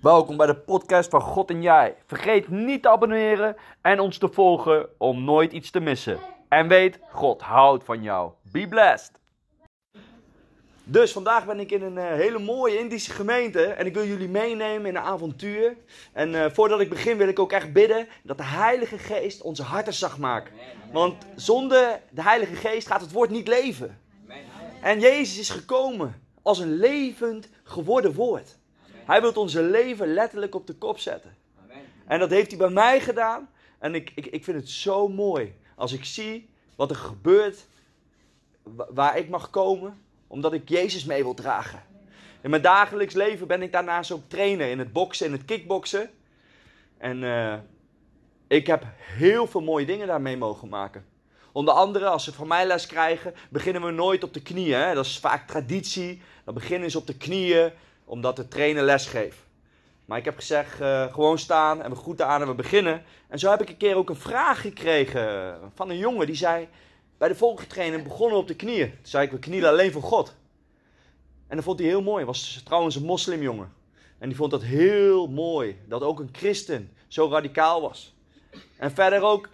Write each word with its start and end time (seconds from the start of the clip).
Welkom 0.00 0.36
bij 0.36 0.46
de 0.46 0.56
podcast 0.56 1.10
van 1.10 1.20
God 1.20 1.50
en 1.50 1.62
Jij. 1.62 1.96
Vergeet 2.06 2.48
niet 2.48 2.82
te 2.82 2.88
abonneren 2.88 3.56
en 3.82 4.00
ons 4.00 4.18
te 4.18 4.28
volgen 4.28 4.88
om 4.98 5.24
nooit 5.24 5.52
iets 5.52 5.70
te 5.70 5.80
missen. 5.80 6.18
En 6.48 6.68
weet, 6.68 6.98
God 7.10 7.42
houdt 7.42 7.84
van 7.84 8.02
jou. 8.02 8.32
Be 8.52 8.68
blessed. 8.68 9.12
Dus 10.84 11.12
vandaag 11.12 11.46
ben 11.46 11.60
ik 11.60 11.70
in 11.70 11.82
een 11.82 11.98
eh, 11.98 12.12
hele 12.12 12.38
mooie 12.38 12.78
Indische 12.78 13.12
gemeente 13.12 13.64
en 13.64 13.86
ik 13.86 13.94
wil 13.94 14.06
jullie 14.06 14.28
meenemen 14.28 14.86
in 14.86 14.96
een 14.96 15.02
avontuur. 15.02 15.76
En 16.12 16.34
eh, 16.34 16.50
voordat 16.50 16.80
ik 16.80 16.88
begin 16.88 17.16
wil 17.16 17.28
ik 17.28 17.38
ook 17.38 17.52
echt 17.52 17.72
bidden 17.72 18.08
dat 18.22 18.36
de 18.36 18.44
Heilige 18.44 18.98
Geest 18.98 19.42
onze 19.42 19.62
harten 19.62 19.94
zacht 19.94 20.18
maakt. 20.18 20.52
Want 20.92 21.26
zonder 21.36 22.00
de 22.10 22.22
Heilige 22.22 22.54
Geest 22.54 22.86
gaat 22.86 23.00
het 23.00 23.12
woord 23.12 23.30
niet 23.30 23.48
leven. 23.48 24.00
En 24.82 25.00
Jezus 25.00 25.38
is 25.38 25.50
gekomen 25.50 26.22
als 26.42 26.58
een 26.58 26.76
levend 26.76 27.48
geworden 27.64 28.14
woord. 28.14 28.57
Hij 29.08 29.20
wil 29.20 29.32
onze 29.32 29.62
leven 29.62 30.12
letterlijk 30.12 30.54
op 30.54 30.66
de 30.66 30.74
kop 30.74 30.98
zetten. 30.98 31.36
En 32.06 32.18
dat 32.18 32.30
heeft 32.30 32.50
hij 32.50 32.58
bij 32.58 32.70
mij 32.70 33.00
gedaan. 33.00 33.50
En 33.78 33.94
ik, 33.94 34.12
ik, 34.14 34.26
ik 34.26 34.44
vind 34.44 34.56
het 34.56 34.68
zo 34.68 35.08
mooi 35.08 35.54
als 35.74 35.92
ik 35.92 36.04
zie 36.04 36.50
wat 36.76 36.90
er 36.90 36.96
gebeurt 36.96 37.66
waar 38.88 39.18
ik 39.18 39.28
mag 39.28 39.50
komen, 39.50 40.02
omdat 40.26 40.52
ik 40.52 40.68
Jezus 40.68 41.04
mee 41.04 41.22
wil 41.22 41.34
dragen. 41.34 41.82
In 42.40 42.50
mijn 42.50 42.62
dagelijks 42.62 43.14
leven 43.14 43.46
ben 43.46 43.62
ik 43.62 43.72
daarnaast 43.72 44.10
ook 44.10 44.28
trainen 44.28 44.70
in 44.70 44.78
het 44.78 44.92
boksen, 44.92 45.26
in 45.26 45.32
het 45.32 45.44
kickboksen. 45.44 46.10
En 46.98 47.22
uh, 47.22 47.54
ik 48.46 48.66
heb 48.66 48.84
heel 48.96 49.46
veel 49.46 49.62
mooie 49.62 49.86
dingen 49.86 50.06
daarmee 50.06 50.36
mogen 50.36 50.68
maken. 50.68 51.06
Onder 51.52 51.74
andere, 51.74 52.06
als 52.06 52.24
ze 52.24 52.32
van 52.32 52.48
mij 52.48 52.66
les 52.66 52.86
krijgen, 52.86 53.34
beginnen 53.50 53.82
we 53.82 53.90
nooit 53.90 54.24
op 54.24 54.34
de 54.34 54.42
knieën. 54.42 54.78
Hè? 54.78 54.94
Dat 54.94 55.04
is 55.04 55.18
vaak 55.18 55.46
traditie. 55.46 56.22
Dan 56.44 56.54
beginnen 56.54 56.90
ze 56.90 56.98
op 56.98 57.06
de 57.06 57.16
knieën 57.16 57.72
omdat 58.08 58.36
de 58.36 58.48
trainer 58.48 58.82
les 58.82 59.06
geeft. 59.06 59.38
Maar 60.04 60.18
ik 60.18 60.24
heb 60.24 60.36
gezegd, 60.36 60.80
uh, 60.80 61.12
gewoon 61.12 61.38
staan 61.38 61.82
en 61.82 61.90
we 61.90 61.96
groeten 61.96 62.26
aan 62.26 62.40
en 62.40 62.46
we 62.46 62.54
beginnen. 62.54 63.04
En 63.28 63.38
zo 63.38 63.50
heb 63.50 63.62
ik 63.62 63.68
een 63.68 63.76
keer 63.76 63.96
ook 63.96 64.08
een 64.08 64.16
vraag 64.16 64.60
gekregen 64.60 65.56
van 65.74 65.90
een 65.90 65.98
jongen 65.98 66.26
die 66.26 66.36
zei... 66.36 66.68
Bij 67.18 67.28
de 67.28 67.34
volgende 67.34 67.70
trainer 67.70 68.02
begonnen 68.02 68.38
op 68.38 68.48
de 68.48 68.56
knieën. 68.56 68.90
Toen 68.90 68.98
zei 69.02 69.24
ik, 69.24 69.30
we 69.30 69.38
knielen 69.38 69.70
alleen 69.70 69.92
voor 69.92 70.02
God. 70.02 70.34
En 71.46 71.56
dat 71.56 71.64
vond 71.64 71.78
hij 71.78 71.88
heel 71.88 72.02
mooi. 72.02 72.24
was 72.24 72.60
trouwens 72.64 72.96
een 72.96 73.04
moslimjongen. 73.04 73.72
En 74.18 74.28
die 74.28 74.36
vond 74.36 74.50
dat 74.50 74.62
heel 74.62 75.26
mooi. 75.26 75.78
Dat 75.88 76.02
ook 76.02 76.20
een 76.20 76.28
christen 76.32 76.92
zo 77.08 77.28
radicaal 77.30 77.80
was. 77.80 78.14
En 78.76 78.90
verder 78.90 79.22
ook 79.22 79.48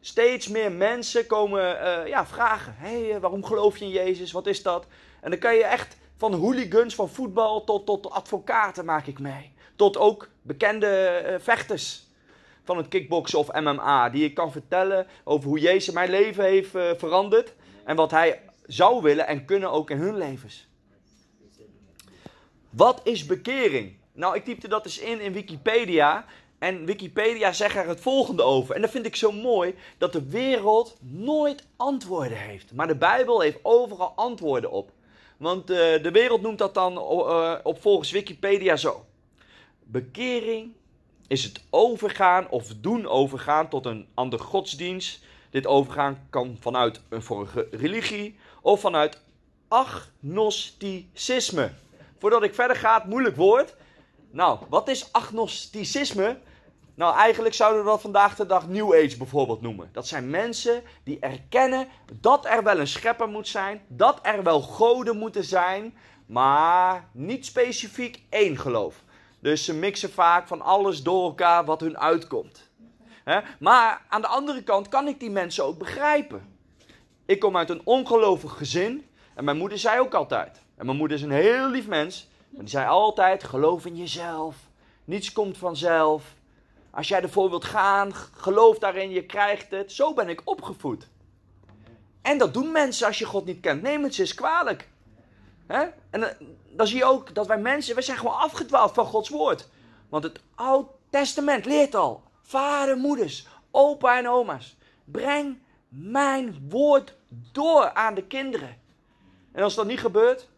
steeds 0.00 0.48
meer 0.48 0.72
mensen 0.72 1.26
komen 1.26 1.76
uh, 1.76 2.06
ja, 2.06 2.26
vragen. 2.26 2.74
Hé, 2.76 3.08
hey, 3.08 3.20
waarom 3.20 3.44
geloof 3.44 3.76
je 3.76 3.84
in 3.84 3.90
Jezus? 3.90 4.32
Wat 4.32 4.46
is 4.46 4.62
dat? 4.62 4.86
En 5.20 5.30
dan 5.30 5.38
kan 5.38 5.54
je 5.54 5.64
echt 5.64 5.96
van 6.22 6.34
hooligans 6.34 6.94
van 6.94 7.08
voetbal 7.08 7.64
tot, 7.64 7.86
tot 7.86 8.10
advocaten 8.10 8.84
maak 8.84 9.06
ik 9.06 9.18
mee. 9.18 9.52
Tot 9.76 9.96
ook 9.96 10.28
bekende 10.42 11.22
uh, 11.26 11.34
vechters 11.38 12.06
van 12.64 12.76
het 12.76 12.88
kickboksen 12.88 13.38
of 13.38 13.52
MMA. 13.52 14.10
Die 14.10 14.24
ik 14.24 14.34
kan 14.34 14.52
vertellen 14.52 15.06
over 15.24 15.48
hoe 15.48 15.58
Jezus 15.58 15.94
mijn 15.94 16.10
leven 16.10 16.44
heeft 16.44 16.74
uh, 16.74 16.90
veranderd. 16.96 17.54
En 17.84 17.96
wat 17.96 18.10
hij 18.10 18.40
zou 18.66 19.02
willen 19.02 19.26
en 19.26 19.44
kunnen 19.44 19.70
ook 19.70 19.90
in 19.90 19.98
hun 19.98 20.16
levens. 20.16 20.68
Wat 22.70 23.00
is 23.04 23.26
bekering? 23.26 23.96
Nou, 24.12 24.36
ik 24.36 24.44
typte 24.44 24.68
dat 24.68 24.84
eens 24.84 24.98
in 24.98 25.20
in 25.20 25.32
Wikipedia. 25.32 26.24
En 26.58 26.84
Wikipedia 26.84 27.52
zegt 27.52 27.76
er 27.76 27.88
het 27.88 28.00
volgende 28.00 28.42
over. 28.42 28.74
En 28.74 28.80
dat 28.80 28.90
vind 28.90 29.06
ik 29.06 29.16
zo 29.16 29.32
mooi 29.32 29.74
dat 29.98 30.12
de 30.12 30.28
wereld 30.28 30.96
nooit 31.00 31.66
antwoorden 31.76 32.38
heeft. 32.38 32.72
Maar 32.72 32.86
de 32.86 32.96
Bijbel 32.96 33.40
heeft 33.40 33.58
overal 33.62 34.12
antwoorden 34.16 34.70
op. 34.70 34.90
Want 35.42 35.70
uh, 35.70 35.76
de 35.76 36.10
wereld 36.12 36.42
noemt 36.42 36.58
dat 36.58 36.74
dan 36.74 36.92
uh, 36.92 37.54
op 37.62 37.82
volgens 37.82 38.10
Wikipedia 38.10 38.76
zo. 38.76 39.04
Bekering 39.84 40.72
is 41.26 41.44
het 41.44 41.62
overgaan 41.70 42.50
of 42.50 42.72
doen 42.80 43.06
overgaan 43.06 43.68
tot 43.68 43.86
een 43.86 44.06
andere 44.14 44.42
godsdienst. 44.42 45.24
Dit 45.50 45.66
overgaan 45.66 46.26
kan 46.30 46.56
vanuit 46.60 47.00
een 47.08 47.22
vorige 47.22 47.68
religie 47.70 48.38
of 48.60 48.80
vanuit 48.80 49.20
agnosticisme. 49.68 51.70
Voordat 52.18 52.42
ik 52.42 52.54
verder 52.54 52.76
ga, 52.76 53.04
moeilijk 53.06 53.36
woord. 53.36 53.74
Nou, 54.30 54.58
wat 54.68 54.88
is 54.88 55.12
agnosticisme? 55.12 56.38
Nou, 56.94 57.16
eigenlijk 57.16 57.54
zouden 57.54 57.84
we 57.84 57.90
dat 57.90 58.00
vandaag 58.00 58.36
de 58.36 58.46
dag 58.46 58.68
New 58.68 58.94
Age 58.94 59.16
bijvoorbeeld 59.16 59.60
noemen. 59.60 59.88
Dat 59.92 60.06
zijn 60.06 60.30
mensen 60.30 60.82
die 61.04 61.18
erkennen 61.20 61.88
dat 62.20 62.46
er 62.46 62.62
wel 62.62 62.78
een 62.78 62.86
schepper 62.86 63.28
moet 63.28 63.48
zijn, 63.48 63.82
dat 63.88 64.18
er 64.22 64.42
wel 64.42 64.60
goden 64.60 65.16
moeten 65.16 65.44
zijn, 65.44 65.94
maar 66.26 67.08
niet 67.12 67.46
specifiek 67.46 68.22
één 68.28 68.58
geloof. 68.58 69.02
Dus 69.40 69.64
ze 69.64 69.74
mixen 69.74 70.12
vaak 70.12 70.46
van 70.46 70.60
alles 70.62 71.02
door 71.02 71.24
elkaar 71.24 71.64
wat 71.64 71.80
hun 71.80 71.98
uitkomt. 71.98 72.70
Maar 73.58 74.02
aan 74.08 74.20
de 74.20 74.26
andere 74.26 74.62
kant 74.62 74.88
kan 74.88 75.08
ik 75.08 75.20
die 75.20 75.30
mensen 75.30 75.64
ook 75.64 75.78
begrijpen. 75.78 76.56
Ik 77.26 77.40
kom 77.40 77.56
uit 77.56 77.70
een 77.70 77.80
ongelovig 77.84 78.56
gezin 78.56 79.06
en 79.34 79.44
mijn 79.44 79.56
moeder 79.56 79.78
zei 79.78 80.00
ook 80.00 80.14
altijd. 80.14 80.62
En 80.76 80.86
mijn 80.86 80.98
moeder 80.98 81.16
is 81.16 81.22
een 81.22 81.30
heel 81.30 81.68
lief 81.68 81.86
mens, 81.86 82.28
maar 82.50 82.60
die 82.60 82.70
zei 82.70 82.88
altijd: 82.88 83.44
geloof 83.44 83.86
in 83.86 83.96
jezelf. 83.96 84.56
Niets 85.04 85.32
komt 85.32 85.58
vanzelf. 85.58 86.34
Als 86.92 87.08
jij 87.08 87.22
ervoor 87.22 87.50
wilt 87.50 87.64
gaan, 87.64 88.14
geloof 88.14 88.78
daarin, 88.78 89.10
je 89.10 89.26
krijgt 89.26 89.70
het. 89.70 89.92
Zo 89.92 90.14
ben 90.14 90.28
ik 90.28 90.40
opgevoed. 90.44 91.08
En 92.22 92.38
dat 92.38 92.54
doen 92.54 92.72
mensen 92.72 93.06
als 93.06 93.18
je 93.18 93.24
God 93.24 93.44
niet 93.44 93.60
kent. 93.60 93.82
Neem 93.82 94.02
het 94.02 94.18
eens 94.18 94.34
kwalijk. 94.34 94.88
En 95.66 96.36
dan 96.70 96.86
zie 96.86 96.96
je 96.96 97.04
ook 97.04 97.34
dat 97.34 97.46
wij 97.46 97.58
mensen, 97.58 97.94
wij 97.94 98.02
zijn 98.02 98.18
gewoon 98.18 98.36
afgedwaald 98.36 98.94
van 98.94 99.04
Gods 99.04 99.28
woord. 99.28 99.68
Want 100.08 100.24
het 100.24 100.40
Oud 100.54 100.90
Testament 101.10 101.64
leert 101.64 101.94
al. 101.94 102.22
Vader, 102.42 102.96
moeders, 102.96 103.46
opa 103.70 104.18
en 104.18 104.28
oma's. 104.28 104.76
Breng 105.04 105.58
mijn 105.88 106.66
woord 106.68 107.14
door 107.52 107.92
aan 107.92 108.14
de 108.14 108.26
kinderen. 108.26 108.80
En 109.52 109.62
als 109.62 109.74
dat 109.74 109.86
niet 109.86 110.00
gebeurt, 110.00 110.48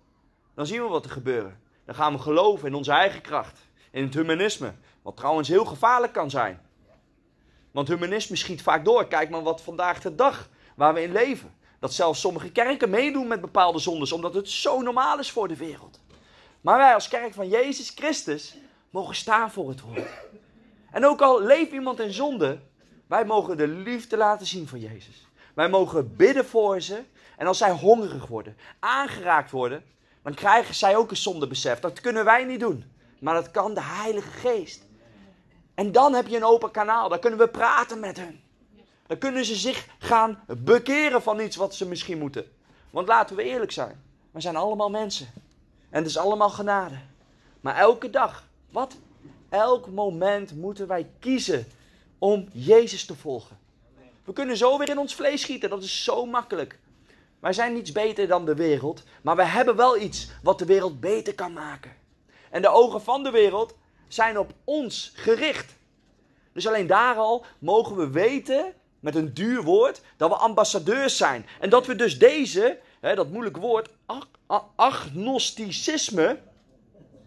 dan 0.55 0.67
zien 0.67 0.83
we 0.83 0.89
wat 0.89 1.05
er 1.05 1.11
gebeuren. 1.11 1.61
Dan 1.85 1.95
gaan 1.95 2.13
we 2.13 2.19
geloven 2.19 2.69
in 2.69 2.75
onze 2.75 2.93
eigen 2.93 3.21
kracht. 3.21 3.59
In 3.91 4.05
het 4.05 4.15
humanisme. 4.15 4.75
Wat 5.05 5.17
trouwens 5.17 5.49
heel 5.49 5.65
gevaarlijk 5.65 6.13
kan 6.13 6.31
zijn. 6.31 6.61
Want 7.71 7.89
humanisme 7.89 8.37
schiet 8.37 8.63
vaak 8.63 8.85
door. 8.85 9.07
Kijk 9.07 9.31
maar 9.31 9.43
wat 9.43 9.61
vandaag 9.61 10.01
de 10.01 10.15
dag 10.15 10.49
waar 10.77 10.95
we 10.95 11.03
in 11.03 11.13
leven. 11.13 11.55
Dat 11.79 11.93
zelfs 11.93 12.21
sommige 12.21 12.53
kerken 12.53 12.91
meedoen 12.91 13.27
met 13.27 13.41
bepaalde 13.41 13.79
zondes, 13.79 14.13
omdat 14.13 14.35
het 14.35 14.49
zo 14.49 14.81
normaal 14.81 15.19
is 15.19 15.31
voor 15.31 15.49
de 15.49 15.57
wereld. 15.57 16.01
Maar 16.61 16.79
wij 16.79 16.95
als 16.95 17.09
kerk 17.09 17.35
van 17.35 17.49
Jezus 17.49 17.91
Christus 17.91 18.57
mogen 18.91 19.15
staan 19.15 19.51
voor 19.51 19.69
het 19.69 19.81
woord. 19.81 20.09
En 20.91 21.07
ook 21.07 21.21
al 21.21 21.43
leeft 21.43 21.73
iemand 21.73 22.01
in 22.01 22.13
zonde, 22.13 22.61
wij 23.07 23.25
mogen 23.25 23.57
de 23.57 23.69
liefde 23.69 24.17
laten 24.17 24.47
zien 24.47 24.69
van 24.69 24.81
Jezus. 24.81 25.27
Wij 25.55 25.69
mogen 25.69 26.17
bidden 26.17 26.47
voor 26.47 26.81
ze. 26.81 27.03
En 27.37 27.47
als 27.47 27.59
zij 27.59 27.71
hongerig 27.71 28.27
worden, 28.27 28.57
aangeraakt 28.79 29.51
worden, 29.51 29.85
dan 30.23 30.35
krijgen 30.35 30.75
zij 30.75 30.97
ook 30.97 31.11
een 31.11 31.17
zondebesef. 31.17 31.81
Dat 31.81 32.01
kunnen 32.01 32.25
wij 32.25 32.45
niet 32.45 32.61
doen. 32.61 32.85
Maar 33.21 33.35
dat 33.35 33.51
kan 33.51 33.75
de 33.75 33.83
Heilige 33.83 34.31
Geest. 34.31 34.83
En 35.75 35.93
dan 35.93 36.15
heb 36.15 36.27
je 36.27 36.37
een 36.37 36.45
open 36.45 36.71
kanaal. 36.71 37.09
Dan 37.09 37.19
kunnen 37.19 37.39
we 37.39 37.49
praten 37.49 38.01
met 38.01 38.17
hen. 38.17 38.41
Dan 39.07 39.19
kunnen 39.19 39.45
ze 39.45 39.55
zich 39.55 39.87
gaan 39.99 40.45
bekeren 40.47 41.23
van 41.23 41.41
iets 41.41 41.57
wat 41.57 41.75
ze 41.75 41.89
misschien 41.89 42.19
moeten. 42.19 42.53
Want 42.91 43.09
laten 43.09 43.37
we 43.37 43.43
eerlijk 43.43 43.73
zijn. 43.73 44.03
We 44.31 44.41
zijn 44.41 44.57
allemaal 44.57 44.91
mensen. 44.91 45.27
En 45.91 45.99
het 45.99 46.07
is 46.07 46.19
allemaal 46.19 46.51
genade. 46.51 46.95
Maar 47.61 47.77
elke 47.77 48.11
dag, 48.11 48.45
wat? 48.71 48.97
Elk 49.49 49.89
moment 49.89 50.55
moeten 50.55 50.87
wij 50.87 51.11
kiezen 51.19 51.67
om 52.19 52.49
Jezus 52.53 53.07
te 53.07 53.15
volgen. 53.15 53.59
We 54.25 54.33
kunnen 54.33 54.57
zo 54.57 54.79
weer 54.79 54.89
in 54.89 54.99
ons 54.99 55.15
vlees 55.15 55.41
schieten. 55.41 55.71
Dat 55.71 55.83
is 55.83 56.05
zo 56.05 56.27
makkelijk. 56.27 56.79
Wij 57.41 57.53
zijn 57.53 57.73
niets 57.73 57.93
beter 57.93 58.29
dan 58.29 58.45
de 58.45 58.55
wereld. 58.55 59.03
Maar 59.23 59.37
we 59.37 59.45
hebben 59.45 59.77
wel 59.77 59.99
iets 59.99 60.29
wat 60.43 60.59
de 60.59 60.65
wereld 60.65 61.01
beter 61.01 61.35
kan 61.35 61.53
maken. 61.53 61.93
En 62.51 62.63
de 62.63 62.69
ogen 62.69 63.03
van 63.03 63.23
de 63.23 63.31
wereld 63.31 63.75
zijn 64.09 64.39
op 64.39 64.53
ons 64.65 65.13
gericht. 65.15 65.73
Dus 66.53 66.67
alleen 66.67 66.87
daar 66.87 67.17
al 67.17 67.45
mogen 67.59 67.97
we 67.97 68.11
weten, 68.11 68.75
met 69.01 69.15
een 69.15 69.35
duur 69.35 69.63
woord, 69.63 70.01
dat 70.17 70.31
we 70.31 70.37
ambassadeurs 70.37 71.17
zijn. 71.17 71.47
En 71.61 71.71
dat 71.71 71.87
we 71.87 71.97
dus 71.97 72.19
deze, 72.19 72.79
hè, 73.01 73.15
dat 73.15 73.31
moeilijke 73.31 73.61
woord, 73.61 73.89
ag 74.07 74.29
agnosticisme, 74.77 76.39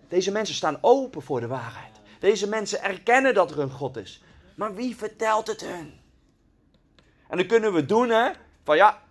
deze 0.08 0.32
mensen 0.32 0.56
staan 0.56 0.78
open 0.82 1.22
voor 1.22 1.40
de 1.40 1.48
waarheid. 1.48 1.92
Deze 2.20 2.48
mensen 2.48 2.84
erkennen 2.84 3.34
dat 3.34 3.52
er 3.52 3.60
een 3.60 3.72
God 3.72 3.98
is. 3.98 4.22
Maar 4.56 4.76
wie 4.76 4.96
vertelt 4.96 5.48
het 5.48 5.62
hun? 5.62 6.00
En 7.28 7.38
dan 7.38 7.46
kunnen 7.46 7.74
we 7.74 7.86
doen, 7.86 8.10
hè, 8.10 8.32
van 8.64 8.76
ja, 8.76 9.02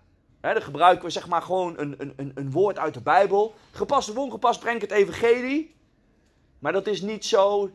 hè, 0.40 0.52
dan 0.52 0.62
gebruiken 0.62 1.04
we 1.04 1.10
zeg 1.10 1.28
maar 1.28 1.42
gewoon 1.42 1.78
een, 1.78 1.94
een, 2.16 2.32
een 2.34 2.50
woord 2.50 2.78
uit 2.78 2.94
de 2.94 3.00
Bijbel. 3.00 3.54
Gepast 3.72 4.10
of 4.10 4.16
ongepast, 4.16 4.60
breng 4.60 4.80
het 4.80 4.90
evangelie. 4.90 5.75
Maar 6.58 6.72
dat 6.72 6.86
is 6.86 7.00
niet 7.00 7.24
zo 7.24 7.70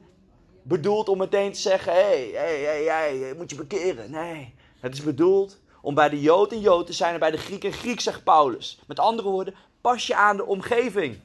bedoeld 0.61 1.09
om 1.09 1.17
meteen 1.17 1.51
te 1.51 1.59
zeggen: 1.59 1.93
hé, 1.93 2.31
hey, 2.31 2.83
hey, 2.83 3.33
moet 3.37 3.49
je 3.49 3.55
bekeren. 3.55 4.11
Nee, 4.11 4.55
het 4.79 4.93
is 4.93 5.03
bedoeld 5.03 5.59
om 5.81 5.95
bij 5.95 6.09
de 6.09 6.21
Jood 6.21 6.51
een 6.51 6.59
Jood 6.59 6.85
te 6.85 6.93
zijn 6.93 7.13
en 7.13 7.19
bij 7.19 7.31
de 7.31 7.37
Griek 7.37 7.63
een 7.63 7.73
Griek, 7.73 7.99
zegt 7.99 8.23
Paulus. 8.23 8.79
Met 8.87 8.99
andere 8.99 9.29
woorden, 9.29 9.55
pas 9.81 10.07
je 10.07 10.15
aan 10.15 10.37
de 10.37 10.45
omgeving. 10.45 11.19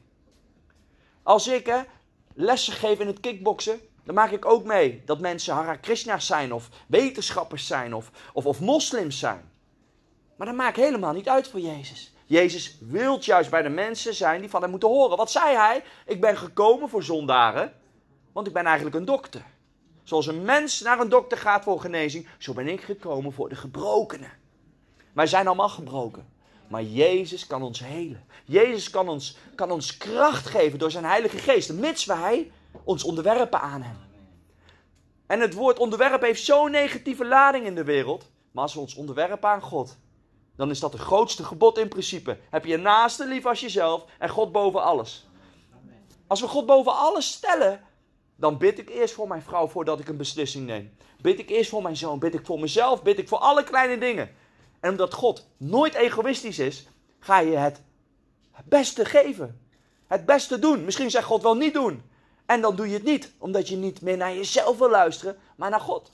Als 1.23 1.49
ik, 1.49 1.85
lessen 2.35 2.73
geef 2.73 2.99
in 3.01 3.07
het 3.07 3.21
kickboksen, 3.21 3.81
dan 4.05 4.15
maak 4.15 4.31
ik 4.31 4.45
ook 4.45 4.65
mee 4.65 5.03
dat 5.05 5.21
mensen 5.21 5.55
Hare 5.55 5.79
Krishna's 5.79 6.27
zijn 6.27 6.53
of 6.53 6.69
wetenschappers 6.89 7.67
zijn 7.67 7.95
of, 7.95 8.11
of 8.33 8.61
moslims 8.61 9.19
zijn. 9.19 9.51
Maar 10.37 10.47
dat 10.47 10.57
maakt 10.57 10.77
helemaal 10.77 11.13
niet 11.13 11.29
uit 11.29 11.49
voor 11.49 11.61
Jezus. 11.61 12.13
Jezus 12.29 12.79
wil 12.81 13.19
juist 13.21 13.51
bij 13.51 13.63
de 13.63 13.69
mensen 13.69 14.15
zijn 14.15 14.41
die 14.41 14.51
van 14.51 14.63
hem 14.63 14.71
moeten 14.71 14.89
horen. 14.89 15.17
Wat 15.17 15.31
zei 15.31 15.57
hij? 15.57 15.83
Ik 16.07 16.21
ben 16.21 16.37
gekomen 16.37 16.89
voor 16.89 17.03
zondaren, 17.03 17.73
want 18.33 18.47
ik 18.47 18.53
ben 18.53 18.65
eigenlijk 18.65 18.97
een 18.97 19.05
dokter. 19.05 19.45
Zoals 20.03 20.27
een 20.27 20.45
mens 20.45 20.81
naar 20.81 21.01
een 21.01 21.09
dokter 21.09 21.39
gaat 21.39 21.65
voor 21.65 21.81
genezing, 21.81 22.29
zo 22.39 22.53
ben 22.53 22.69
ik 22.69 22.81
gekomen 22.81 23.33
voor 23.33 23.49
de 23.49 23.55
gebrokenen. 23.55 24.33
Wij 25.13 25.27
zijn 25.27 25.47
allemaal 25.47 25.69
gebroken. 25.69 26.35
Maar 26.69 26.83
Jezus 26.83 27.47
kan 27.47 27.63
ons 27.63 27.85
helen. 27.85 28.27
Jezus 28.45 28.91
kan 28.91 29.09
ons, 29.09 29.37
kan 29.55 29.71
ons 29.71 29.97
kracht 29.97 30.47
geven 30.47 30.79
door 30.79 30.91
zijn 30.91 31.05
Heilige 31.05 31.39
Geest, 31.39 31.73
mits 31.73 32.05
wij 32.05 32.51
ons 32.85 33.05
onderwerpen 33.05 33.61
aan 33.61 33.83
Hem. 33.83 33.97
En 35.27 35.41
het 35.41 35.55
woord 35.55 35.79
onderwerp 35.79 36.23
heeft 36.23 36.45
zo'n 36.45 36.71
negatieve 36.71 37.25
lading 37.25 37.67
in 37.67 37.75
de 37.75 37.85
wereld. 37.85 38.31
Maar 38.53 38.63
als 38.63 38.75
we 38.75 38.81
ons 38.81 38.95
onderwerpen 38.95 39.49
aan 39.49 39.63
God, 39.63 39.97
dan 40.57 40.71
is 40.71 40.81
dat 40.81 40.93
het 40.93 41.03
grootste 41.03 41.45
gebod 41.45 41.79
in 41.79 41.89
principe. 41.89 42.39
Heb 42.51 42.65
je 42.65 42.77
naaste 42.77 43.27
lief 43.27 43.47
als 43.47 43.61
jezelf 43.61 44.05
en 44.19 44.29
God 44.29 44.53
boven 44.53 44.83
alles. 44.83 45.29
Als 46.27 46.41
we 46.41 46.49
God 46.49 46.67
boven 46.67 46.93
alles 46.97 47.33
stellen, 47.33 47.83
dan 48.37 48.59
bid 48.59 48.79
ik 48.79 48.89
eerst 48.89 49.15
voor 49.15 49.29
mijn 49.29 49.43
vrouw 49.43 49.69
voordat 49.69 50.01
ik 50.01 50.09
een 50.09 50.17
beslissing 50.17 50.67
neem. 50.67 50.97
Bid 51.21 51.39
ik 51.39 51.51
eerst 51.51 51.71
voor 51.71 51.83
mijn 51.83 51.97
zoon, 51.97 52.19
bid 52.19 52.35
ik 52.35 52.47
voor 52.47 52.61
mezelf, 52.61 53.03
bid 53.03 53.19
ik 53.19 53.29
voor 53.29 53.39
alle 53.39 53.65
kleine 53.65 53.99
dingen. 53.99 54.31
En 54.81 54.91
omdat 54.91 55.15
God 55.15 55.47
nooit 55.57 55.95
egoïstisch 55.95 56.59
is, 56.59 56.89
ga 57.19 57.41
je 57.41 57.57
het 57.57 57.83
beste 58.65 59.05
geven. 59.05 59.61
Het 60.07 60.27
beste 60.27 60.59
doen. 60.59 60.85
Misschien 60.85 61.11
zegt 61.11 61.25
God 61.25 61.43
wel 61.43 61.57
niet 61.57 61.75
doen. 61.75 62.03
En 62.47 62.61
dan 62.61 62.77
doe 62.77 62.89
je 62.89 62.95
het 62.95 63.05
niet, 63.05 63.33
omdat 63.39 63.69
je 63.69 63.77
niet 63.77 64.01
meer 64.01 64.17
naar 64.17 64.35
jezelf 64.35 64.79
wil 64.79 64.91
luisteren, 64.91 65.39
maar 65.57 65.71
naar 65.71 65.81
God. 65.81 66.13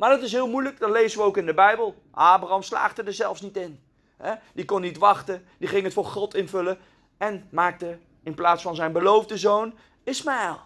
Maar 0.00 0.10
dat 0.10 0.22
is 0.22 0.32
heel 0.32 0.48
moeilijk, 0.48 0.78
dat 0.78 0.90
lezen 0.90 1.18
we 1.18 1.24
ook 1.24 1.36
in 1.36 1.46
de 1.46 1.54
Bijbel. 1.54 1.94
Abraham 2.10 2.62
slaagde 2.62 3.02
er 3.02 3.14
zelfs 3.14 3.40
niet 3.40 3.56
in. 3.56 3.80
Die 4.54 4.64
kon 4.64 4.80
niet 4.80 4.98
wachten, 4.98 5.44
die 5.58 5.68
ging 5.68 5.84
het 5.84 5.92
voor 5.92 6.04
God 6.04 6.34
invullen 6.34 6.78
en 7.16 7.48
maakte 7.50 7.98
in 8.22 8.34
plaats 8.34 8.62
van 8.62 8.74
zijn 8.74 8.92
beloofde 8.92 9.38
zoon 9.38 9.74
Ismaël. 10.04 10.58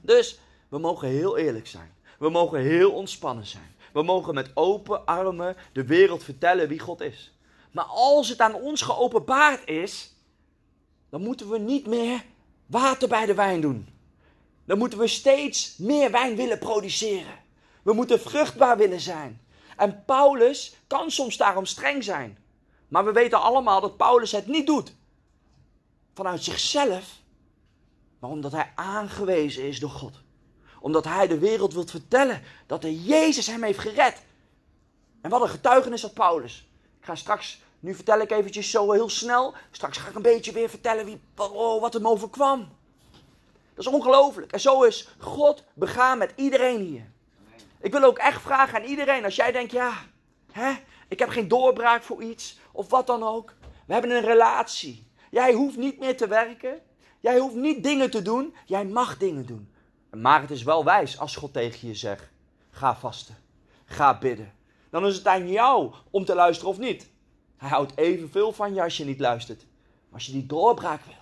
Dus 0.00 0.38
we 0.68 0.78
mogen 0.78 1.08
heel 1.08 1.36
eerlijk 1.36 1.66
zijn. 1.66 1.94
We 2.18 2.30
mogen 2.30 2.60
heel 2.60 2.90
ontspannen 2.90 3.46
zijn. 3.46 3.74
We 3.92 4.02
mogen 4.02 4.34
met 4.34 4.50
open 4.54 5.04
armen 5.04 5.56
de 5.72 5.84
wereld 5.84 6.24
vertellen 6.24 6.68
wie 6.68 6.78
God 6.78 7.00
is. 7.00 7.38
Maar 7.70 7.84
als 7.84 8.28
het 8.28 8.40
aan 8.40 8.54
ons 8.54 8.82
geopenbaard 8.82 9.68
is, 9.68 10.14
dan 11.10 11.22
moeten 11.22 11.50
we 11.50 11.58
niet 11.58 11.86
meer 11.86 12.24
water 12.66 13.08
bij 13.08 13.26
de 13.26 13.34
wijn 13.34 13.60
doen. 13.60 13.88
Dan 14.64 14.78
moeten 14.78 14.98
we 14.98 15.06
steeds 15.06 15.76
meer 15.76 16.10
wijn 16.10 16.36
willen 16.36 16.58
produceren. 16.58 17.46
We 17.88 17.94
moeten 17.94 18.20
vruchtbaar 18.20 18.76
willen 18.76 19.00
zijn. 19.00 19.40
En 19.76 20.04
Paulus 20.04 20.76
kan 20.86 21.10
soms 21.10 21.36
daarom 21.36 21.66
streng 21.66 22.04
zijn. 22.04 22.38
Maar 22.88 23.04
we 23.04 23.12
weten 23.12 23.40
allemaal 23.40 23.80
dat 23.80 23.96
Paulus 23.96 24.32
het 24.32 24.46
niet 24.46 24.66
doet 24.66 24.94
vanuit 26.14 26.42
zichzelf, 26.44 27.04
maar 28.18 28.30
omdat 28.30 28.52
hij 28.52 28.72
aangewezen 28.74 29.62
is 29.62 29.80
door 29.80 29.90
God. 29.90 30.20
Omdat 30.80 31.04
hij 31.04 31.26
de 31.26 31.38
wereld 31.38 31.72
wil 31.72 31.86
vertellen 31.86 32.42
dat 32.66 32.82
de 32.82 33.02
Jezus 33.02 33.46
hem 33.46 33.62
heeft 33.62 33.78
gered. 33.78 34.22
En 35.20 35.30
wat 35.30 35.42
een 35.42 35.48
getuigenis 35.48 36.02
had 36.02 36.14
Paulus. 36.14 36.68
Ik 36.98 37.04
ga 37.04 37.14
straks, 37.14 37.62
nu 37.80 37.94
vertel 37.94 38.20
ik 38.20 38.30
eventjes 38.30 38.70
zo 38.70 38.92
heel 38.92 39.08
snel. 39.08 39.54
Straks 39.70 39.98
ga 39.98 40.08
ik 40.08 40.14
een 40.14 40.22
beetje 40.22 40.52
weer 40.52 40.68
vertellen 40.68 41.04
wie, 41.04 41.20
oh, 41.36 41.80
wat 41.80 41.92
hem 41.92 42.08
overkwam. 42.08 42.68
Dat 43.74 43.86
is 43.86 43.92
ongelooflijk. 43.92 44.52
En 44.52 44.60
zo 44.60 44.82
is 44.82 45.08
God 45.18 45.64
begaan 45.74 46.18
met 46.18 46.32
iedereen 46.36 46.80
hier. 46.80 47.16
Ik 47.80 47.92
wil 47.92 48.02
ook 48.02 48.18
echt 48.18 48.40
vragen 48.40 48.78
aan 48.78 48.88
iedereen, 48.88 49.24
als 49.24 49.36
jij 49.36 49.52
denkt, 49.52 49.72
ja, 49.72 49.92
hè, 50.52 50.72
ik 51.08 51.18
heb 51.18 51.28
geen 51.28 51.48
doorbraak 51.48 52.02
voor 52.02 52.22
iets, 52.22 52.58
of 52.72 52.88
wat 52.90 53.06
dan 53.06 53.22
ook. 53.22 53.54
We 53.86 53.92
hebben 53.92 54.10
een 54.10 54.24
relatie. 54.24 55.06
Jij 55.30 55.52
hoeft 55.52 55.76
niet 55.76 55.98
meer 55.98 56.16
te 56.16 56.28
werken. 56.28 56.80
Jij 57.20 57.38
hoeft 57.38 57.54
niet 57.54 57.82
dingen 57.82 58.10
te 58.10 58.22
doen. 58.22 58.54
Jij 58.66 58.84
mag 58.84 59.18
dingen 59.18 59.46
doen. 59.46 59.72
Maar 60.10 60.40
het 60.40 60.50
is 60.50 60.62
wel 60.62 60.84
wijs 60.84 61.18
als 61.18 61.36
God 61.36 61.52
tegen 61.52 61.88
je 61.88 61.94
zegt: 61.94 62.30
ga 62.70 62.96
vasten. 62.96 63.36
Ga 63.84 64.18
bidden. 64.18 64.52
Dan 64.90 65.06
is 65.06 65.16
het 65.16 65.26
aan 65.26 65.48
jou 65.48 65.92
om 66.10 66.24
te 66.24 66.34
luisteren 66.34 66.70
of 66.70 66.78
niet. 66.78 67.10
Hij 67.56 67.68
houdt 67.68 67.96
evenveel 67.96 68.52
van 68.52 68.74
je 68.74 68.82
als 68.82 68.96
je 68.96 69.04
niet 69.04 69.20
luistert. 69.20 69.66
Maar 69.86 70.14
als 70.18 70.26
je 70.26 70.32
die 70.32 70.46
doorbraak 70.46 71.04
wil. 71.04 71.14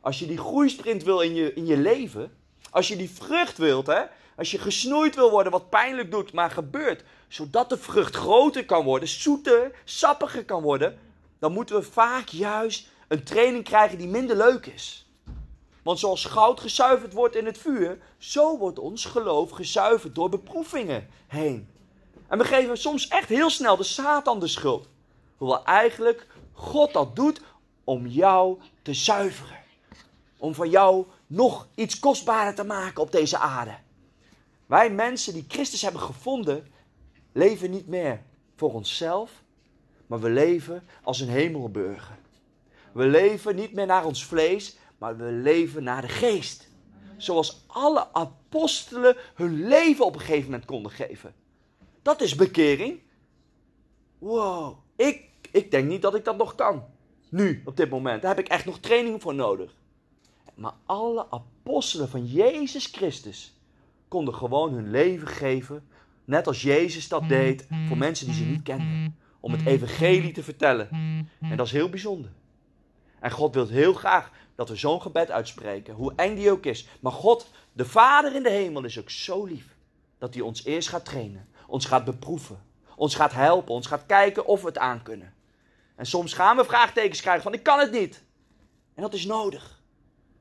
Als 0.00 0.18
je 0.18 0.26
die 0.26 0.38
groeisprint 0.38 1.02
wil 1.02 1.20
in 1.20 1.34
je, 1.34 1.54
in 1.54 1.66
je 1.66 1.76
leven. 1.76 2.36
Als 2.70 2.88
je 2.88 2.96
die 2.96 3.10
vrucht 3.10 3.58
wilt, 3.58 3.86
hè. 3.86 4.02
Als 4.36 4.50
je 4.50 4.58
gesnoeid 4.58 5.14
wil 5.14 5.30
worden, 5.30 5.52
wat 5.52 5.70
pijnlijk 5.70 6.10
doet, 6.10 6.32
maar 6.32 6.50
gebeurt. 6.50 7.04
Zodat 7.28 7.68
de 7.68 7.78
vrucht 7.78 8.16
groter 8.16 8.64
kan 8.64 8.84
worden, 8.84 9.08
zoeter, 9.08 9.72
sappiger 9.84 10.44
kan 10.44 10.62
worden. 10.62 10.98
Dan 11.38 11.52
moeten 11.52 11.76
we 11.76 11.82
vaak 11.82 12.28
juist 12.28 12.88
een 13.08 13.24
training 13.24 13.64
krijgen 13.64 13.98
die 13.98 14.08
minder 14.08 14.36
leuk 14.36 14.66
is. 14.66 15.06
Want 15.82 15.98
zoals 15.98 16.24
goud 16.24 16.60
gezuiverd 16.60 17.12
wordt 17.12 17.36
in 17.36 17.46
het 17.46 17.58
vuur, 17.58 17.98
zo 18.18 18.58
wordt 18.58 18.78
ons 18.78 19.04
geloof 19.04 19.50
gezuiverd 19.50 20.14
door 20.14 20.28
beproevingen 20.28 21.08
heen. 21.26 21.68
En 22.28 22.38
we 22.38 22.44
geven 22.44 22.78
soms 22.78 23.08
echt 23.08 23.28
heel 23.28 23.50
snel 23.50 23.76
de 23.76 23.82
Satan 23.82 24.40
de 24.40 24.46
schuld. 24.46 24.88
Hoewel 25.36 25.64
eigenlijk 25.64 26.26
God 26.52 26.92
dat 26.92 27.16
doet 27.16 27.40
om 27.84 28.06
jou 28.06 28.58
te 28.82 28.94
zuiveren. 28.94 29.62
Om 30.36 30.54
van 30.54 30.70
jou 30.70 31.06
nog 31.26 31.68
iets 31.74 31.98
kostbaarder 31.98 32.54
te 32.54 32.64
maken 32.64 33.02
op 33.02 33.12
deze 33.12 33.38
aarde. 33.38 33.76
Wij 34.66 34.90
mensen 34.90 35.32
die 35.32 35.44
Christus 35.48 35.82
hebben 35.82 36.00
gevonden, 36.00 36.66
leven 37.32 37.70
niet 37.70 37.86
meer 37.86 38.22
voor 38.56 38.72
onszelf, 38.72 39.42
maar 40.06 40.20
we 40.20 40.30
leven 40.30 40.82
als 41.02 41.20
een 41.20 41.28
hemelburger. 41.28 42.18
We 42.92 43.06
leven 43.06 43.56
niet 43.56 43.72
meer 43.72 43.86
naar 43.86 44.04
ons 44.04 44.24
vlees, 44.24 44.76
maar 44.98 45.16
we 45.16 45.24
leven 45.24 45.82
naar 45.82 46.02
de 46.02 46.08
geest. 46.08 46.68
Zoals 47.16 47.64
alle 47.66 48.12
apostelen 48.12 49.16
hun 49.34 49.66
leven 49.66 50.04
op 50.04 50.14
een 50.14 50.20
gegeven 50.20 50.44
moment 50.44 50.64
konden 50.64 50.92
geven. 50.92 51.34
Dat 52.02 52.20
is 52.20 52.34
bekering. 52.34 53.00
Wow, 54.18 54.78
ik, 54.96 55.28
ik 55.50 55.70
denk 55.70 55.88
niet 55.88 56.02
dat 56.02 56.14
ik 56.14 56.24
dat 56.24 56.36
nog 56.36 56.54
kan. 56.54 56.84
Nu, 57.28 57.62
op 57.64 57.76
dit 57.76 57.90
moment. 57.90 58.22
Daar 58.22 58.36
heb 58.36 58.44
ik 58.44 58.50
echt 58.50 58.64
nog 58.64 58.78
training 58.78 59.22
voor 59.22 59.34
nodig. 59.34 59.74
Maar 60.54 60.74
alle 60.86 61.26
apostelen 61.30 62.08
van 62.08 62.26
Jezus 62.26 62.86
Christus 62.86 63.54
konden 64.08 64.34
gewoon 64.34 64.72
hun 64.72 64.90
leven 64.90 65.28
geven. 65.28 65.88
Net 66.24 66.46
als 66.46 66.62
Jezus 66.62 67.08
dat 67.08 67.28
deed 67.28 67.66
voor 67.88 67.98
mensen 67.98 68.26
die 68.26 68.34
ze 68.34 68.44
niet 68.44 68.62
kenden. 68.62 69.18
Om 69.40 69.52
het 69.52 69.66
evangelie 69.66 70.32
te 70.32 70.42
vertellen. 70.42 70.88
En 71.40 71.56
dat 71.56 71.66
is 71.66 71.72
heel 71.72 71.88
bijzonder. 71.88 72.30
En 73.20 73.30
God 73.30 73.54
wil 73.54 73.68
heel 73.68 73.92
graag 73.92 74.30
dat 74.54 74.68
we 74.68 74.76
zo'n 74.76 75.02
gebed 75.02 75.30
uitspreken, 75.30 75.94
hoe 75.94 76.12
eng 76.16 76.34
die 76.34 76.50
ook 76.50 76.66
is. 76.66 76.88
Maar 77.00 77.12
God, 77.12 77.50
de 77.72 77.84
Vader 77.84 78.34
in 78.34 78.42
de 78.42 78.50
hemel, 78.50 78.84
is 78.84 78.98
ook 78.98 79.10
zo 79.10 79.44
lief 79.44 79.76
dat 80.18 80.34
hij 80.34 80.42
ons 80.42 80.64
eerst 80.64 80.88
gaat 80.88 81.04
trainen, 81.04 81.48
ons 81.66 81.84
gaat 81.84 82.04
beproeven, 82.04 82.62
ons 82.96 83.14
gaat 83.14 83.32
helpen, 83.32 83.74
ons 83.74 83.86
gaat 83.86 84.06
kijken 84.06 84.46
of 84.46 84.60
we 84.60 84.66
het 84.66 84.78
aan 84.78 85.02
kunnen. 85.02 85.34
En 85.96 86.06
soms 86.06 86.32
gaan 86.32 86.56
we 86.56 86.64
vraagtekens 86.64 87.20
krijgen 87.20 87.42
van 87.42 87.52
ik 87.52 87.62
kan 87.62 87.78
het 87.78 87.92
niet. 87.92 88.24
En 88.94 89.02
dat 89.02 89.14
is 89.14 89.26
nodig. 89.26 89.82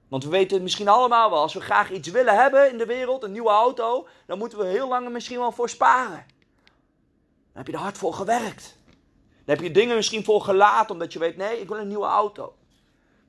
Want 0.08 0.24
we 0.24 0.30
weten 0.30 0.54
het 0.54 0.64
misschien 0.64 0.88
allemaal 0.88 1.30
wel, 1.30 1.40
als 1.40 1.54
we 1.54 1.62
graag 1.62 1.92
iets 1.92 2.10
willen 2.10 2.36
hebben 2.36 2.70
in 2.70 2.78
de 2.78 2.86
wereld, 2.86 3.24
een 3.24 3.32
nieuwe 3.32 3.50
auto, 3.50 4.08
dan 4.28 4.38
moeten 4.38 4.58
we 4.58 4.66
heel 4.66 4.88
lang 4.88 5.10
misschien 5.10 5.40
wel 5.40 5.52
voor 5.52 5.70
sparen. 5.70 6.26
Dan 7.54 7.64
heb 7.64 7.68
je 7.68 7.74
er 7.74 7.80
hard 7.80 7.98
voor 7.98 8.14
gewerkt. 8.14 8.78
Dan 9.46 9.56
heb 9.56 9.62
je 9.62 9.72
dingen 9.72 9.96
misschien 9.96 10.24
voor 10.24 10.42
gelaten, 10.42 10.94
omdat 10.94 11.14
je 11.14 11.20
weet, 11.20 11.38
nee, 11.38 11.60
ik 11.60 11.68
wil 11.68 11.78
een 11.78 11.88
nieuwe 11.88 12.06
auto. 12.06 12.56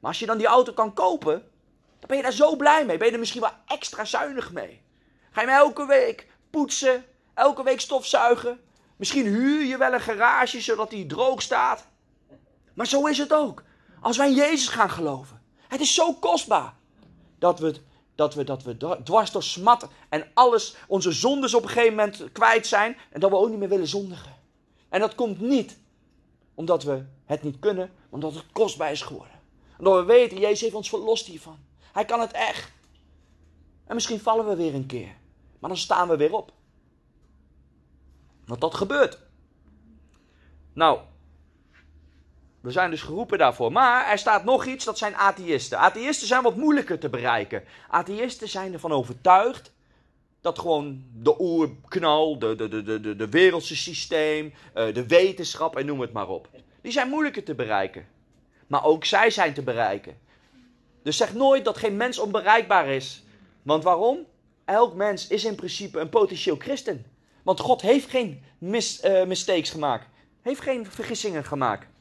Maar 0.01 0.11
als 0.11 0.19
je 0.19 0.27
dan 0.27 0.39
die 0.39 0.47
auto 0.47 0.73
kan 0.73 0.95
kopen, 0.95 1.51
dan 1.99 2.09
ben 2.09 2.17
je 2.17 2.23
daar 2.23 2.33
zo 2.33 2.57
blij 2.57 2.85
mee. 2.85 2.97
Ben 2.97 3.07
je 3.07 3.13
er 3.13 3.19
misschien 3.19 3.41
wel 3.41 3.53
extra 3.67 4.05
zuinig 4.05 4.53
mee. 4.53 4.83
Ga 5.31 5.41
je 5.41 5.47
hem 5.47 5.57
elke 5.57 5.87
week 5.87 6.27
poetsen, 6.51 7.05
elke 7.35 7.63
week 7.63 7.81
stofzuigen. 7.81 8.61
Misschien 8.97 9.27
huur 9.27 9.65
je 9.65 9.79
wel 9.79 9.93
een 9.93 10.01
garage 10.01 10.61
zodat 10.61 10.91
die 10.91 11.07
droog 11.07 11.43
staat. 11.43 11.87
Maar 12.75 12.87
zo 12.87 13.07
is 13.07 13.19
het 13.19 13.33
ook. 13.33 13.63
Als 14.01 14.17
wij 14.17 14.29
in 14.29 14.35
Jezus 14.35 14.69
gaan 14.69 14.91
geloven. 14.91 15.34
Het 15.75 15.83
is 15.83 15.95
zo 15.95 16.13
kostbaar 16.13 16.75
dat 17.39 17.59
we, 17.59 17.75
dat 18.15 18.35
we, 18.35 18.45
dat 18.45 18.63
we 18.63 18.77
dwars 19.05 19.31
door 19.31 19.43
smat 19.43 19.89
en 20.09 20.31
alles, 20.35 20.77
onze 20.89 21.13
zondes 21.13 21.55
op 21.55 21.63
een 21.63 21.69
gegeven 21.69 21.95
moment 21.95 22.33
kwijt 22.33 22.67
zijn. 22.67 22.97
En 23.11 23.21
dat 23.21 23.31
we 23.31 23.37
ook 23.37 23.49
niet 23.49 23.59
meer 23.59 23.69
willen 23.69 23.87
zondigen. 23.87 24.33
En 24.89 25.01
dat 25.01 25.15
komt 25.15 25.41
niet 25.41 25.79
omdat 26.55 26.83
we 26.83 27.05
het 27.25 27.43
niet 27.43 27.59
kunnen, 27.59 27.91
omdat 28.11 28.35
het 28.35 28.45
kostbaar 28.53 28.91
is 28.91 29.03
geworden. 29.03 29.41
Omdat 29.79 29.95
we 29.95 30.05
weten, 30.05 30.39
Jezus 30.39 30.61
heeft 30.61 30.75
ons 30.75 30.89
verlost 30.89 31.27
hiervan. 31.27 31.59
Hij 31.93 32.05
kan 32.05 32.21
het 32.21 32.33
echt. 32.33 32.73
En 33.87 33.95
misschien 33.95 34.21
vallen 34.21 34.47
we 34.47 34.57
weer 34.57 34.75
een 34.75 34.87
keer. 34.87 35.17
Maar 35.59 35.71
dan 35.71 35.79
staan 35.79 36.09
we 36.09 36.17
weer 36.17 36.33
op. 36.33 36.53
Want 38.45 38.61
dat 38.61 38.75
gebeurt. 38.75 39.19
Nou, 40.73 41.01
We 42.65 42.71
zijn 42.71 42.91
dus 42.91 43.03
geroepen 43.03 43.39
daarvoor. 43.39 43.73
Maar 43.73 44.11
er 44.11 44.19
staat 44.19 44.45
nog 44.45 44.67
iets, 44.67 44.85
dat 44.85 44.99
zijn 44.99 45.17
atheïsten. 45.17 45.79
Atheïsten 45.79 46.27
zijn 46.27 46.43
wat 46.43 46.57
moeilijker 46.57 46.99
te 46.99 47.09
bereiken. 47.09 47.65
Atheïsten 47.89 48.49
zijn 48.49 48.73
ervan 48.73 48.93
overtuigd 48.93 49.73
dat 50.41 50.59
gewoon 50.59 51.05
de 51.13 51.41
oerknal, 51.41 52.39
de, 52.39 52.55
de, 52.55 52.69
de, 52.69 53.01
de, 53.01 53.17
de 53.17 53.29
wereldse 53.29 53.77
systeem, 53.77 54.55
eh, 54.75 54.95
de 54.95 55.07
wetenschap 55.07 55.77
en 55.77 55.87
noem 55.87 56.01
het 56.01 56.13
maar 56.13 56.29
op. 56.29 56.49
Die 56.81 56.93
zijn 56.93 57.09
moeilijker 57.09 57.45
te 57.45 57.55
bereiken. 57.55 58.07
Maar 58.67 58.85
ook 58.85 59.05
zij 59.05 59.31
zijn 59.31 59.55
te 59.55 59.63
bereiken. 59.63 60.19
Dus 61.03 61.17
zeg 61.17 61.35
nooit 61.35 61.65
dat 61.65 61.77
geen 61.77 61.97
mens 61.97 62.19
onbereikbaar 62.19 62.87
is. 62.89 63.25
Want 63.63 63.85
waarom? 63.85 64.19
Elk 64.65 64.95
mens 64.95 65.27
is 65.27 65.45
in 65.45 65.55
principe 65.55 66.01
een 66.01 66.09
potentieel 66.09 66.57
christen. 66.57 67.07
Want 67.43 67.61
God 67.61 67.83
heeft 67.83 68.11
geen 68.11 68.43
mis, 68.59 69.05
uh, 69.05 69.25
mistakes 69.25 69.71
gemaakt. 69.71 70.07
Heeft 70.43 70.61
geen 70.61 70.87
vergissingen 70.87 71.45
gemaakt. 71.45 71.93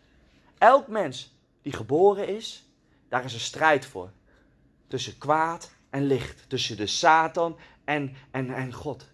Elk 0.63 0.87
mens 0.87 1.35
die 1.61 1.73
geboren 1.73 2.27
is, 2.27 2.65
daar 3.09 3.23
is 3.23 3.33
een 3.33 3.39
strijd 3.39 3.85
voor. 3.85 4.11
Tussen 4.87 5.17
kwaad 5.17 5.71
en 5.89 6.05
licht. 6.05 6.49
Tussen 6.49 6.77
de 6.77 6.87
Satan 6.87 7.57
en, 7.83 8.15
en, 8.31 8.53
en 8.53 8.73
God. 8.73 9.09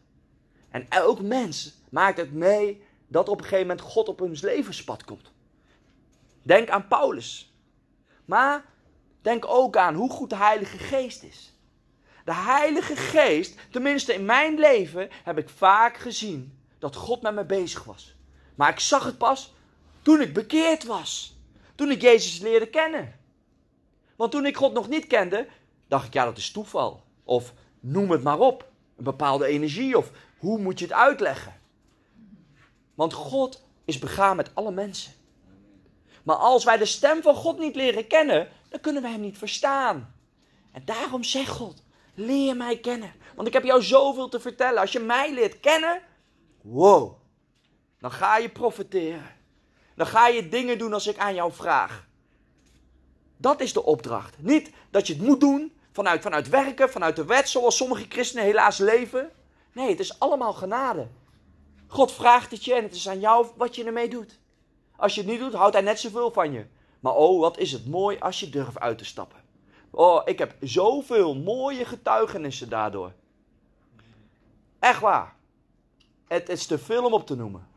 En 0.70 0.86
elk 0.90 1.22
mens 1.22 1.74
maakt 1.90 2.18
het 2.18 2.34
mee 2.34 2.84
dat 3.08 3.30
op 3.30 3.38
een 3.38 3.44
gegeven 3.44 3.68
moment 3.68 3.86
God 3.86 4.08
op 4.08 4.20
hun 4.20 4.38
levenspad 4.42 5.04
komt. 5.04 5.32
Denk 6.42 6.70
aan 6.70 6.88
Paulus. 6.88 7.54
Maar 8.26 8.66
denk 9.22 9.46
ook 9.48 9.78
aan 9.78 9.96
hoe 9.96 10.10
goed 10.10 10.30
de 10.30 10.36
Heilige 10.36 10.78
Geest 10.78 11.24
is. 11.24 11.54
De 12.26 12.34
Heilige 12.34 12.96
Geest, 12.96 13.60
tenminste 13.72 14.14
in 14.14 14.26
mijn 14.26 14.60
leven, 14.60 15.10
heb 15.24 15.38
ik 15.38 15.50
vaak 15.50 15.98
gezien 15.98 16.60
dat 16.80 16.96
God 16.96 17.22
met 17.22 17.34
me 17.34 17.46
bezig 17.46 17.84
was. 17.84 18.16
Maar 18.56 18.70
ik 18.70 18.80
zag 18.80 19.04
het 19.04 19.18
pas 19.18 19.54
toen 20.02 20.22
ik 20.22 20.34
bekeerd 20.34 20.84
was. 20.84 21.38
Toen 21.80 21.92
ik 21.92 22.02
Jezus 22.02 22.40
leerde 22.40 22.68
kennen. 22.68 23.20
Want 24.16 24.32
toen 24.32 24.46
ik 24.46 24.58
God 24.58 24.74
nog 24.74 24.90
niet 24.90 25.08
kende, 25.08 25.48
dacht 25.88 26.08
ik, 26.08 26.14
ja, 26.14 26.26
dat 26.26 26.38
is 26.38 26.52
toeval. 26.52 27.04
Of 27.24 27.54
noem 27.80 28.12
het 28.12 28.24
maar 28.24 28.40
op. 28.40 28.72
Een 28.98 29.04
bepaalde 29.04 29.46
energie. 29.46 29.98
Of 29.98 30.12
hoe 30.38 30.60
moet 30.60 30.80
je 30.80 30.86
het 30.86 30.94
uitleggen? 30.94 31.62
Want 32.96 33.14
God 33.14 33.64
is 33.86 34.00
begaan 34.00 34.36
met 34.36 34.56
alle 34.56 34.72
mensen. 34.72 35.14
Maar 36.24 36.36
als 36.36 36.64
wij 36.64 36.78
de 36.78 36.86
stem 36.86 37.22
van 37.22 37.36
God 37.36 37.60
niet 37.60 37.76
leren 37.76 38.08
kennen, 38.08 38.50
dan 38.70 38.80
kunnen 38.80 39.02
wij 39.02 39.12
hem 39.12 39.22
niet 39.22 39.38
verstaan. 39.38 40.16
En 40.72 40.82
daarom 40.86 41.24
zegt 41.24 41.50
God: 41.50 41.84
leer 42.14 42.56
mij 42.56 42.78
kennen. 42.80 43.14
Want 43.36 43.48
ik 43.48 43.54
heb 43.54 43.64
jou 43.64 43.84
zoveel 43.84 44.30
te 44.30 44.40
vertellen. 44.40 44.82
Als 44.82 44.92
je 44.92 45.00
mij 45.00 45.34
leert 45.34 45.60
kennen, 45.60 46.02
wow, 46.62 47.14
dan 48.00 48.12
ga 48.12 48.38
je 48.38 48.50
profiteren. 48.50 49.38
Dan 50.00 50.08
ga 50.08 50.28
je 50.28 50.50
dingen 50.50 50.78
doen 50.78 50.94
als 50.94 51.08
ik 51.08 51.18
aan 51.18 51.34
jou 51.34 51.52
vraag. 51.52 52.08
Dat 53.38 53.62
is 53.62 53.74
de 53.74 53.84
opdracht. 53.84 54.36
Niet 54.38 54.72
dat 54.90 55.08
je 55.08 55.14
het 55.14 55.22
moet 55.22 55.40
doen 55.40 55.74
vanuit, 55.92 56.22
vanuit 56.22 56.50
werken, 56.50 56.90
vanuit 56.90 57.16
de 57.16 57.26
wet, 57.26 57.50
zoals 57.50 57.78
sommige 57.78 58.06
christenen 58.10 58.46
helaas 58.46 58.78
leven. 58.78 59.32
Nee, 59.74 59.90
het 59.90 60.00
is 60.00 60.20
allemaal 60.20 60.54
genade. 60.54 61.08
God 61.88 62.12
vraagt 62.12 62.52
het 62.52 62.66
je 62.66 62.74
en 62.74 62.84
het 62.84 62.96
is 62.96 63.10
aan 63.10 63.20
jou 63.20 63.48
wat 63.56 63.76
je 63.76 63.84
ermee 63.84 64.10
doet. 64.10 64.40
Als 64.96 65.16
je 65.16 65.22
het 65.22 65.30
niet 65.30 65.40
doet, 65.40 65.54
houdt 65.54 65.74
hij 65.74 65.84
net 65.84 66.00
zoveel 66.00 66.32
van 66.32 66.52
je. 66.52 66.66
Maar 67.00 67.16
oh, 67.16 67.40
wat 67.40 67.58
is 67.58 67.72
het 67.72 67.88
mooi 67.88 68.20
als 68.20 68.40
je 68.40 68.50
durft 68.50 68.80
uit 68.80 68.98
te 68.98 69.06
stappen. 69.06 69.40
Oh, 69.90 70.22
ik 70.26 70.40
heb 70.40 70.56
zoveel 70.62 71.36
mooie 71.36 71.86
getuigenissen 71.86 72.70
daardoor. 72.70 73.12
Echt 74.80 75.00
waar. 75.00 75.36
Het 76.28 76.50
is 76.50 76.66
te 76.66 76.78
veel 76.78 77.06
om 77.06 77.14
op 77.14 77.28
te 77.28 77.36
noemen. 77.36 77.69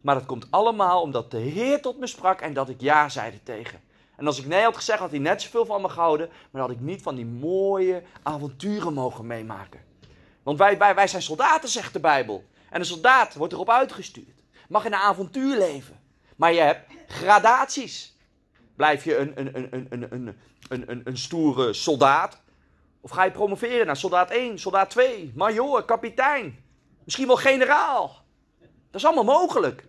Maar 0.00 0.14
dat 0.14 0.26
komt 0.26 0.46
allemaal 0.50 1.02
omdat 1.02 1.30
de 1.30 1.38
Heer 1.38 1.82
tot 1.82 1.98
me 1.98 2.06
sprak 2.06 2.40
en 2.40 2.52
dat 2.52 2.68
ik 2.68 2.80
ja 2.80 3.08
zeide 3.08 3.42
tegen. 3.42 3.80
En 4.16 4.26
als 4.26 4.38
ik 4.38 4.46
nee 4.46 4.62
had 4.62 4.76
gezegd, 4.76 4.98
had 4.98 5.10
hij 5.10 5.18
net 5.18 5.42
zoveel 5.42 5.66
van 5.66 5.82
me 5.82 5.88
gehouden. 5.88 6.30
Maar 6.50 6.62
had 6.62 6.70
ik 6.70 6.80
niet 6.80 7.02
van 7.02 7.14
die 7.14 7.26
mooie 7.26 8.02
avonturen 8.22 8.92
mogen 8.92 9.26
meemaken. 9.26 9.80
Want 10.42 10.58
wij, 10.58 10.78
wij, 10.78 10.94
wij 10.94 11.06
zijn 11.06 11.22
soldaten, 11.22 11.68
zegt 11.68 11.92
de 11.92 12.00
Bijbel. 12.00 12.44
En 12.70 12.80
een 12.80 12.86
soldaat 12.86 13.34
wordt 13.34 13.52
erop 13.52 13.70
uitgestuurd. 13.70 14.42
Mag 14.68 14.84
in 14.84 14.92
een 14.92 14.98
avontuur 14.98 15.58
leven. 15.58 16.00
Maar 16.36 16.52
je 16.52 16.60
hebt 16.60 16.92
gradaties. 17.06 18.16
Blijf 18.76 19.04
je 19.04 19.16
een, 19.16 19.32
een, 19.34 19.56
een, 19.56 19.86
een, 19.90 20.06
een, 20.12 20.36
een, 20.68 20.90
een, 20.90 21.00
een 21.04 21.18
stoere 21.18 21.72
soldaat? 21.72 22.40
Of 23.00 23.10
ga 23.10 23.24
je 23.24 23.30
promoveren 23.30 23.86
naar 23.86 23.96
soldaat 23.96 24.30
1, 24.30 24.58
soldaat 24.58 24.90
2, 24.90 25.32
major, 25.34 25.84
kapitein? 25.84 26.64
Misschien 27.04 27.26
wel 27.26 27.36
generaal. 27.36 28.24
Dat 28.60 29.00
is 29.00 29.04
allemaal 29.04 29.38
mogelijk. 29.38 29.84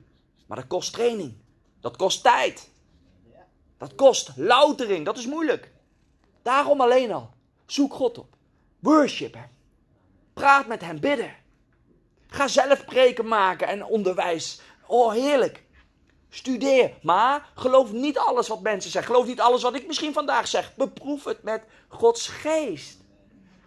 Maar 0.52 0.60
dat 0.60 0.70
kost 0.70 0.94
training. 0.94 1.34
Dat 1.80 1.98
kost 1.98 2.24
tijd. 2.24 2.70
Dat 3.78 3.96
kost 3.96 4.32
loutering. 4.36 5.06
Dat 5.06 5.18
is 5.18 5.26
moeilijk. 5.26 5.72
Daarom 6.42 6.82
alleen 6.82 7.12
al. 7.12 7.30
Zoek 7.66 7.94
God 7.94 8.18
op. 8.18 8.36
Worship 8.80 9.34
hem. 9.34 9.50
Praat 10.34 10.68
met 10.68 10.82
hem, 10.82 11.00
bidden. 11.00 11.36
Ga 12.28 12.48
zelf 12.48 12.86
preken 12.86 13.28
maken 13.28 13.68
en 13.68 13.86
onderwijs. 13.86 14.62
Oh, 14.88 15.12
heerlijk. 15.12 15.64
Studeer. 16.30 16.94
Maar 17.02 17.52
geloof 17.56 17.92
niet 17.92 18.18
alles 18.18 18.48
wat 18.48 18.62
mensen 18.62 18.92
zeggen. 18.92 19.14
Geloof 19.14 19.28
niet 19.28 19.42
alles 19.42 19.62
wat 19.62 19.76
ik 19.76 19.88
misschien 19.88 20.14
vandaag 20.14 20.48
zeg. 20.48 20.76
Beproef 20.76 21.24
het 21.24 21.44
met 21.44 21.64
Gods 21.88 22.28
geest. 22.28 22.98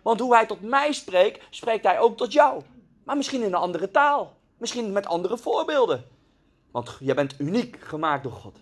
Want 0.02 0.20
hoe 0.20 0.34
hij 0.34 0.46
tot 0.46 0.60
mij 0.60 0.92
spreekt, 0.92 1.44
spreekt 1.50 1.84
hij 1.84 1.98
ook 1.98 2.16
tot 2.16 2.32
jou. 2.32 2.62
Maar 3.04 3.16
misschien 3.16 3.40
in 3.40 3.46
een 3.46 3.54
andere 3.54 3.90
taal. 3.90 4.36
Misschien 4.58 4.92
met 4.92 5.06
andere 5.06 5.38
voorbeelden. 5.38 6.13
Want 6.74 6.96
jij 7.00 7.14
bent 7.14 7.34
uniek 7.38 7.76
gemaakt 7.80 8.22
door 8.22 8.32
God. 8.32 8.58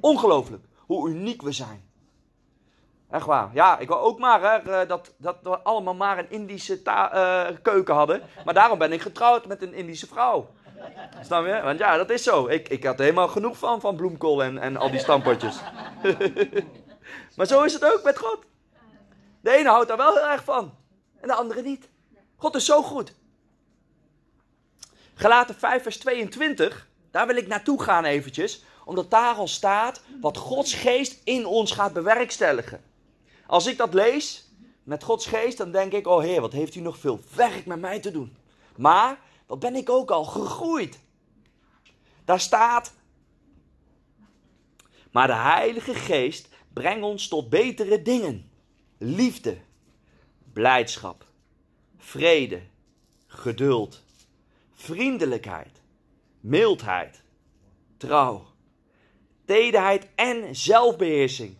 Ongelooflijk 0.00 0.64
hoe 0.76 1.08
uniek 1.08 1.42
we 1.42 1.52
zijn. 1.52 1.88
Echt 3.10 3.26
waar. 3.26 3.50
Ja, 3.54 3.78
ik 3.78 3.88
wil 3.88 4.00
ook 4.00 4.18
maar 4.18 4.40
hè, 4.40 4.80
eh, 4.80 4.88
dat, 4.88 5.14
dat 5.18 5.36
we 5.42 5.58
allemaal 5.58 5.94
maar 5.94 6.18
een 6.18 6.30
Indische 6.30 6.80
uh, 6.84 7.46
keuken 7.62 7.94
hadden. 7.94 8.22
Maar 8.44 8.54
daarom 8.54 8.78
ben 8.78 8.92
ik 8.92 9.00
getrouwd 9.00 9.46
met 9.46 9.62
een 9.62 9.74
Indische 9.74 10.06
vrouw. 10.06 10.50
Snap 11.22 11.44
je? 11.44 11.60
Want 11.62 11.78
ja, 11.78 11.96
dat 11.96 12.10
is 12.10 12.22
zo. 12.22 12.46
Ik, 12.46 12.68
ik 12.68 12.84
had 12.84 12.98
er 12.98 13.04
helemaal 13.04 13.28
genoeg 13.28 13.58
van, 13.58 13.80
van 13.80 13.96
bloemkool 13.96 14.42
en, 14.42 14.58
en 14.58 14.76
al 14.76 14.90
die 14.90 15.00
stampotjes. 15.00 15.60
maar 17.36 17.46
zo 17.46 17.62
is 17.62 17.72
het 17.72 17.84
ook 17.84 18.02
met 18.04 18.18
God. 18.18 18.38
De 19.40 19.50
ene 19.50 19.68
houdt 19.68 19.88
daar 19.88 19.96
wel 19.96 20.14
heel 20.14 20.28
erg 20.28 20.44
van. 20.44 20.74
En 21.20 21.28
de 21.28 21.34
andere 21.34 21.62
niet. 21.62 21.88
God 22.36 22.54
is 22.54 22.64
zo 22.64 22.82
goed. 22.82 23.14
Gelaten 25.14 25.54
5 25.54 25.82
vers 25.82 25.98
22. 25.98 26.92
Daar 27.14 27.26
wil 27.26 27.36
ik 27.36 27.46
naartoe 27.46 27.82
gaan 27.82 28.04
eventjes. 28.04 28.64
Omdat 28.84 29.10
daar 29.10 29.34
al 29.34 29.48
staat 29.48 30.02
wat 30.20 30.36
Gods 30.36 30.74
geest 30.74 31.20
in 31.24 31.46
ons 31.46 31.72
gaat 31.72 31.92
bewerkstelligen. 31.92 32.82
Als 33.46 33.66
ik 33.66 33.76
dat 33.76 33.94
lees 33.94 34.50
met 34.82 35.04
Gods 35.04 35.26
geest, 35.26 35.58
dan 35.58 35.70
denk 35.70 35.92
ik, 35.92 36.06
oh 36.06 36.22
Heer, 36.22 36.40
wat 36.40 36.52
heeft 36.52 36.74
u 36.74 36.80
nog 36.80 36.98
veel 36.98 37.20
werk 37.34 37.66
met 37.66 37.80
mij 37.80 38.00
te 38.00 38.10
doen. 38.10 38.36
Maar, 38.76 39.18
wat 39.46 39.58
ben 39.58 39.74
ik 39.74 39.90
ook 39.90 40.10
al 40.10 40.24
gegroeid. 40.24 40.98
Daar 42.24 42.40
staat, 42.40 42.92
maar 45.10 45.26
de 45.26 45.34
Heilige 45.34 45.94
Geest 45.94 46.48
brengt 46.72 47.04
ons 47.04 47.28
tot 47.28 47.48
betere 47.48 48.02
dingen. 48.02 48.50
Liefde, 48.98 49.56
blijdschap, 50.52 51.24
vrede, 51.98 52.60
geduld, 53.26 54.02
vriendelijkheid, 54.72 55.82
mildheid, 56.44 57.22
trouw, 57.96 58.46
tederheid 59.44 60.08
en 60.14 60.56
zelfbeheersing. 60.56 61.56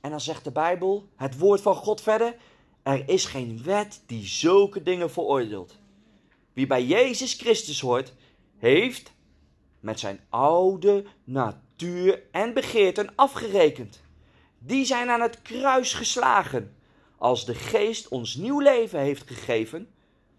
En 0.00 0.10
dan 0.10 0.20
zegt 0.20 0.44
de 0.44 0.50
Bijbel, 0.50 1.08
het 1.16 1.38
woord 1.38 1.60
van 1.60 1.74
God 1.74 2.00
verder, 2.00 2.36
er 2.82 3.08
is 3.08 3.24
geen 3.24 3.62
wet 3.62 4.02
die 4.06 4.26
zulke 4.26 4.82
dingen 4.82 5.10
veroordeelt. 5.10 5.78
Wie 6.52 6.66
bij 6.66 6.84
Jezus 6.84 7.34
Christus 7.34 7.80
hoort, 7.80 8.14
heeft 8.56 9.12
met 9.80 10.00
zijn 10.00 10.20
oude 10.28 11.04
natuur 11.24 12.22
en 12.30 12.54
begeerten 12.54 13.12
afgerekend. 13.14 14.00
Die 14.58 14.84
zijn 14.84 15.10
aan 15.10 15.20
het 15.20 15.42
kruis 15.42 15.94
geslagen. 15.94 16.76
Als 17.18 17.44
de 17.44 17.54
geest 17.54 18.08
ons 18.08 18.34
nieuw 18.34 18.60
leven 18.60 19.00
heeft 19.00 19.26
gegeven, 19.26 19.88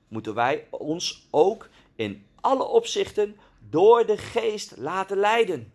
moeten 0.07 0.33
wij 0.33 0.67
ons 0.69 1.27
ook 1.31 1.69
in 1.95 2.25
alle 2.41 2.63
opzichten 2.63 3.35
door 3.71 4.05
de 4.05 4.17
geest 4.17 4.77
laten 4.77 5.17
leiden. 5.17 5.73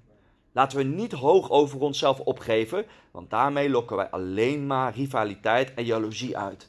Laten 0.52 0.78
we 0.78 0.84
niet 0.84 1.12
hoog 1.12 1.50
over 1.50 1.80
onszelf 1.80 2.20
opgeven, 2.20 2.86
want 3.10 3.30
daarmee 3.30 3.70
lokken 3.70 3.96
wij 3.96 4.10
alleen 4.10 4.66
maar 4.66 4.94
rivaliteit 4.94 5.74
en 5.74 5.84
jaloezie 5.84 6.38
uit. 6.38 6.68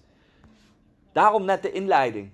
Daarom 1.12 1.46
net 1.46 1.62
de 1.62 1.72
inleiding. 1.72 2.31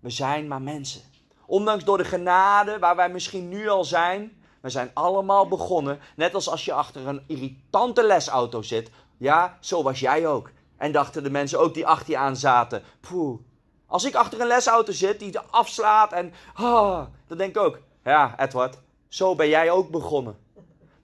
We 0.00 0.10
zijn 0.10 0.48
maar 0.48 0.62
mensen. 0.62 1.00
Ondanks 1.46 1.84
door 1.84 1.98
de 1.98 2.04
genade 2.04 2.78
waar 2.78 2.96
wij 2.96 3.10
misschien 3.10 3.48
nu 3.48 3.68
al 3.68 3.84
zijn, 3.84 4.42
we 4.60 4.70
zijn 4.70 4.90
allemaal 4.94 5.48
begonnen, 5.48 5.98
net 6.16 6.34
als 6.34 6.48
als 6.48 6.64
je 6.64 6.72
achter 6.72 7.06
een 7.06 7.22
irritante 7.26 8.06
lesauto 8.06 8.62
zit. 8.62 8.90
Ja, 9.16 9.58
zo 9.60 9.82
was 9.82 10.00
jij 10.00 10.26
ook. 10.26 10.50
En 10.76 10.92
dachten 10.92 11.22
de 11.22 11.30
mensen 11.30 11.60
ook 11.60 11.74
die 11.74 11.86
achter 11.86 12.10
je 12.10 12.18
aan 12.18 12.36
zaten. 12.36 12.82
Poeh. 13.00 13.38
Als 13.86 14.04
ik 14.04 14.14
achter 14.14 14.40
een 14.40 14.46
lesauto 14.46 14.92
zit 14.92 15.18
die 15.18 15.38
afslaat 15.38 16.12
en... 16.12 16.32
Oh, 16.60 17.00
dan 17.26 17.38
denk 17.38 17.56
ik 17.56 17.62
ook, 17.62 17.78
ja, 18.12 18.34
Edward, 18.38 18.78
zo 19.08 19.34
ben 19.34 19.48
jij 19.48 19.70
ook 19.70 19.90
begonnen. 19.90 20.38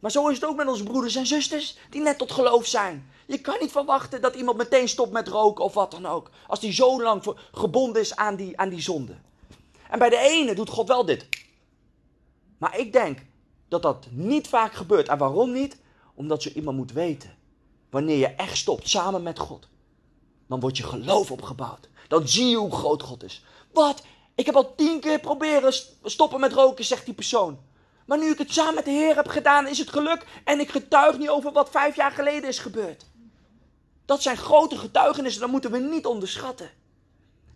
Maar 0.00 0.10
zo 0.10 0.28
is 0.28 0.34
het 0.34 0.44
ook 0.44 0.56
met 0.56 0.68
onze 0.68 0.82
broeders 0.82 1.16
en 1.16 1.26
zusters 1.26 1.78
die 1.90 2.00
net 2.00 2.18
tot 2.18 2.32
geloof 2.32 2.66
zijn. 2.66 3.10
Je 3.26 3.40
kan 3.40 3.56
niet 3.60 3.70
verwachten 3.70 4.20
dat 4.20 4.34
iemand 4.34 4.56
meteen 4.56 4.88
stopt 4.88 5.12
met 5.12 5.28
roken 5.28 5.64
of 5.64 5.74
wat 5.74 5.90
dan 5.90 6.06
ook. 6.06 6.30
Als 6.46 6.60
die 6.60 6.72
zo 6.72 7.02
lang 7.02 7.34
gebonden 7.52 8.02
is 8.02 8.16
aan 8.16 8.36
die, 8.36 8.58
aan 8.58 8.68
die 8.68 8.80
zonde. 8.80 9.14
En 9.90 9.98
bij 9.98 10.08
de 10.08 10.18
ene 10.18 10.54
doet 10.54 10.68
God 10.68 10.88
wel 10.88 11.04
dit. 11.04 11.28
Maar 12.58 12.78
ik 12.78 12.92
denk 12.92 13.18
dat 13.68 13.82
dat 13.82 14.06
niet 14.10 14.48
vaak 14.48 14.72
gebeurt. 14.72 15.08
En 15.08 15.18
waarom 15.18 15.52
niet? 15.52 15.76
Omdat 16.14 16.42
zo 16.42 16.48
iemand 16.48 16.76
moet 16.76 16.92
weten. 16.92 17.36
Wanneer 17.90 18.18
je 18.18 18.26
echt 18.26 18.56
stopt 18.56 18.88
samen 18.88 19.22
met 19.22 19.38
God. 19.38 19.68
Dan 20.48 20.60
wordt 20.60 20.76
je 20.76 20.82
geloof 20.82 21.30
opgebouwd. 21.30 21.88
Dan 22.08 22.28
zie 22.28 22.46
je 22.46 22.56
hoe 22.56 22.74
groot 22.74 23.02
God 23.02 23.22
is. 23.22 23.44
Wat? 23.72 24.02
Ik 24.34 24.46
heb 24.46 24.54
al 24.54 24.74
tien 24.74 25.00
keer 25.00 25.20
proberen 25.20 25.72
stoppen 26.02 26.40
met 26.40 26.52
roken, 26.52 26.84
zegt 26.84 27.04
die 27.04 27.14
persoon. 27.14 27.58
Maar 28.06 28.18
nu 28.18 28.30
ik 28.30 28.38
het 28.38 28.52
samen 28.52 28.74
met 28.74 28.84
de 28.84 28.90
Heer 28.90 29.16
heb 29.16 29.28
gedaan, 29.28 29.66
is 29.68 29.78
het 29.78 29.90
geluk. 29.90 30.26
En 30.44 30.60
ik 30.60 30.70
getuig 30.70 31.18
niet 31.18 31.28
over 31.28 31.52
wat 31.52 31.70
vijf 31.70 31.96
jaar 31.96 32.10
geleden 32.10 32.48
is 32.48 32.58
gebeurd. 32.58 33.06
Dat 34.04 34.22
zijn 34.22 34.36
grote 34.36 34.78
getuigenissen, 34.78 35.40
dat 35.40 35.50
moeten 35.50 35.70
we 35.70 35.78
niet 35.78 36.06
onderschatten. 36.06 36.70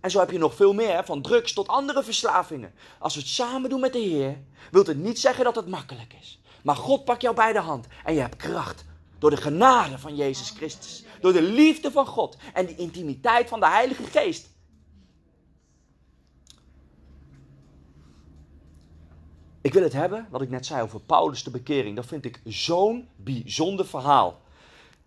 En 0.00 0.10
zo 0.10 0.18
heb 0.18 0.30
je 0.30 0.38
nog 0.38 0.54
veel 0.54 0.72
meer, 0.72 1.04
van 1.04 1.22
drugs 1.22 1.52
tot 1.52 1.68
andere 1.68 2.02
verslavingen. 2.02 2.74
Als 2.98 3.14
we 3.14 3.20
het 3.20 3.28
samen 3.28 3.70
doen 3.70 3.80
met 3.80 3.92
de 3.92 3.98
Heer, 3.98 4.38
wil 4.70 4.84
het 4.84 4.96
niet 4.96 5.18
zeggen 5.18 5.44
dat 5.44 5.56
het 5.56 5.68
makkelijk 5.68 6.14
is. 6.20 6.40
Maar 6.62 6.76
God 6.76 7.04
pakt 7.04 7.22
jou 7.22 7.34
bij 7.34 7.52
de 7.52 7.58
hand 7.58 7.86
en 8.04 8.14
je 8.14 8.20
hebt 8.20 8.36
kracht. 8.36 8.84
Door 9.18 9.30
de 9.30 9.36
genade 9.36 9.98
van 9.98 10.16
Jezus 10.16 10.50
Christus. 10.50 11.04
Door 11.20 11.32
de 11.32 11.42
liefde 11.42 11.90
van 11.90 12.06
God 12.06 12.36
en 12.54 12.66
de 12.66 12.74
intimiteit 12.74 13.48
van 13.48 13.60
de 13.60 13.68
Heilige 13.68 14.04
Geest. 14.04 14.48
Ik 19.66 19.72
wil 19.72 19.82
het 19.82 19.92
hebben, 19.92 20.26
wat 20.30 20.42
ik 20.42 20.50
net 20.50 20.66
zei 20.66 20.82
over 20.82 21.00
Paulus 21.00 21.42
de 21.42 21.50
bekering. 21.50 21.96
Dat 21.96 22.06
vind 22.06 22.24
ik 22.24 22.40
zo'n 22.44 23.08
bijzonder 23.16 23.86
verhaal. 23.86 24.40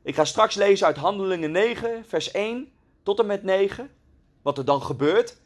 Ik 0.01 0.15
ga 0.15 0.25
straks 0.25 0.55
lezen 0.55 0.87
uit 0.87 0.97
Handelingen 0.97 1.51
9, 1.51 2.05
vers 2.07 2.31
1 2.31 2.71
tot 3.03 3.19
en 3.19 3.25
met 3.25 3.43
9. 3.43 3.89
Wat 4.41 4.57
er 4.57 4.65
dan 4.65 4.81
gebeurt. 4.81 5.37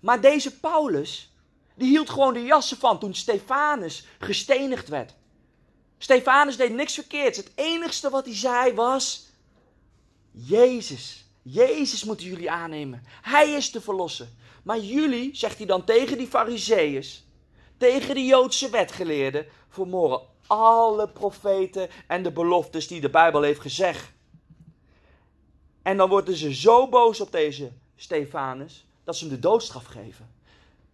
Maar 0.00 0.20
deze 0.20 0.58
Paulus, 0.58 1.32
die 1.74 1.88
hield 1.88 2.10
gewoon 2.10 2.34
de 2.34 2.44
jassen 2.44 2.76
van 2.76 2.98
toen 2.98 3.14
Stefanus 3.14 4.06
gestenigd 4.18 4.88
werd. 4.88 5.14
Stefanus 5.98 6.56
deed 6.56 6.74
niks 6.74 6.94
verkeerds. 6.94 7.38
Het 7.38 7.52
enigste 7.54 8.10
wat 8.10 8.24
hij 8.24 8.36
zei 8.36 8.74
was: 8.74 9.26
Jezus, 10.30 11.24
Jezus 11.42 12.04
moeten 12.04 12.26
jullie 12.26 12.50
aannemen. 12.50 13.02
Hij 13.22 13.50
is 13.50 13.70
te 13.70 13.80
verlossen. 13.80 14.36
Maar 14.62 14.78
jullie, 14.78 15.36
zegt 15.36 15.58
hij 15.58 15.66
dan 15.66 15.84
tegen 15.84 16.18
die 16.18 16.26
Fariseeërs, 16.26 17.25
tegen 17.76 18.14
de 18.14 18.24
Joodse 18.24 18.70
wetgeleerden, 18.70 19.46
vermoren 19.68 20.20
alle 20.46 21.08
profeten 21.08 21.88
en 22.06 22.22
de 22.22 22.32
beloftes 22.32 22.88
die 22.88 23.00
de 23.00 23.10
Bijbel 23.10 23.42
heeft 23.42 23.60
gezegd. 23.60 24.12
En 25.82 25.96
dan 25.96 26.08
worden 26.08 26.36
ze 26.36 26.54
zo 26.54 26.88
boos 26.88 27.20
op 27.20 27.32
deze 27.32 27.72
Stefanus 27.96 28.86
dat 29.04 29.16
ze 29.16 29.24
hem 29.24 29.34
de 29.34 29.40
doodstraf 29.40 29.84
geven. 29.84 30.34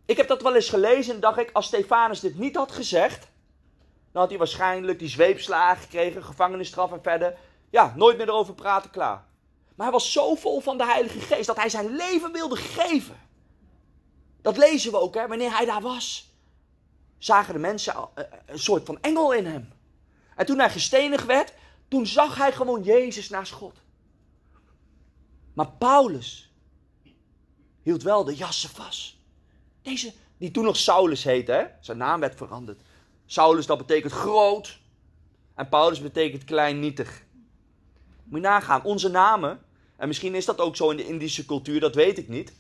Ik 0.05 0.17
heb 0.17 0.29
dat 0.29 0.43
wel 0.43 0.55
eens 0.55 0.69
gelezen 0.69 1.15
en 1.15 1.21
dacht 1.21 1.39
ik, 1.39 1.51
als 1.53 1.67
Stefanus 1.67 2.21
dit 2.21 2.39
niet 2.39 2.57
had 2.57 2.73
gezegd, 2.73 3.29
dan 4.12 4.21
had 4.21 4.31
hij 4.31 4.39
waarschijnlijk 4.39 4.99
die 4.99 5.09
zweepslagen 5.09 5.83
gekregen, 5.83 6.25
gevangenisstraf 6.25 6.93
en 6.93 7.03
verder. 7.03 7.39
Ja, 7.71 7.93
nooit 7.97 8.17
meer 8.17 8.29
erover 8.29 8.55
praten, 8.55 8.91
klaar. 8.91 9.25
Maar 9.75 9.87
hij 9.87 9.95
was 9.95 10.12
zo 10.12 10.35
vol 10.35 10.61
van 10.61 10.79
de 10.79 10.85
Heilige 10.85 11.21
Geest 11.21 11.47
dat 11.47 11.57
hij 11.57 11.69
zijn 11.69 11.97
leven 11.97 12.33
wilde 12.33 12.57
geven. 12.57 13.21
Dat 14.43 14.57
lezen 14.57 14.91
we 14.91 15.01
ook, 15.01 15.15
hè, 15.15 15.27
wanneer 15.27 15.57
hij 15.57 15.65
daar 15.65 15.81
was 15.81 16.32
zagen 17.25 17.52
de 17.52 17.59
mensen 17.61 17.95
eh, 17.95 18.25
een 18.47 18.59
soort 18.59 18.85
van 18.85 18.99
engel 19.00 19.33
in 19.33 19.47
hem. 19.47 19.73
En 20.37 20.47
toen 20.47 20.59
hij 20.59 20.71
gestenigd 20.71 21.26
werd, 21.26 21.55
toen 21.88 22.07
zag 22.07 22.37
hij 22.37 22.52
gewoon 22.52 22.83
Jezus 22.83 23.29
naast 23.29 23.52
God. 23.52 23.76
Maar 25.52 25.71
Paulus 25.71 26.52
hield 27.83 28.03
wel 28.03 28.25
de 28.25 28.35
jassen 28.35 28.70
vast. 28.70 29.16
Deze, 29.83 30.12
die 30.38 30.51
toen 30.51 30.64
nog 30.64 30.77
Saulus 30.77 31.25
heette, 31.25 31.53
hè? 31.53 31.64
zijn 31.81 31.99
naam 31.99 32.20
werd 32.20 32.37
veranderd. 32.37 32.83
Saulus, 33.27 33.66
dat 33.66 33.79
betekent 33.79 34.12
groot. 34.12 34.81
En 35.55 35.68
Paulus 35.68 36.01
betekent 36.01 36.44
klein, 36.44 36.81
nietig. 36.81 37.25
Moet 38.25 38.40
je 38.40 38.46
nagaan, 38.46 38.85
onze 38.85 39.09
namen, 39.09 39.61
en 39.96 40.09
misschien 40.09 40.35
is 40.35 40.44
dat 40.44 40.59
ook 40.59 40.77
zo 40.77 40.90
in 40.90 40.96
de 40.96 41.07
Indische 41.07 41.46
cultuur, 41.46 41.81
dat 41.81 41.94
weet 41.94 42.18
ik 42.18 42.29
niet. 42.29 42.53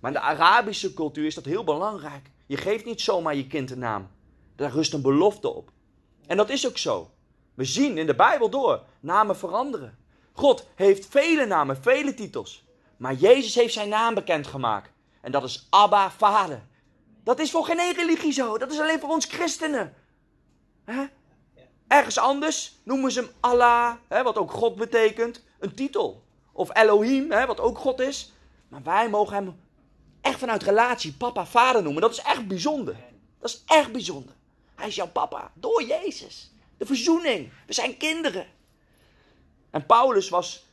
Maar 0.00 0.10
in 0.10 0.16
de 0.16 0.24
Arabische 0.24 0.94
cultuur 0.94 1.26
is 1.26 1.34
dat 1.34 1.44
heel 1.44 1.64
belangrijk. 1.64 2.30
Je 2.50 2.56
geeft 2.56 2.84
niet 2.84 3.00
zomaar 3.00 3.34
je 3.34 3.46
kind 3.46 3.70
een 3.70 3.78
naam. 3.78 4.10
Daar 4.56 4.70
rust 4.70 4.92
een 4.92 5.02
belofte 5.02 5.48
op. 5.48 5.70
En 6.26 6.36
dat 6.36 6.50
is 6.50 6.66
ook 6.66 6.78
zo. 6.78 7.10
We 7.54 7.64
zien 7.64 7.98
in 7.98 8.06
de 8.06 8.14
Bijbel 8.14 8.50
door 8.50 8.82
namen 9.00 9.36
veranderen. 9.36 9.98
God 10.32 10.66
heeft 10.74 11.06
vele 11.06 11.46
namen, 11.46 11.82
vele 11.82 12.14
titels. 12.14 12.64
Maar 12.96 13.14
Jezus 13.14 13.54
heeft 13.54 13.72
zijn 13.72 13.88
naam 13.88 14.14
bekendgemaakt. 14.14 14.90
En 15.20 15.32
dat 15.32 15.44
is 15.44 15.66
Abba, 15.70 16.10
Vader. 16.10 16.62
Dat 17.24 17.38
is 17.38 17.50
voor 17.50 17.64
geen 17.64 17.94
religie 17.94 18.32
zo. 18.32 18.58
Dat 18.58 18.72
is 18.72 18.80
alleen 18.80 19.00
voor 19.00 19.10
ons 19.10 19.24
christenen. 19.24 19.94
Ergens 21.86 22.18
anders 22.18 22.80
noemen 22.82 23.12
ze 23.12 23.20
hem 23.20 23.30
Allah, 23.40 23.94
wat 24.08 24.38
ook 24.38 24.50
God 24.50 24.76
betekent, 24.76 25.44
een 25.58 25.74
titel. 25.74 26.22
Of 26.52 26.76
Elohim, 26.76 27.28
wat 27.28 27.60
ook 27.60 27.78
God 27.78 28.00
is. 28.00 28.32
Maar 28.68 28.82
wij 28.82 29.08
mogen 29.08 29.34
hem 29.34 29.60
echt 30.20 30.38
vanuit 30.38 30.62
relatie 30.62 31.12
papa, 31.12 31.46
vader 31.46 31.82
noemen. 31.82 32.02
Dat 32.02 32.12
is 32.12 32.22
echt 32.22 32.46
bijzonder. 32.46 32.96
Dat 33.38 33.50
is 33.50 33.62
echt 33.66 33.92
bijzonder. 33.92 34.34
Hij 34.74 34.88
is 34.88 34.94
jouw 34.94 35.08
papa 35.08 35.50
door 35.54 35.82
Jezus. 35.82 36.50
De 36.76 36.86
verzoening. 36.86 37.52
We 37.66 37.72
zijn 37.72 37.96
kinderen. 37.96 38.46
En 39.70 39.86
Paulus 39.86 40.28
was 40.28 40.64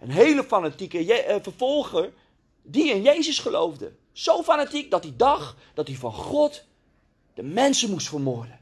een 0.00 0.10
hele 0.10 0.44
fanatieke 0.44 1.22
eh, 1.22 1.36
vervolger 1.42 2.12
die 2.62 2.90
in 2.90 3.02
Jezus 3.02 3.38
geloofde. 3.38 3.92
Zo 4.12 4.42
fanatiek 4.42 4.90
dat 4.90 5.02
hij 5.02 5.14
dacht 5.16 5.56
dat 5.74 5.86
hij 5.86 5.96
van 5.96 6.12
God 6.12 6.64
de 7.34 7.42
mensen 7.42 7.90
moest 7.90 8.08
vermoorden. 8.08 8.60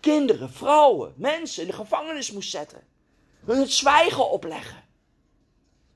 Kinderen, 0.00 0.52
vrouwen, 0.52 1.12
mensen 1.16 1.62
in 1.62 1.68
de 1.68 1.74
gevangenis 1.74 2.32
moest 2.32 2.50
zetten. 2.50 2.82
Hun 3.44 3.58
het 3.58 3.72
zwijgen 3.72 4.30
opleggen. 4.30 4.84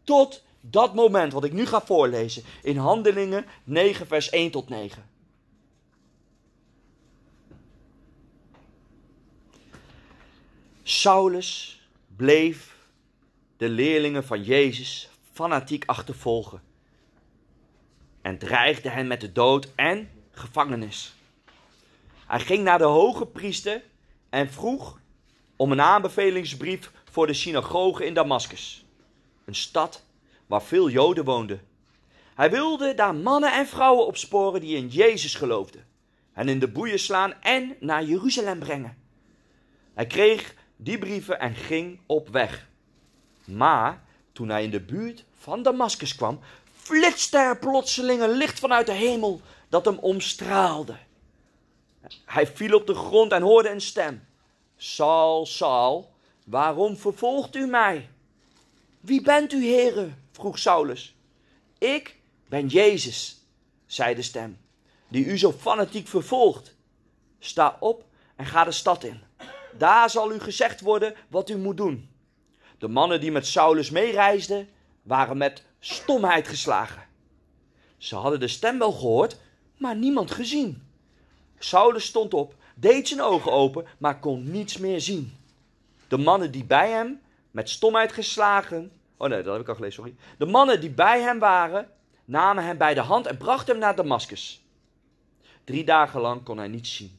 Tot 0.05 0.42
dat 0.64 0.94
moment 0.94 1.33
wat 1.33 1.44
ik 1.44 1.53
nu 1.53 1.66
ga 1.66 1.81
voorlezen 1.81 2.42
in 2.62 2.77
Handelingen 2.77 3.46
9, 3.64 4.07
vers 4.07 4.31
1 4.31 4.51
tot 4.51 4.68
9. 4.68 5.11
Saulus 10.83 11.81
bleef 12.16 12.77
de 13.57 13.68
leerlingen 13.68 14.25
van 14.25 14.42
Jezus 14.42 15.09
fanatiek 15.33 15.85
achtervolgen 15.87 16.62
en 18.22 18.38
dreigde 18.38 18.88
hen 18.88 19.07
met 19.07 19.20
de 19.20 19.33
dood 19.33 19.68
en 19.75 20.11
gevangenis. 20.31 21.14
Hij 22.27 22.40
ging 22.40 22.64
naar 22.64 22.79
de 22.79 22.85
hoge 22.85 23.27
priester 23.27 23.83
en 24.31 24.53
vroeg 24.53 25.01
om 25.57 25.72
een 25.72 25.81
aanbevelingsbrief 25.81 26.90
voor 27.11 27.27
de 27.27 27.35
synagoge 27.35 28.07
in 28.07 28.14
Damascus, 28.14 28.85
een 29.44 29.55
stad 29.55 30.05
waar 30.53 30.62
veel 30.62 30.91
Joden 30.91 31.25
woonden. 31.25 31.61
Hij 32.35 32.51
wilde 32.51 32.95
daar 32.95 33.15
mannen 33.15 33.53
en 33.53 33.67
vrouwen 33.67 34.07
opsporen 34.07 34.61
die 34.61 34.77
in 34.77 34.88
Jezus 34.88 35.35
geloofden, 35.35 35.87
hen 36.33 36.49
in 36.49 36.59
de 36.59 36.69
boeien 36.69 36.99
slaan 36.99 37.35
en 37.41 37.77
naar 37.81 38.05
Jeruzalem 38.05 38.59
brengen. 38.59 38.97
Hij 39.95 40.07
kreeg 40.07 40.55
die 40.77 40.99
brieven 40.99 41.41
en 41.41 41.55
ging 41.55 42.01
op 42.07 42.29
weg. 42.29 42.69
Maar 43.45 44.03
toen 44.33 44.49
hij 44.49 44.62
in 44.62 44.71
de 44.71 44.81
buurt 44.81 45.25
van 45.38 45.62
Damascus 45.62 46.15
kwam, 46.15 46.41
flitste 46.77 47.38
er 47.38 47.59
plotseling 47.59 48.21
een 48.21 48.37
licht 48.37 48.59
vanuit 48.59 48.87
de 48.87 48.93
hemel 48.93 49.41
dat 49.69 49.85
hem 49.85 49.99
omstraalde. 49.99 50.97
Hij 52.25 52.47
viel 52.47 52.75
op 52.77 52.87
de 52.87 52.95
grond 52.95 53.33
en 53.33 53.43
hoorde 53.43 53.69
een 53.71 53.81
stem. 53.81 54.25
Saul, 54.77 55.47
Saul, 55.47 56.12
waarom 56.45 56.97
vervolgt 56.97 57.57
u 57.57 57.67
mij? 57.67 58.09
Wie 59.01 59.23
bent 59.23 59.53
u, 59.53 59.65
heren? 59.65 60.22
Vroeg 60.33 60.59
Saulus. 60.59 61.16
Ik 61.79 62.16
ben 62.49 62.66
Jezus, 62.66 63.47
zei 63.87 64.14
de 64.14 64.23
stem, 64.23 64.59
die 65.09 65.25
u 65.25 65.38
zo 65.38 65.53
fanatiek 65.53 66.09
vervolgt. 66.09 66.75
Sta 67.38 67.77
op 67.81 68.05
en 68.37 68.47
ga 68.47 68.64
de 68.64 68.73
stad 68.73 69.05
in. 69.05 69.21
Daar 69.79 70.11
zal 70.11 70.33
u 70.33 70.38
gezegd 70.38 70.81
worden 70.81 71.14
wat 71.29 71.51
u 71.51 71.57
moet 71.57 71.77
doen. 71.77 72.11
De 72.79 72.88
mannen 72.88 73.21
die 73.21 73.33
met 73.33 73.47
Saulus 73.47 73.90
meereisden, 73.90 74.68
waren 75.03 75.37
met 75.37 75.64
stomheid 75.79 76.49
geslagen. 76.49 77.03
Ze 77.97 78.16
hadden 78.16 78.40
de 78.40 78.49
stem 78.49 78.79
wel 78.79 78.92
gehoord, 78.92 79.37
maar 79.77 79.97
niemand 79.97 80.31
gezien. 80.31 80.83
Saulus 81.59 82.05
stond 82.05 82.35
op, 82.35 82.55
deed 82.75 83.09
zijn 83.09 83.21
ogen 83.21 83.53
open, 83.53 83.87
maar 83.99 84.18
kon 84.18 84.51
niets 84.51 84.79
meer 84.79 85.01
zien. 85.01 85.37
De 86.09 86.16
mannen 86.16 86.51
die 86.51 86.64
bij 86.64 86.90
hem, 86.90 87.21
met 87.51 87.71
stomheid 87.71 88.12
geslagen, 88.12 88.92
Oh 89.23 89.29
nee, 89.29 89.43
dat 89.43 89.53
heb 89.53 89.63
ik 89.63 89.69
al 89.69 89.75
gelezen, 89.75 89.95
sorry. 89.95 90.15
De 90.39 90.47
mannen 90.47 90.81
die 90.81 90.91
bij 90.91 91.21
hem 91.21 91.39
waren, 91.39 91.91
namen 92.25 92.65
hem 92.65 92.79
bij 92.79 92.95
de 92.95 93.01
hand 93.01 93.27
en 93.27 93.37
brachten 93.37 93.73
hem 93.73 93.79
naar 93.79 93.97
Damascus. 93.97 94.65
Drie 95.65 95.85
dagen 95.85 96.21
lang 96.21 96.43
kon 96.43 96.59
hij 96.59 96.69
niets 96.69 96.97
zien. 96.97 97.19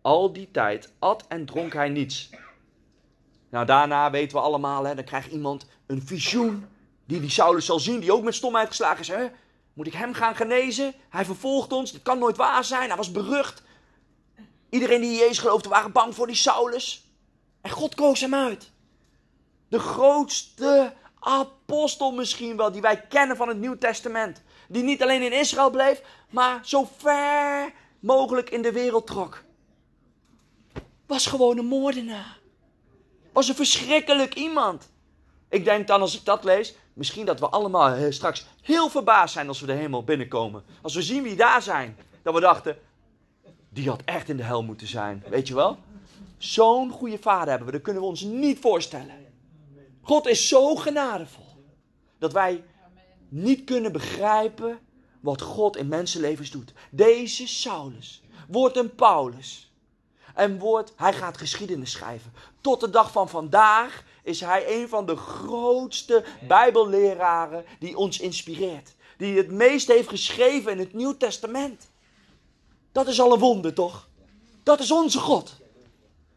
Al 0.00 0.32
die 0.32 0.50
tijd 0.50 0.92
at 0.98 1.24
en 1.28 1.44
dronk 1.46 1.72
hij 1.72 1.88
niets. 1.88 2.30
Nou, 3.50 3.66
daarna 3.66 4.10
weten 4.10 4.36
we 4.36 4.42
allemaal, 4.42 4.84
hè, 4.84 4.94
dan 4.94 5.04
krijgt 5.04 5.30
iemand 5.30 5.66
een 5.86 6.02
visioen 6.02 6.66
die 7.04 7.20
die 7.20 7.30
Saulus 7.30 7.66
zal 7.66 7.78
zien, 7.78 8.00
die 8.00 8.12
ook 8.12 8.24
met 8.24 8.34
stomheid 8.34 8.68
geslagen 8.68 9.00
is. 9.00 9.08
Hè? 9.08 9.26
Moet 9.72 9.86
ik 9.86 9.94
hem 9.94 10.14
gaan 10.14 10.36
genezen? 10.36 10.94
Hij 11.08 11.24
vervolgt 11.24 11.72
ons, 11.72 11.92
dit 11.92 12.02
kan 12.02 12.18
nooit 12.18 12.36
waar 12.36 12.64
zijn, 12.64 12.88
hij 12.88 12.96
was 12.96 13.10
berucht. 13.10 13.62
Iedereen 14.70 15.00
die 15.00 15.10
in 15.10 15.18
Jezus 15.18 15.38
geloofde 15.38 15.68
waren 15.68 15.92
bang 15.92 16.14
voor 16.14 16.26
die 16.26 16.36
Saulus. 16.36 17.04
En 17.60 17.70
God 17.70 17.94
koos 17.94 18.20
hem 18.20 18.34
uit. 18.34 18.72
De 19.74 19.80
grootste 19.80 20.92
apostel 21.18 22.12
misschien 22.12 22.56
wel, 22.56 22.72
die 22.72 22.80
wij 22.80 23.00
kennen 23.00 23.36
van 23.36 23.48
het 23.48 23.58
Nieuw 23.58 23.78
Testament. 23.78 24.42
Die 24.68 24.82
niet 24.82 25.02
alleen 25.02 25.22
in 25.22 25.32
Israël 25.32 25.70
bleef, 25.70 26.02
maar 26.30 26.60
zo 26.62 26.88
ver 26.96 27.72
mogelijk 28.00 28.50
in 28.50 28.62
de 28.62 28.72
wereld 28.72 29.06
trok. 29.06 29.44
Was 31.06 31.26
gewoon 31.26 31.58
een 31.58 31.66
moordenaar. 31.66 32.38
Was 33.32 33.48
een 33.48 33.54
verschrikkelijk 33.54 34.34
iemand. 34.34 34.90
Ik 35.48 35.64
denk 35.64 35.86
dan 35.86 36.00
als 36.00 36.16
ik 36.16 36.24
dat 36.24 36.44
lees, 36.44 36.74
misschien 36.92 37.26
dat 37.26 37.40
we 37.40 37.48
allemaal 37.48 37.94
eh, 37.94 38.10
straks 38.10 38.46
heel 38.62 38.88
verbaasd 38.88 39.32
zijn 39.32 39.48
als 39.48 39.60
we 39.60 39.66
de 39.66 39.72
hemel 39.72 40.04
binnenkomen. 40.04 40.64
Als 40.82 40.94
we 40.94 41.02
zien 41.02 41.22
wie 41.22 41.36
daar 41.36 41.62
zijn. 41.62 41.96
Dat 42.22 42.34
we 42.34 42.40
dachten, 42.40 42.78
die 43.68 43.88
had 43.88 44.02
echt 44.04 44.28
in 44.28 44.36
de 44.36 44.42
hel 44.42 44.62
moeten 44.62 44.86
zijn. 44.86 45.24
Weet 45.28 45.48
je 45.48 45.54
wel? 45.54 45.78
Zo'n 46.38 46.90
goede 46.90 47.18
vader 47.18 47.48
hebben 47.48 47.66
we, 47.66 47.72
dat 47.72 47.82
kunnen 47.82 48.02
we 48.02 48.08
ons 48.08 48.20
niet 48.20 48.58
voorstellen. 48.58 49.23
God 50.04 50.26
is 50.26 50.48
zo 50.48 50.74
genadevol. 50.74 51.64
Dat 52.18 52.32
wij 52.32 52.64
niet 53.28 53.64
kunnen 53.64 53.92
begrijpen 53.92 54.78
wat 55.20 55.40
God 55.40 55.76
in 55.76 55.88
mensenlevens 55.88 56.50
doet. 56.50 56.72
Deze 56.90 57.48
Saulus 57.48 58.22
wordt 58.48 58.76
een 58.76 58.94
Paulus. 58.94 59.72
En 60.34 60.58
wordt, 60.58 60.92
hij 60.96 61.12
gaat 61.12 61.38
geschiedenis 61.38 61.90
schrijven. 61.90 62.32
Tot 62.60 62.80
de 62.80 62.90
dag 62.90 63.12
van 63.12 63.28
vandaag 63.28 64.04
is 64.22 64.40
hij 64.40 64.80
een 64.80 64.88
van 64.88 65.06
de 65.06 65.16
grootste 65.16 66.24
Bijbelleraren 66.48 67.64
die 67.78 67.96
ons 67.96 68.20
inspireert. 68.20 68.94
Die 69.16 69.36
het 69.36 69.50
meest 69.50 69.88
heeft 69.88 70.08
geschreven 70.08 70.72
in 70.72 70.78
het 70.78 70.92
Nieuw 70.92 71.16
Testament. 71.16 71.90
Dat 72.92 73.08
is 73.08 73.20
al 73.20 73.32
een 73.32 73.38
wonder, 73.38 73.74
toch? 73.74 74.08
Dat 74.62 74.80
is 74.80 74.90
onze 74.90 75.18
God. 75.18 75.56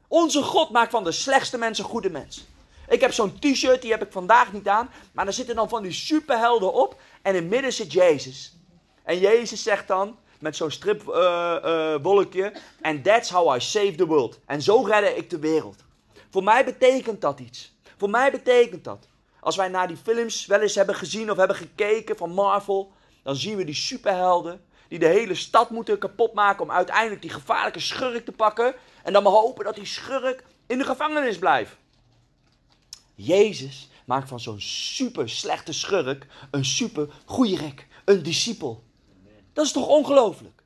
Onze 0.07 0.43
God 0.43 0.69
maakt 0.69 0.91
van 0.91 1.03
de 1.03 1.11
slechtste 1.11 1.57
mensen 1.57 1.85
goede 1.85 2.09
mensen. 2.09 2.45
Ik 2.87 3.01
heb 3.01 3.13
zo'n 3.13 3.39
t-shirt, 3.39 3.81
die 3.81 3.91
heb 3.91 4.01
ik 4.01 4.11
vandaag 4.11 4.53
niet 4.53 4.67
aan. 4.67 4.89
Maar 5.11 5.25
daar 5.25 5.33
zitten 5.33 5.55
dan 5.55 5.69
van 5.69 5.83
die 5.83 5.91
superhelden 5.91 6.73
op. 6.73 6.99
En 7.21 7.35
in 7.35 7.41
het 7.41 7.49
midden 7.49 7.73
zit 7.73 7.91
Jezus. 7.91 8.57
En 9.03 9.19
Jezus 9.19 9.63
zegt 9.63 9.87
dan, 9.87 10.17
met 10.39 10.55
zo'n 10.55 10.71
stripwolkje. 10.71 12.41
Uh, 12.41 12.51
uh, 12.51 12.61
And 12.81 13.03
that's 13.03 13.29
how 13.29 13.55
I 13.55 13.59
save 13.59 13.95
the 13.95 14.05
world. 14.05 14.39
En 14.45 14.61
zo 14.61 14.81
redde 14.81 15.15
ik 15.15 15.29
de 15.29 15.39
wereld. 15.39 15.83
Voor 16.29 16.43
mij 16.43 16.65
betekent 16.65 17.21
dat 17.21 17.39
iets. 17.39 17.75
Voor 17.97 18.09
mij 18.09 18.31
betekent 18.31 18.83
dat. 18.83 19.07
Als 19.39 19.55
wij 19.55 19.67
naar 19.67 19.87
die 19.87 19.97
films 19.97 20.45
wel 20.45 20.61
eens 20.61 20.75
hebben 20.75 20.95
gezien 20.95 21.31
of 21.31 21.37
hebben 21.37 21.55
gekeken 21.55 22.17
van 22.17 22.31
Marvel. 22.31 22.91
Dan 23.23 23.35
zien 23.35 23.57
we 23.57 23.63
die 23.63 23.75
superhelden. 23.75 24.65
Die 24.87 24.99
de 24.99 25.07
hele 25.07 25.35
stad 25.35 25.69
moeten 25.69 25.97
kapotmaken 25.97 26.63
om 26.63 26.71
uiteindelijk 26.71 27.21
die 27.21 27.31
gevaarlijke 27.31 27.79
schurk 27.79 28.25
te 28.25 28.31
pakken. 28.31 28.75
En 29.03 29.13
dan 29.13 29.23
maar 29.23 29.31
hopen 29.31 29.65
dat 29.65 29.75
die 29.75 29.85
schurk 29.85 30.43
in 30.67 30.77
de 30.77 30.83
gevangenis 30.83 31.37
blijft. 31.37 31.75
Jezus 33.17 33.89
maakt 34.05 34.27
van 34.27 34.39
zo'n 34.39 34.61
super 34.61 35.29
slechte 35.29 35.73
schurk 35.73 36.27
een 36.51 36.65
super 36.65 37.09
goeierik, 37.25 37.87
een 38.05 38.23
discipel. 38.23 38.83
Dat 39.53 39.65
is 39.65 39.71
toch 39.71 39.87
ongelooflijk? 39.87 40.63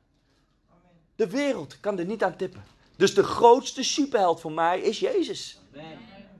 De 1.16 1.28
wereld 1.28 1.80
kan 1.80 1.98
er 1.98 2.04
niet 2.04 2.22
aan 2.22 2.36
tippen. 2.36 2.64
Dus 2.96 3.14
de 3.14 3.22
grootste 3.22 3.82
superheld 3.82 4.40
voor 4.40 4.52
mij 4.52 4.80
is 4.80 4.98
Jezus. 4.98 5.60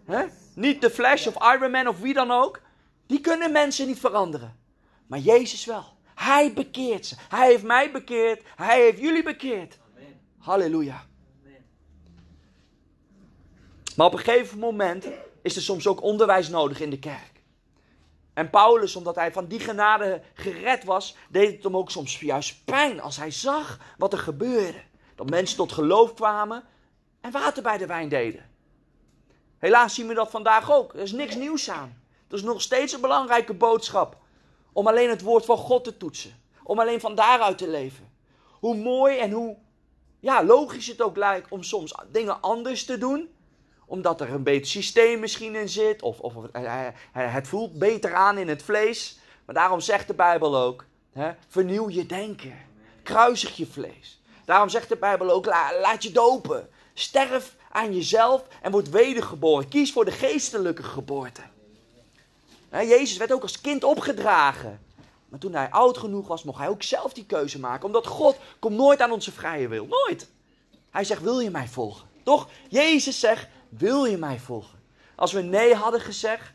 He? 0.04 0.24
Niet 0.54 0.80
de 0.80 0.90
Flash 0.90 1.26
of 1.26 1.54
Iron 1.54 1.70
Man 1.70 1.88
of 1.88 2.00
wie 2.00 2.14
dan 2.14 2.30
ook. 2.30 2.60
Die 3.06 3.20
kunnen 3.20 3.52
mensen 3.52 3.86
niet 3.86 3.98
veranderen. 3.98 4.56
Maar 5.06 5.18
Jezus 5.18 5.64
wel. 5.64 5.84
Hij 6.14 6.52
bekeert 6.52 7.06
ze. 7.06 7.14
Hij 7.28 7.48
heeft 7.48 7.62
mij 7.62 7.92
bekeerd. 7.92 8.42
Hij 8.56 8.80
heeft 8.80 8.98
jullie 9.00 9.22
bekeerd. 9.22 9.78
Halleluja. 10.38 11.06
Maar 13.96 14.06
op 14.06 14.12
een 14.12 14.18
gegeven 14.18 14.58
moment 14.58 15.06
is 15.42 15.56
er 15.56 15.62
soms 15.62 15.86
ook 15.86 16.02
onderwijs 16.02 16.48
nodig 16.48 16.80
in 16.80 16.90
de 16.90 16.98
kerk. 16.98 17.32
En 18.34 18.50
Paulus, 18.50 18.96
omdat 18.96 19.14
hij 19.14 19.32
van 19.32 19.46
die 19.46 19.60
genade 19.60 20.22
gered 20.34 20.84
was, 20.84 21.16
deed 21.28 21.52
het 21.52 21.62
hem 21.62 21.76
ook 21.76 21.90
soms 21.90 22.20
juist 22.20 22.64
pijn 22.64 23.00
als 23.00 23.16
hij 23.16 23.30
zag 23.30 23.78
wat 23.98 24.12
er 24.12 24.18
gebeurde. 24.18 24.82
Dat 25.14 25.30
mensen 25.30 25.56
tot 25.56 25.72
geloof 25.72 26.14
kwamen 26.14 26.64
en 27.20 27.30
water 27.30 27.62
bij 27.62 27.78
de 27.78 27.86
wijn 27.86 28.08
deden. 28.08 28.50
Helaas 29.58 29.94
zien 29.94 30.06
we 30.06 30.14
dat 30.14 30.30
vandaag 30.30 30.72
ook. 30.72 30.94
Er 30.94 31.00
is 31.00 31.12
niks 31.12 31.34
nieuws 31.34 31.70
aan. 31.70 32.02
Dat 32.28 32.38
is 32.38 32.44
nog 32.44 32.62
steeds 32.62 32.92
een 32.92 33.00
belangrijke 33.00 33.54
boodschap. 33.54 34.16
Om 34.72 34.86
alleen 34.86 35.10
het 35.10 35.22
woord 35.22 35.44
van 35.44 35.56
God 35.56 35.84
te 35.84 35.96
toetsen. 35.96 36.42
Om 36.62 36.80
alleen 36.80 37.00
van 37.00 37.14
daaruit 37.14 37.58
te 37.58 37.68
leven. 37.68 38.12
Hoe 38.50 38.76
mooi 38.76 39.18
en 39.18 39.30
hoe 39.30 39.56
ja, 40.20 40.44
logisch 40.44 40.86
het 40.86 41.02
ook 41.02 41.16
lijkt 41.16 41.50
om 41.50 41.62
soms 41.62 41.94
dingen 42.10 42.40
anders 42.40 42.84
te 42.84 42.98
doen 42.98 43.28
omdat 43.92 44.20
er 44.20 44.30
een 44.30 44.42
beter 44.42 44.66
systeem 44.66 45.20
misschien 45.20 45.54
in 45.54 45.68
zit. 45.68 46.02
Of, 46.02 46.18
of 46.18 46.34
het 47.12 47.48
voelt 47.48 47.78
beter 47.78 48.14
aan 48.14 48.38
in 48.38 48.48
het 48.48 48.62
vlees. 48.62 49.18
Maar 49.44 49.54
daarom 49.54 49.80
zegt 49.80 50.06
de 50.06 50.14
Bijbel 50.14 50.56
ook: 50.56 50.84
hè, 51.12 51.32
vernieuw 51.48 51.90
je 51.90 52.06
denken. 52.06 52.58
Kruisig 53.02 53.56
je 53.56 53.66
vlees. 53.66 54.20
Daarom 54.44 54.68
zegt 54.68 54.88
de 54.88 54.96
Bijbel 54.96 55.30
ook: 55.30 55.46
laat 55.46 56.02
je 56.02 56.12
dopen. 56.12 56.68
Sterf 56.94 57.56
aan 57.70 57.94
jezelf 57.94 58.42
en 58.62 58.70
word 58.70 58.90
wedergeboren. 58.90 59.68
Kies 59.68 59.92
voor 59.92 60.04
de 60.04 60.10
geestelijke 60.10 60.82
geboorte. 60.82 61.42
Jezus 62.70 63.16
werd 63.16 63.32
ook 63.32 63.42
als 63.42 63.60
kind 63.60 63.84
opgedragen. 63.84 64.80
Maar 65.28 65.40
toen 65.40 65.54
hij 65.54 65.70
oud 65.70 65.98
genoeg 65.98 66.28
was, 66.28 66.42
mocht 66.42 66.58
hij 66.58 66.68
ook 66.68 66.82
zelf 66.82 67.12
die 67.12 67.26
keuze 67.26 67.58
maken. 67.58 67.86
Omdat 67.86 68.06
God 68.06 68.36
komt 68.58 68.76
nooit 68.76 69.00
aan 69.00 69.12
onze 69.12 69.32
vrije 69.32 69.68
wil. 69.68 69.86
Nooit. 69.86 70.28
Hij 70.90 71.04
zegt, 71.04 71.22
wil 71.22 71.40
je 71.40 71.50
mij 71.50 71.68
volgen? 71.68 72.08
Toch? 72.22 72.48
Jezus 72.68 73.20
zegt, 73.20 73.48
wil 73.78 74.04
je 74.04 74.16
mij 74.16 74.38
volgen? 74.38 74.78
Als 75.14 75.32
we 75.32 75.42
nee 75.42 75.74
hadden 75.74 76.00
gezegd, 76.00 76.52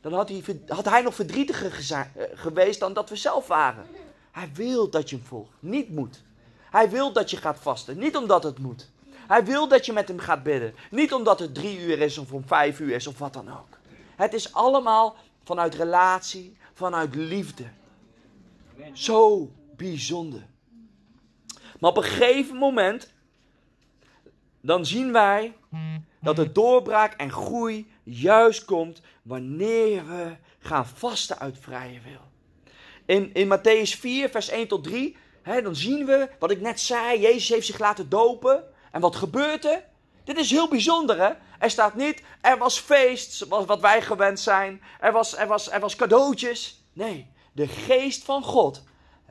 dan 0.00 0.12
had 0.12 0.28
hij, 0.28 0.42
had 0.66 0.84
hij 0.84 1.02
nog 1.02 1.14
verdrietiger 1.14 1.92
eh, 1.92 2.24
geweest 2.34 2.80
dan 2.80 2.92
dat 2.92 3.08
we 3.08 3.16
zelf 3.16 3.46
waren. 3.46 3.86
Hij 4.30 4.50
wil 4.54 4.90
dat 4.90 5.10
je 5.10 5.16
hem 5.16 5.24
volgt, 5.24 5.52
niet 5.58 5.88
moet. 5.90 6.22
Hij 6.70 6.90
wil 6.90 7.12
dat 7.12 7.30
je 7.30 7.36
gaat 7.36 7.58
vasten, 7.58 7.98
niet 7.98 8.16
omdat 8.16 8.42
het 8.42 8.58
moet. 8.58 8.90
Hij 9.10 9.44
wil 9.44 9.68
dat 9.68 9.86
je 9.86 9.92
met 9.92 10.08
hem 10.08 10.18
gaat 10.18 10.42
bidden, 10.42 10.74
niet 10.90 11.12
omdat 11.12 11.38
het 11.38 11.54
drie 11.54 11.80
uur 11.80 12.00
is 12.00 12.18
of 12.18 12.32
om 12.32 12.46
vijf 12.46 12.80
uur 12.80 12.94
is 12.94 13.06
of 13.06 13.18
wat 13.18 13.32
dan 13.32 13.50
ook. 13.50 13.78
Het 14.16 14.34
is 14.34 14.52
allemaal 14.52 15.16
vanuit 15.44 15.74
relatie, 15.74 16.56
vanuit 16.72 17.14
liefde. 17.14 17.64
Zo 18.92 19.50
bijzonder. 19.76 20.46
Maar 21.80 21.90
op 21.90 21.96
een 21.96 22.02
gegeven 22.02 22.56
moment, 22.56 23.12
dan 24.60 24.86
zien 24.86 25.12
wij 25.12 25.56
dat 26.20 26.36
de 26.36 26.52
doorbraak 26.52 27.14
en 27.14 27.32
groei 27.32 27.92
juist 28.02 28.64
komt 28.64 29.00
wanneer 29.22 30.06
we 30.06 30.36
gaan 30.58 30.86
vasten 30.86 31.38
uit 31.38 31.58
vrije 31.60 32.00
wil. 32.00 32.28
In, 33.06 33.34
in 33.34 33.58
Matthäus 33.58 33.98
4, 33.98 34.28
vers 34.28 34.48
1 34.48 34.68
tot 34.68 34.84
3, 34.84 35.16
hè, 35.42 35.62
dan 35.62 35.76
zien 35.76 36.06
we 36.06 36.28
wat 36.38 36.50
ik 36.50 36.60
net 36.60 36.80
zei. 36.80 37.20
Jezus 37.20 37.48
heeft 37.48 37.66
zich 37.66 37.78
laten 37.78 38.08
dopen. 38.08 38.64
En 38.92 39.00
wat 39.00 39.16
gebeurt 39.16 39.64
er? 39.64 39.84
Dit 40.24 40.38
is 40.38 40.50
heel 40.50 40.68
bijzonder, 40.68 41.18
hè? 41.18 41.30
Er 41.58 41.70
staat 41.70 41.94
niet, 41.94 42.22
er 42.40 42.58
was 42.58 42.78
feest, 42.78 43.46
wat 43.48 43.80
wij 43.80 44.02
gewend 44.02 44.40
zijn. 44.40 44.82
Er 45.00 45.12
was, 45.12 45.36
er 45.36 45.46
was, 45.46 45.70
er 45.70 45.80
was 45.80 45.96
cadeautjes. 45.96 46.84
Nee, 46.92 47.30
de 47.52 47.68
geest 47.68 48.24
van 48.24 48.42
God 48.42 48.82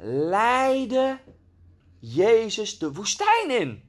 leidde 0.02 1.17
Jezus 1.99 2.78
de 2.78 2.93
woestijn 2.93 3.49
in. 3.49 3.88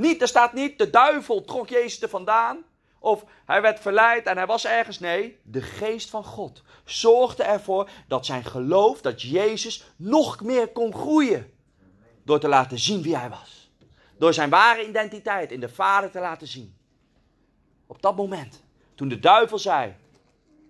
Niet, 0.00 0.22
er 0.22 0.28
staat 0.28 0.52
niet, 0.52 0.78
de 0.78 0.90
duivel 0.90 1.44
trok 1.44 1.68
Jezus 1.68 2.02
er 2.02 2.08
vandaan. 2.08 2.64
Of 2.98 3.24
hij 3.46 3.62
werd 3.62 3.80
verleid 3.80 4.26
en 4.26 4.36
hij 4.36 4.46
was 4.46 4.66
ergens. 4.66 4.98
Nee, 4.98 5.38
de 5.42 5.62
geest 5.62 6.10
van 6.10 6.24
God 6.24 6.62
zorgde 6.84 7.42
ervoor 7.42 7.90
dat 8.08 8.26
zijn 8.26 8.44
geloof, 8.44 9.00
dat 9.00 9.22
Jezus 9.22 9.84
nog 9.96 10.40
meer 10.40 10.68
kon 10.68 10.94
groeien. 10.94 11.52
Door 12.24 12.40
te 12.40 12.48
laten 12.48 12.78
zien 12.78 13.02
wie 13.02 13.16
hij 13.16 13.30
was. 13.30 13.70
Door 14.18 14.34
zijn 14.34 14.50
ware 14.50 14.88
identiteit 14.88 15.52
in 15.52 15.60
de 15.60 15.68
Vader 15.68 16.10
te 16.10 16.20
laten 16.20 16.46
zien. 16.46 16.76
Op 17.86 18.02
dat 18.02 18.16
moment, 18.16 18.62
toen 18.94 19.08
de 19.08 19.18
duivel 19.18 19.58
zei, 19.58 19.94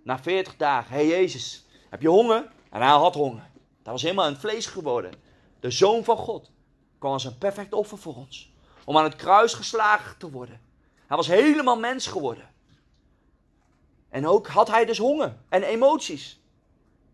na 0.04 0.18
40 0.18 0.56
dagen, 0.56 0.94
hé 0.94 1.06
hey 1.06 1.06
Jezus, 1.06 1.66
heb 1.90 2.02
je 2.02 2.08
honger? 2.08 2.48
En 2.70 2.80
hij 2.80 2.90
had 2.90 3.14
honger. 3.14 3.50
Dat 3.82 3.92
was 3.92 4.02
helemaal 4.02 4.26
een 4.26 4.36
vlees 4.36 4.66
geworden. 4.66 5.12
De 5.60 5.70
Zoon 5.70 6.04
van 6.04 6.16
God 6.16 6.50
kwam 6.98 7.12
als 7.12 7.24
een 7.24 7.38
perfect 7.38 7.72
offer 7.72 7.98
voor 7.98 8.14
ons 8.14 8.49
om 8.90 8.98
aan 8.98 9.04
het 9.04 9.16
kruis 9.16 9.54
geslagen 9.54 10.18
te 10.18 10.30
worden. 10.30 10.60
Hij 11.06 11.16
was 11.16 11.26
helemaal 11.26 11.78
mens 11.78 12.06
geworden. 12.06 12.50
En 14.08 14.26
ook 14.26 14.46
had 14.46 14.68
hij 14.68 14.84
dus 14.84 14.98
honger 14.98 15.36
en 15.48 15.62
emoties. 15.62 16.40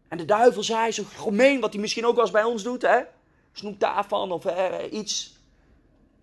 En 0.08 0.18
de 0.18 0.24
duivel 0.24 0.62
zei, 0.62 0.90
zo 0.90 1.02
gemeen 1.16 1.60
wat 1.60 1.72
hij 1.72 1.80
misschien 1.80 2.06
ook 2.06 2.14
wel 2.14 2.24
eens 2.24 2.32
bij 2.32 2.44
ons 2.44 2.62
doet, 2.62 2.82
hè? 2.82 3.00
Snoep 3.52 3.80
daarvan 3.80 4.32
of 4.32 4.44
iets. 4.90 5.38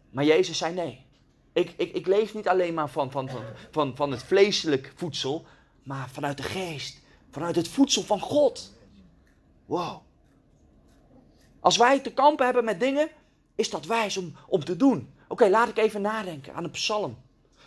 Maar 0.09 0.23
Jezus 0.23 0.57
zei 0.57 0.73
nee. 0.73 1.05
Ik, 1.51 1.73
ik, 1.77 1.93
ik 1.93 2.07
leef 2.07 2.33
niet 2.33 2.47
alleen 2.47 2.73
maar 2.73 2.89
van, 2.89 3.11
van, 3.11 3.29
van, 3.29 3.43
van, 3.71 3.95
van 3.95 4.11
het 4.11 4.23
vleeselijk 4.23 4.93
voedsel, 4.95 5.45
maar 5.83 6.09
vanuit 6.09 6.37
de 6.37 6.43
geest. 6.43 7.01
Vanuit 7.31 7.55
het 7.55 7.67
voedsel 7.67 8.03
van 8.03 8.19
God. 8.19 8.71
Wow. 9.65 10.01
Als 11.59 11.77
wij 11.77 11.99
te 11.99 12.13
kampen 12.13 12.45
hebben 12.45 12.63
met 12.65 12.79
dingen, 12.79 13.09
is 13.55 13.69
dat 13.69 13.85
wijs 13.85 14.17
om, 14.17 14.35
om 14.47 14.63
te 14.63 14.75
doen. 14.75 15.12
Oké, 15.27 15.49
laat 15.49 15.69
ik 15.69 15.77
even 15.77 16.01
nadenken 16.01 16.53
aan 16.53 16.63
een 16.63 16.71
psalm. 16.71 17.17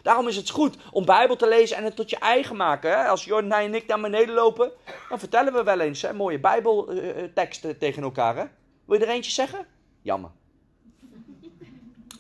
Daarom 0.02 0.28
is 0.28 0.36
het 0.36 0.50
goed 0.50 0.76
om 0.90 1.04
Bijbel 1.04 1.36
te 1.36 1.48
lezen 1.48 1.76
en 1.76 1.84
het 1.84 1.96
tot 1.96 2.10
je 2.10 2.18
eigen 2.18 2.56
maken. 2.56 2.90
Hè? 2.90 3.08
Als 3.08 3.24
Jordan 3.24 3.52
en 3.52 3.74
ik 3.74 3.86
naar 3.86 4.00
beneden 4.00 4.34
lopen, 4.34 4.72
dan 5.08 5.18
vertellen 5.18 5.52
we 5.52 5.62
wel 5.62 5.80
eens 5.80 6.12
mooie 6.12 6.38
Bijbelteksten 6.38 7.78
tegen 7.78 8.02
elkaar. 8.02 8.36
Hè? 8.36 8.44
Wil 8.84 8.98
je 8.98 9.04
er 9.04 9.12
eentje 9.12 9.30
zeggen? 9.30 9.66
Jammer. 10.02 10.30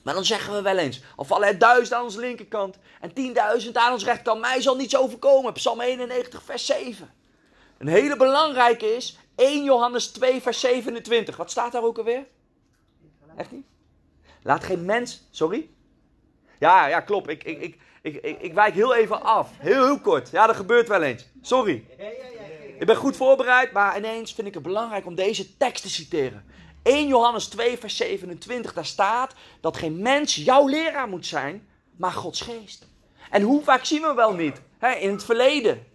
Maar 0.02 0.14
dan 0.14 0.24
zeggen 0.24 0.54
we 0.54 0.62
wel 0.62 0.76
eens: 0.76 1.02
al 1.16 1.24
vallen 1.24 1.48
er 1.48 1.58
duizend 1.58 1.92
aan 1.92 2.04
onze 2.04 2.20
linkerkant 2.20 2.78
en 3.00 3.12
tienduizend 3.12 3.76
aan 3.76 3.92
ons 3.92 4.04
rechterkant, 4.04 4.40
mij 4.40 4.60
zal 4.60 4.76
niets 4.76 4.96
overkomen. 4.96 5.52
Psalm 5.52 5.80
91, 5.80 6.42
vers 6.42 6.66
7. 6.66 7.10
Een 7.78 7.88
hele 7.88 8.16
belangrijke 8.16 8.96
is 8.96 9.18
1 9.36 9.64
Johannes 9.64 10.06
2, 10.06 10.42
vers 10.42 10.60
27. 10.60 11.36
Wat 11.36 11.50
staat 11.50 11.72
daar 11.72 11.84
ook 11.84 11.98
alweer? 11.98 12.26
Echt 13.36 13.50
niet? 13.50 13.66
Laat 14.46 14.64
geen 14.64 14.84
mens. 14.84 15.28
Sorry? 15.30 15.68
Ja, 16.58 16.86
ja, 16.86 17.00
klopt. 17.00 17.28
Ik, 17.28 17.44
ik, 17.44 17.60
ik, 18.02 18.14
ik, 18.16 18.40
ik, 18.40 18.54
wijk 18.54 18.74
heel 18.74 18.94
even 18.94 19.22
af. 19.22 19.50
Heel, 19.58 19.84
heel 19.84 20.00
kort. 20.00 20.30
Ja, 20.30 20.46
dat 20.46 20.56
gebeurt 20.56 20.88
wel 20.88 21.02
eens. 21.02 21.26
Sorry. 21.40 21.84
Ik 22.78 22.86
ben 22.86 22.96
goed 22.96 23.16
voorbereid, 23.16 23.72
maar 23.72 23.96
ineens 23.96 24.32
vind 24.32 24.46
ik 24.46 24.54
het 24.54 24.62
belangrijk 24.62 25.06
om 25.06 25.14
deze 25.14 25.56
tekst 25.56 25.82
te 25.82 25.90
citeren. 25.90 26.44
1 26.82 27.08
Johannes 27.08 27.48
2, 27.48 27.78
vers 27.78 27.96
27, 27.96 28.72
daar 28.72 28.86
staat 28.86 29.34
dat 29.60 29.76
geen 29.76 30.02
mens 30.02 30.34
jouw 30.34 30.68
leraar 30.68 31.08
moet 31.08 31.26
zijn, 31.26 31.68
maar 31.96 32.12
Gods 32.12 32.40
geest. 32.40 32.86
En 33.30 33.42
hoe 33.42 33.62
vaak 33.62 33.84
zien 33.84 34.02
we 34.02 34.14
wel 34.14 34.34
niet, 34.34 34.60
hè, 34.78 34.92
in 34.92 35.10
het 35.10 35.24
verleden, 35.24 35.86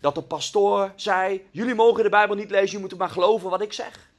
dat 0.00 0.14
de 0.14 0.22
pastoor 0.22 0.92
zei: 0.94 1.46
Jullie 1.50 1.74
mogen 1.74 2.02
de 2.02 2.08
Bijbel 2.08 2.36
niet 2.36 2.50
lezen, 2.50 2.76
je 2.76 2.78
moet 2.78 2.98
maar 2.98 3.10
geloven 3.10 3.50
wat 3.50 3.62
ik 3.62 3.72
zeg. 3.72 4.10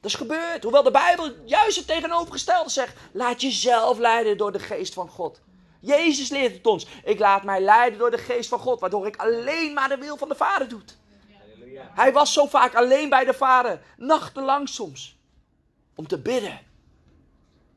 Dat 0.00 0.10
is 0.10 0.16
gebeurd. 0.16 0.62
Hoewel 0.62 0.82
de 0.82 0.90
Bijbel 0.90 1.30
juist 1.44 1.76
het 1.76 1.86
tegenovergestelde 1.86 2.70
zegt: 2.70 2.96
Laat 3.12 3.40
jezelf 3.40 3.98
leiden 3.98 4.36
door 4.36 4.52
de 4.52 4.58
geest 4.58 4.94
van 4.94 5.08
God. 5.08 5.40
Jezus 5.80 6.28
leert 6.28 6.52
het 6.52 6.66
ons. 6.66 6.86
Ik 7.04 7.18
laat 7.18 7.44
mij 7.44 7.60
leiden 7.60 7.98
door 7.98 8.10
de 8.10 8.18
geest 8.18 8.48
van 8.48 8.58
God, 8.58 8.80
waardoor 8.80 9.06
ik 9.06 9.16
alleen 9.16 9.72
maar 9.72 9.88
de 9.88 9.96
wil 9.96 10.16
van 10.16 10.28
de 10.28 10.34
Vader 10.34 10.68
doe. 10.68 10.80
Hij 11.78 12.12
was 12.12 12.32
zo 12.32 12.46
vaak 12.46 12.74
alleen 12.74 13.08
bij 13.08 13.24
de 13.24 13.34
Vader, 13.34 13.82
nachtenlang 13.96 14.68
soms, 14.68 15.16
om 15.94 16.06
te 16.08 16.18
bidden. 16.18 16.60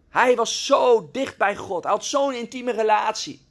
Hij 0.10 0.36
was 0.36 0.66
zo 0.66 1.10
dicht 1.12 1.38
bij 1.38 1.56
God. 1.56 1.84
Hij 1.84 1.92
had 1.92 2.06
zo'n 2.06 2.34
intieme 2.34 2.72
relatie. 2.72 3.46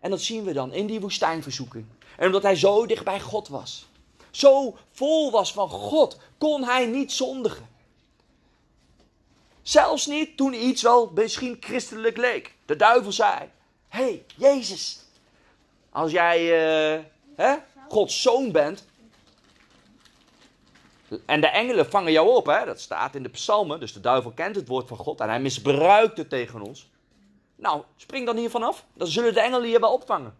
En 0.00 0.10
dat 0.10 0.20
zien 0.20 0.44
we 0.44 0.52
dan 0.52 0.72
in 0.72 0.86
die 0.86 1.00
woestijnverzoeking. 1.00 1.86
En 2.16 2.26
omdat 2.26 2.42
hij 2.42 2.56
zo 2.56 2.86
dicht 2.86 3.04
bij 3.04 3.20
God 3.20 3.48
was, 3.48 3.88
zo 4.30 4.76
vol 4.92 5.30
was 5.30 5.52
van 5.52 5.68
God, 5.68 6.18
kon 6.38 6.64
hij 6.64 6.86
niet 6.86 7.12
zondigen. 7.12 7.68
Zelfs 9.62 10.06
niet 10.06 10.36
toen 10.36 10.54
iets 10.54 10.82
wel 10.82 11.10
misschien 11.14 11.56
christelijk 11.60 12.16
leek. 12.16 12.54
De 12.66 12.76
duivel 12.76 13.12
zei: 13.12 13.38
Hé, 13.88 14.02
hey, 14.02 14.24
Jezus, 14.36 15.04
als 15.90 16.12
jij 16.12 16.40
uh, 16.40 17.04
hè, 17.36 17.56
Gods 17.88 18.22
zoon 18.22 18.52
bent. 18.52 18.88
En 21.26 21.40
de 21.40 21.46
engelen 21.46 21.90
vangen 21.90 22.12
jou 22.12 22.28
op, 22.28 22.46
hè? 22.46 22.64
dat 22.64 22.80
staat 22.80 23.14
in 23.14 23.22
de 23.22 23.28
psalmen. 23.28 23.80
Dus 23.80 23.92
de 23.92 24.00
duivel 24.00 24.30
kent 24.30 24.56
het 24.56 24.68
woord 24.68 24.88
van 24.88 24.96
God 24.96 25.20
en 25.20 25.28
hij 25.28 25.40
misbruikt 25.40 26.16
het 26.16 26.28
tegen 26.28 26.62
ons. 26.62 26.88
Nou, 27.56 27.82
spring 27.96 28.26
dan 28.26 28.36
hiervan 28.36 28.62
af. 28.62 28.84
Dan 28.94 29.06
zullen 29.06 29.34
de 29.34 29.40
engelen 29.40 29.68
je 29.68 29.80
wel 29.80 29.92
opvangen. 29.92 30.34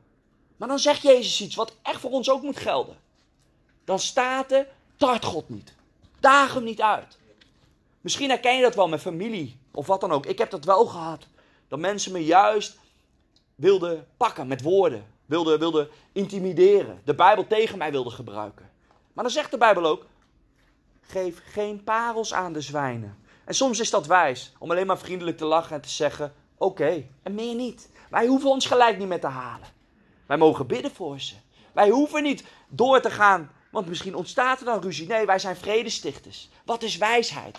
Maar 0.57 0.69
dan 0.69 0.79
zegt 0.79 1.03
Jezus 1.03 1.41
iets 1.41 1.55
wat 1.55 1.77
echt 1.83 2.01
voor 2.01 2.11
ons 2.11 2.31
ook 2.31 2.43
moet 2.43 2.59
gelden. 2.59 2.97
Dan 3.85 3.99
staat 3.99 4.53
er, 4.53 4.67
tart 4.97 5.25
God 5.25 5.49
niet. 5.49 5.75
Daag 6.21 6.55
hem 6.55 6.65
niet 6.65 6.83
uit. 6.83 7.19
Misschien 8.01 8.29
herken 8.29 8.57
je 8.57 8.63
dat 8.63 8.75
wel 8.75 8.89
met 8.89 9.01
familie 9.01 9.61
of 9.73 9.87
wat 9.87 10.01
dan 10.01 10.13
ook. 10.13 10.27
Ik 10.27 10.39
heb 10.39 10.51
dat 10.51 10.65
wel 10.65 10.87
gehad. 10.87 11.27
Dat 11.69 11.79
mensen 11.79 12.13
me 12.13 12.25
juist 12.25 12.79
wilden 13.55 14.07
pakken 14.17 14.47
met 14.47 14.63
woorden. 14.63 15.07
Wilden, 15.27 15.59
wilden 15.59 15.89
intimideren. 16.13 17.01
De 17.05 17.15
Bijbel 17.15 17.47
tegen 17.47 17.79
mij 17.79 17.91
wilden 17.91 18.13
gebruiken. 18.13 18.71
Maar 19.13 19.25
dan 19.25 19.33
zegt 19.33 19.51
de 19.51 19.59
Bijbel 19.59 19.87
ook: 19.87 20.07
geef 21.01 21.43
geen 21.45 21.85
parels 21.85 22.35
aan 22.35 22.53
de 22.53 22.61
zwijnen. 22.61 23.19
En 23.45 23.55
soms 23.55 23.81
is 23.81 23.91
dat 23.91 24.07
wijs 24.07 24.53
om 24.59 24.71
alleen 24.71 24.87
maar 24.87 24.99
vriendelijk 24.99 25.37
te 25.37 25.45
lachen 25.45 25.77
en 25.77 25.83
te 25.83 25.89
zeggen: 25.89 26.35
oké, 26.57 27.05
en 27.23 27.35
meer 27.35 27.55
niet. 27.55 27.91
Wij 28.11 28.27
hoeven 28.27 28.51
ons 28.51 28.67
gelijk 28.67 28.99
niet 28.99 29.09
meer 29.09 29.21
te 29.21 29.27
halen. 29.27 29.69
Wij 30.27 30.37
mogen 30.37 30.67
bidden 30.67 30.91
voor 30.91 31.21
ze. 31.21 31.35
Wij 31.73 31.89
hoeven 31.89 32.23
niet 32.23 32.45
door 32.69 33.01
te 33.01 33.11
gaan, 33.11 33.51
want 33.71 33.87
misschien 33.87 34.15
ontstaat 34.15 34.59
er 34.59 34.65
dan 34.65 34.81
ruzie. 34.81 35.07
Nee, 35.07 35.27
wij 35.27 35.39
zijn 35.39 35.57
vredestichters. 35.57 36.49
Wat 36.65 36.83
is 36.83 36.97
wijsheid? 36.97 37.59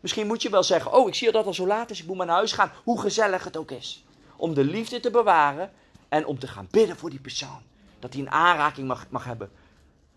Misschien 0.00 0.26
moet 0.26 0.42
je 0.42 0.50
wel 0.50 0.62
zeggen: 0.62 0.92
Oh, 0.92 1.08
ik 1.08 1.14
zie 1.14 1.32
dat 1.32 1.46
al 1.46 1.54
zo 1.54 1.66
laat 1.66 1.90
is, 1.90 2.00
ik 2.00 2.06
moet 2.06 2.16
maar 2.16 2.26
naar 2.26 2.36
huis 2.36 2.52
gaan. 2.52 2.72
Hoe 2.84 3.00
gezellig 3.00 3.44
het 3.44 3.56
ook 3.56 3.70
is. 3.70 4.04
Om 4.36 4.54
de 4.54 4.64
liefde 4.64 5.00
te 5.00 5.10
bewaren 5.10 5.72
en 6.08 6.26
om 6.26 6.38
te 6.38 6.48
gaan 6.48 6.68
bidden 6.70 6.96
voor 6.96 7.10
die 7.10 7.20
persoon. 7.20 7.62
Dat 7.98 8.12
hij 8.12 8.22
een 8.22 8.30
aanraking 8.30 8.86
mag, 8.86 9.06
mag 9.10 9.24
hebben. 9.24 9.50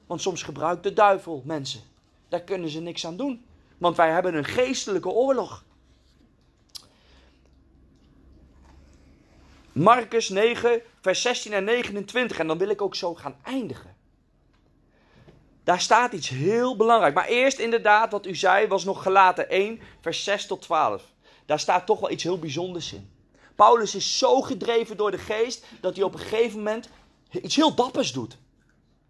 Want 0.07 0.21
soms 0.21 0.43
gebruikt 0.43 0.83
de 0.83 0.93
duivel 0.93 1.41
mensen. 1.45 1.81
Daar 2.29 2.41
kunnen 2.41 2.69
ze 2.69 2.81
niks 2.81 3.05
aan 3.05 3.17
doen. 3.17 3.45
Want 3.77 3.97
wij 3.97 4.11
hebben 4.11 4.35
een 4.35 4.45
geestelijke 4.45 5.09
oorlog. 5.09 5.63
Marcus 9.71 10.29
9, 10.29 10.81
vers 11.01 11.21
16 11.21 11.53
en 11.53 11.63
29. 11.63 12.37
En 12.37 12.47
dan 12.47 12.57
wil 12.57 12.69
ik 12.69 12.81
ook 12.81 12.95
zo 12.95 13.15
gaan 13.15 13.35
eindigen. 13.43 13.95
Daar 15.63 15.81
staat 15.81 16.13
iets 16.13 16.29
heel 16.29 16.75
belangrijk. 16.75 17.13
Maar 17.13 17.27
eerst 17.27 17.59
inderdaad, 17.59 18.11
wat 18.11 18.25
u 18.25 18.35
zei, 18.35 18.67
was 18.67 18.83
nog 18.83 19.03
gelaten 19.03 19.49
1, 19.49 19.79
vers 20.01 20.23
6 20.23 20.45
tot 20.45 20.61
12. 20.61 21.03
Daar 21.45 21.59
staat 21.59 21.85
toch 21.85 21.99
wel 21.99 22.11
iets 22.11 22.23
heel 22.23 22.39
bijzonders 22.39 22.93
in. 22.93 23.11
Paulus 23.55 23.95
is 23.95 24.17
zo 24.17 24.41
gedreven 24.41 24.97
door 24.97 25.11
de 25.11 25.17
geest 25.17 25.65
dat 25.81 25.95
hij 25.95 26.03
op 26.03 26.13
een 26.13 26.19
gegeven 26.19 26.57
moment 26.57 26.89
iets 27.31 27.55
heel 27.55 27.75
dappers 27.75 28.11
doet. 28.11 28.37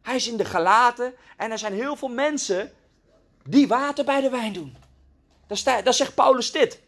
Hij 0.01 0.15
is 0.15 0.27
in 0.27 0.37
de 0.37 0.45
gelaten 0.45 1.13
en 1.37 1.51
er 1.51 1.57
zijn 1.57 1.73
heel 1.73 1.95
veel 1.95 2.07
mensen 2.07 2.71
die 3.43 3.67
water 3.67 4.05
bij 4.05 4.21
de 4.21 4.29
wijn 4.29 4.53
doen. 4.53 4.77
Daar, 5.47 5.83
daar 5.83 5.93
zegt 5.93 6.15
Paulus 6.15 6.51
dit. 6.51 6.81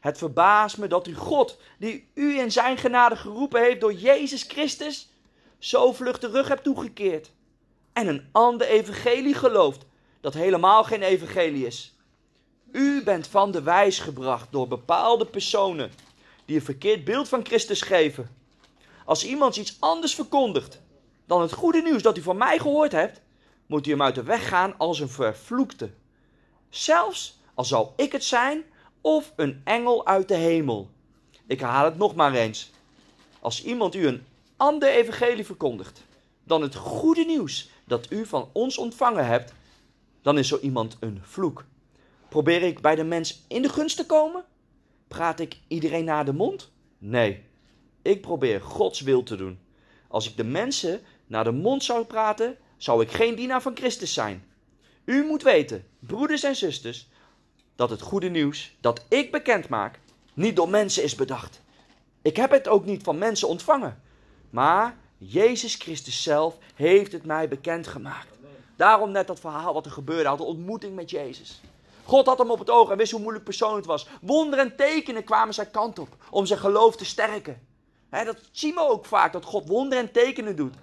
Het 0.00 0.18
verbaast 0.18 0.78
me 0.78 0.86
dat 0.86 1.06
u 1.06 1.14
God, 1.14 1.58
die 1.78 2.10
u 2.14 2.38
in 2.38 2.52
zijn 2.52 2.76
genade 2.76 3.16
geroepen 3.16 3.62
heeft 3.62 3.80
door 3.80 3.92
Jezus 3.92 4.42
Christus, 4.42 5.08
zo 5.58 5.92
vlug 5.92 6.18
de 6.18 6.28
rug 6.28 6.48
hebt 6.48 6.62
toegekeerd. 6.62 7.30
En 7.92 8.08
een 8.08 8.28
ander 8.32 8.66
evangelie 8.66 9.34
gelooft, 9.34 9.84
dat 10.20 10.34
helemaal 10.34 10.84
geen 10.84 11.02
evangelie 11.02 11.66
is. 11.66 11.94
U 12.72 13.02
bent 13.02 13.26
van 13.26 13.50
de 13.50 13.62
wijs 13.62 13.98
gebracht 13.98 14.46
door 14.50 14.68
bepaalde 14.68 15.26
personen 15.26 15.90
die 16.44 16.56
een 16.56 16.64
verkeerd 16.64 17.04
beeld 17.04 17.28
van 17.28 17.46
Christus 17.46 17.82
geven. 17.82 18.30
Als 19.04 19.24
iemand 19.24 19.56
iets 19.56 19.76
anders 19.80 20.14
verkondigt 20.14 20.80
dan 21.26 21.40
het 21.40 21.52
goede 21.52 21.82
nieuws 21.82 22.02
dat 22.02 22.18
u 22.18 22.22
van 22.22 22.36
mij 22.36 22.58
gehoord 22.58 22.92
hebt, 22.92 23.20
moet 23.66 23.86
u 23.86 23.90
hem 23.90 24.02
uit 24.02 24.14
de 24.14 24.22
weg 24.22 24.48
gaan 24.48 24.74
als 24.78 25.00
een 25.00 25.08
vervloekte. 25.08 25.90
Zelfs 26.68 27.38
al 27.54 27.64
zou 27.64 27.88
ik 27.96 28.12
het 28.12 28.24
zijn 28.24 28.64
of 29.00 29.32
een 29.36 29.60
engel 29.64 30.06
uit 30.06 30.28
de 30.28 30.34
hemel. 30.34 30.90
Ik 31.46 31.60
herhaal 31.60 31.84
het 31.84 31.98
nog 31.98 32.14
maar 32.14 32.34
eens. 32.34 32.70
Als 33.40 33.64
iemand 33.64 33.94
u 33.94 34.06
een 34.06 34.26
ander 34.56 34.88
evangelie 34.88 35.46
verkondigt 35.46 36.02
dan 36.44 36.62
het 36.62 36.74
goede 36.74 37.24
nieuws 37.24 37.68
dat 37.90 38.10
u 38.10 38.26
van 38.26 38.48
ons 38.52 38.78
ontvangen 38.78 39.26
hebt, 39.26 39.52
dan 40.22 40.38
is 40.38 40.48
zo 40.48 40.58
iemand 40.58 40.96
een 41.00 41.20
vloek. 41.22 41.64
Probeer 42.28 42.62
ik 42.62 42.80
bij 42.80 42.94
de 42.94 43.04
mens 43.04 43.44
in 43.48 43.62
de 43.62 43.68
gunst 43.68 43.96
te 43.96 44.06
komen? 44.06 44.44
Praat 45.08 45.40
ik 45.40 45.58
iedereen 45.68 46.04
naar 46.04 46.24
de 46.24 46.32
mond? 46.32 46.70
Nee, 46.98 47.44
ik 48.02 48.20
probeer 48.20 48.60
Gods 48.60 49.00
wil 49.00 49.22
te 49.22 49.36
doen. 49.36 49.58
Als 50.08 50.28
ik 50.28 50.36
de 50.36 50.44
mensen 50.44 51.00
naar 51.26 51.44
de 51.44 51.50
mond 51.50 51.84
zou 51.84 52.04
praten, 52.04 52.56
zou 52.76 53.02
ik 53.02 53.10
geen 53.10 53.34
dienaar 53.34 53.62
van 53.62 53.76
Christus 53.76 54.12
zijn. 54.12 54.44
U 55.04 55.24
moet 55.24 55.42
weten, 55.42 55.86
broeders 55.98 56.42
en 56.42 56.56
zusters, 56.56 57.08
dat 57.74 57.90
het 57.90 58.00
goede 58.00 58.28
nieuws 58.28 58.76
dat 58.80 59.04
ik 59.08 59.32
bekend 59.32 59.68
maak 59.68 59.98
niet 60.34 60.56
door 60.56 60.68
mensen 60.68 61.02
is 61.02 61.14
bedacht. 61.14 61.62
Ik 62.22 62.36
heb 62.36 62.50
het 62.50 62.68
ook 62.68 62.84
niet 62.84 63.02
van 63.02 63.18
mensen 63.18 63.48
ontvangen, 63.48 64.02
maar 64.50 64.96
Jezus 65.22 65.74
Christus 65.74 66.22
zelf 66.22 66.56
heeft 66.74 67.12
het 67.12 67.24
mij 67.24 67.48
bekendgemaakt. 67.48 68.38
Daarom 68.76 69.10
net 69.10 69.26
dat 69.26 69.40
verhaal 69.40 69.74
wat 69.74 69.86
er 69.86 69.92
gebeurde, 69.92 70.28
had 70.28 70.40
een 70.40 70.46
ontmoeting 70.46 70.94
met 70.94 71.10
Jezus. 71.10 71.60
God 72.04 72.26
had 72.26 72.38
hem 72.38 72.50
op 72.50 72.58
het 72.58 72.70
oog 72.70 72.90
en 72.90 72.96
wist 72.96 73.12
hoe 73.12 73.20
moeilijk 73.20 73.44
persoon 73.44 73.76
het 73.76 73.86
was. 73.86 74.06
Wonderen 74.20 74.64
en 74.64 74.76
tekenen 74.76 75.24
kwamen 75.24 75.54
zijn 75.54 75.70
kant 75.70 75.98
op 75.98 76.08
om 76.30 76.46
zijn 76.46 76.58
geloof 76.58 76.96
te 76.96 77.04
sterken. 77.04 77.66
dat 78.10 78.38
zien 78.52 78.74
we 78.74 78.88
ook 78.88 79.04
vaak, 79.04 79.32
dat 79.32 79.44
God 79.44 79.68
wonderen 79.68 80.04
en 80.04 80.12
tekenen 80.12 80.56
doet. 80.56 80.74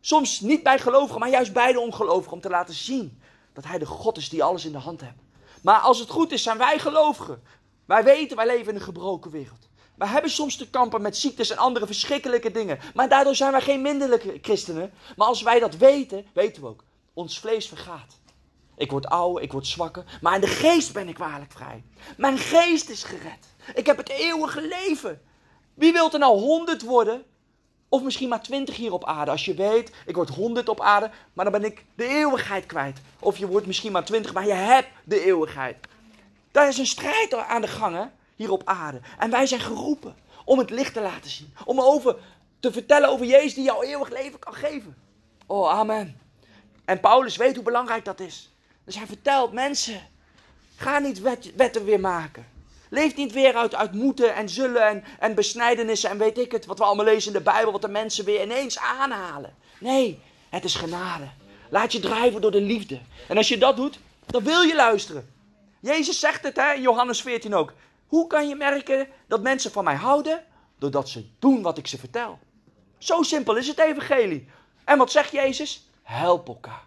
Soms 0.00 0.40
niet 0.40 0.62
bij 0.62 0.78
gelovigen, 0.78 1.20
maar 1.20 1.30
juist 1.30 1.52
bij 1.52 1.72
de 1.72 1.80
ongelovigen. 1.80 2.32
Om 2.32 2.40
te 2.40 2.48
laten 2.48 2.74
zien 2.74 3.20
dat 3.52 3.64
hij 3.64 3.78
de 3.78 3.86
God 3.86 4.16
is 4.16 4.28
die 4.28 4.44
alles 4.44 4.64
in 4.64 4.72
de 4.72 4.78
hand 4.78 5.00
heeft. 5.00 5.22
Maar 5.62 5.78
als 5.78 5.98
het 5.98 6.10
goed 6.10 6.32
is, 6.32 6.42
zijn 6.42 6.58
wij 6.58 6.78
gelovigen. 6.78 7.42
Wij 7.86 8.04
weten, 8.04 8.36
wij 8.36 8.46
leven 8.46 8.68
in 8.68 8.74
een 8.74 8.80
gebroken 8.80 9.30
wereld. 9.30 9.68
Wij 9.96 10.08
hebben 10.08 10.30
soms 10.30 10.56
te 10.56 10.70
kampen 10.70 11.02
met 11.02 11.16
ziektes 11.16 11.50
en 11.50 11.56
andere 11.56 11.86
verschrikkelijke 11.86 12.50
dingen. 12.50 12.78
Maar 12.94 13.08
daardoor 13.08 13.34
zijn 13.34 13.52
wij 13.52 13.60
geen 13.60 13.82
minderlijke 13.82 14.38
christenen. 14.42 14.92
Maar 15.16 15.26
als 15.26 15.42
wij 15.42 15.58
dat 15.58 15.76
weten, 15.76 16.26
weten 16.32 16.62
we 16.62 16.68
ook, 16.68 16.84
ons 17.14 17.38
vlees 17.38 17.68
vergaat. 17.68 18.18
Ik 18.76 18.90
word 18.90 19.06
ouder, 19.06 19.42
ik 19.42 19.52
word 19.52 19.66
zwakker, 19.66 20.04
maar 20.20 20.34
in 20.34 20.40
de 20.40 20.46
geest 20.46 20.92
ben 20.92 21.08
ik 21.08 21.18
waarlijk 21.18 21.52
vrij. 21.52 21.82
Mijn 22.16 22.38
geest 22.38 22.88
is 22.88 23.04
gered. 23.04 23.46
Ik 23.74 23.86
heb 23.86 23.96
het 23.96 24.08
eeuwige 24.08 24.60
leven. 24.60 25.20
Wie 25.74 25.92
wil 25.92 26.12
er 26.12 26.18
nou 26.18 26.38
honderd 26.38 26.82
worden? 26.82 27.24
Of 27.88 28.02
misschien 28.02 28.28
maar 28.28 28.42
twintig 28.42 28.76
hier 28.76 28.92
op 28.92 29.04
aarde. 29.04 29.30
Als 29.30 29.44
je 29.44 29.54
weet, 29.54 29.92
ik 30.06 30.14
word 30.14 30.28
honderd 30.28 30.68
op 30.68 30.80
aarde, 30.80 31.10
maar 31.32 31.44
dan 31.44 31.60
ben 31.60 31.70
ik 31.70 31.84
de 31.94 32.06
eeuwigheid 32.06 32.66
kwijt. 32.66 33.00
Of 33.20 33.38
je 33.38 33.46
wordt 33.46 33.66
misschien 33.66 33.92
maar 33.92 34.04
twintig, 34.04 34.32
maar 34.32 34.46
je 34.46 34.52
hebt 34.52 34.88
de 35.04 35.24
eeuwigheid. 35.24 35.76
Daar 36.52 36.68
is 36.68 36.78
een 36.78 36.86
strijd 36.86 37.34
aan 37.34 37.60
de 37.60 37.68
gang, 37.68 37.94
hè? 37.96 38.04
Hier 38.36 38.50
op 38.50 38.62
aarde. 38.64 39.00
En 39.18 39.30
wij 39.30 39.46
zijn 39.46 39.60
geroepen 39.60 40.16
om 40.44 40.58
het 40.58 40.70
licht 40.70 40.94
te 40.94 41.00
laten 41.00 41.30
zien. 41.30 41.54
Om 41.64 41.80
over 41.80 42.16
te 42.60 42.72
vertellen 42.72 43.08
over 43.08 43.26
Jezus 43.26 43.54
die 43.54 43.64
jouw 43.64 43.82
eeuwig 43.82 44.10
leven 44.10 44.38
kan 44.38 44.54
geven. 44.54 44.96
Oh, 45.46 45.70
amen. 45.70 46.20
En 46.84 47.00
Paulus 47.00 47.36
weet 47.36 47.54
hoe 47.54 47.64
belangrijk 47.64 48.04
dat 48.04 48.20
is. 48.20 48.50
Dus 48.84 48.96
hij 48.96 49.06
vertelt 49.06 49.52
mensen, 49.52 50.00
ga 50.76 50.98
niet 50.98 51.20
wetten 51.56 51.84
weer 51.84 52.00
maken. 52.00 52.46
Leef 52.90 53.16
niet 53.16 53.32
weer 53.32 53.54
uit, 53.54 53.74
uit 53.74 53.92
moeten 53.92 54.34
en 54.34 54.48
zullen 54.48 54.86
en, 54.88 55.04
en 55.18 55.34
besnijdenissen 55.34 56.10
en 56.10 56.18
weet 56.18 56.38
ik 56.38 56.52
het, 56.52 56.66
wat 56.66 56.78
we 56.78 56.84
allemaal 56.84 57.04
lezen 57.04 57.32
in 57.32 57.38
de 57.38 57.44
Bijbel, 57.44 57.72
wat 57.72 57.82
de 57.82 57.88
mensen 57.88 58.24
weer 58.24 58.42
ineens 58.42 58.78
aanhalen. 58.78 59.54
Nee, 59.80 60.20
het 60.48 60.64
is 60.64 60.74
genade. 60.74 61.28
Laat 61.70 61.92
je 61.92 62.00
drijven 62.00 62.40
door 62.40 62.50
de 62.50 62.60
liefde. 62.60 63.00
En 63.28 63.36
als 63.36 63.48
je 63.48 63.58
dat 63.58 63.76
doet, 63.76 63.98
dan 64.26 64.42
wil 64.42 64.62
je 64.62 64.74
luisteren. 64.74 65.34
Jezus 65.80 66.20
zegt 66.20 66.42
het 66.42 66.56
hè, 66.56 66.72
in 66.72 66.80
Johannes 66.80 67.22
14 67.22 67.54
ook. 67.54 67.72
Hoe 68.06 68.26
kan 68.26 68.48
je 68.48 68.54
merken 68.54 69.08
dat 69.26 69.42
mensen 69.42 69.70
van 69.70 69.84
mij 69.84 69.94
houden? 69.94 70.44
Doordat 70.78 71.08
ze 71.08 71.26
doen 71.38 71.62
wat 71.62 71.78
ik 71.78 71.86
ze 71.86 71.98
vertel. 71.98 72.38
Zo 72.98 73.22
simpel 73.22 73.56
is 73.56 73.68
het 73.68 73.78
evangelie. 73.78 74.48
En 74.84 74.98
wat 74.98 75.10
zegt 75.10 75.32
Jezus? 75.32 75.88
Help 76.02 76.48
elkaar. 76.48 76.84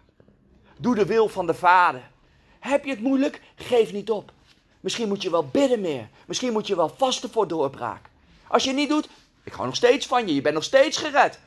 Doe 0.78 0.94
de 0.94 1.06
wil 1.06 1.28
van 1.28 1.46
de 1.46 1.54
Vader. 1.54 2.10
Heb 2.58 2.84
je 2.84 2.90
het 2.90 3.00
moeilijk? 3.00 3.42
Geef 3.54 3.92
niet 3.92 4.10
op. 4.10 4.32
Misschien 4.80 5.08
moet 5.08 5.22
je 5.22 5.30
wel 5.30 5.46
bidden 5.46 5.80
meer. 5.80 6.08
Misschien 6.26 6.52
moet 6.52 6.66
je 6.66 6.76
wel 6.76 6.88
vasten 6.88 7.30
voor 7.30 7.48
doorbraak. 7.48 8.10
Als 8.48 8.62
je 8.62 8.68
het 8.68 8.78
niet 8.78 8.88
doet, 8.88 9.08
ik 9.44 9.52
hou 9.52 9.66
nog 9.66 9.76
steeds 9.76 10.06
van 10.06 10.26
je. 10.26 10.34
Je 10.34 10.40
bent 10.40 10.54
nog 10.54 10.64
steeds 10.64 10.96
gered. 10.96 11.40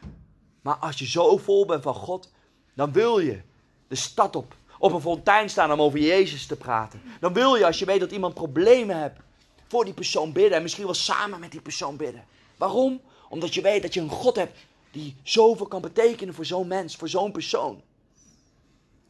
Maar 0.61 0.75
als 0.75 0.99
je 0.99 1.05
zo 1.05 1.37
vol 1.37 1.65
bent 1.65 1.83
van 1.83 1.95
God, 1.95 2.31
dan 2.73 2.91
wil 2.91 3.19
je 3.19 3.41
de 3.87 3.95
stad 3.95 4.35
op. 4.35 4.55
Op 4.79 4.91
een 4.91 5.01
fontein 5.01 5.49
staan 5.49 5.71
om 5.71 5.81
over 5.81 5.99
Jezus 5.99 6.45
te 6.45 6.55
praten. 6.55 7.01
Dan 7.19 7.33
wil 7.33 7.55
je, 7.55 7.65
als 7.65 7.79
je 7.79 7.85
weet 7.85 7.99
dat 7.99 8.11
iemand 8.11 8.33
problemen 8.33 8.99
hebt, 8.99 9.19
voor 9.73 9.85
die 9.85 9.93
persoon 9.93 10.31
bidden. 10.31 10.57
En 10.57 10.61
misschien 10.61 10.85
wel 10.85 10.93
samen 10.93 11.39
met 11.39 11.51
die 11.51 11.61
persoon 11.61 11.97
bidden. 11.97 12.25
Waarom? 12.57 13.01
Omdat 13.29 13.53
je 13.53 13.61
weet 13.61 13.81
dat 13.81 13.93
je 13.93 13.99
een 13.99 14.09
God 14.09 14.35
hebt 14.35 14.59
die 14.91 15.15
zoveel 15.23 15.67
kan 15.67 15.81
betekenen 15.81 16.33
voor 16.33 16.45
zo'n 16.45 16.67
mens, 16.67 16.95
voor 16.95 17.09
zo'n 17.09 17.31
persoon. 17.31 17.81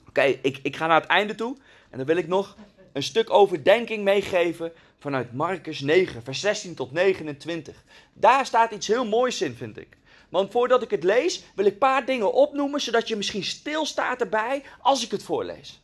Oké, 0.08 0.21
ik, 0.21 0.60
ik 0.63 0.76
ga 0.76 0.88
naar 0.88 1.02
het 1.02 1.10
einde 1.10 1.36
toe. 1.36 1.58
En 1.89 1.97
dan 1.97 2.08
wil 2.08 2.17
ik 2.17 2.28
nog 2.28 2.58
een 2.93 3.04
stuk 3.04 3.30
overdenking 3.30 4.04
meegeven 4.04 4.71
vanuit 4.99 5.34
Marcus 5.34 5.82
9, 5.82 6.23
vers 6.23 6.39
16 6.39 6.76
tot 6.76 6.91
29. 6.91 7.84
Daar 8.13 8.45
staat 8.45 8.71
iets 8.71 8.88
heel 8.88 9.06
moois 9.06 9.41
in, 9.41 9.56
vind 9.56 9.78
ik. 9.78 9.97
Want 10.30 10.52
voordat 10.52 10.82
ik 10.82 10.89
het 10.89 11.04
lees, 11.04 11.43
wil 11.56 11.65
ik 11.65 11.71
een 11.71 11.78
paar 11.78 12.06
dingen 12.06 12.34
opnoemen, 12.34 12.82
zodat 12.82 13.08
je 13.08 13.15
misschien 13.15 13.43
stilstaat 13.43 14.21
erbij 14.21 14.63
als 14.82 15.04
ik 15.04 15.12
het 15.12 15.23
voorlees. 15.23 15.82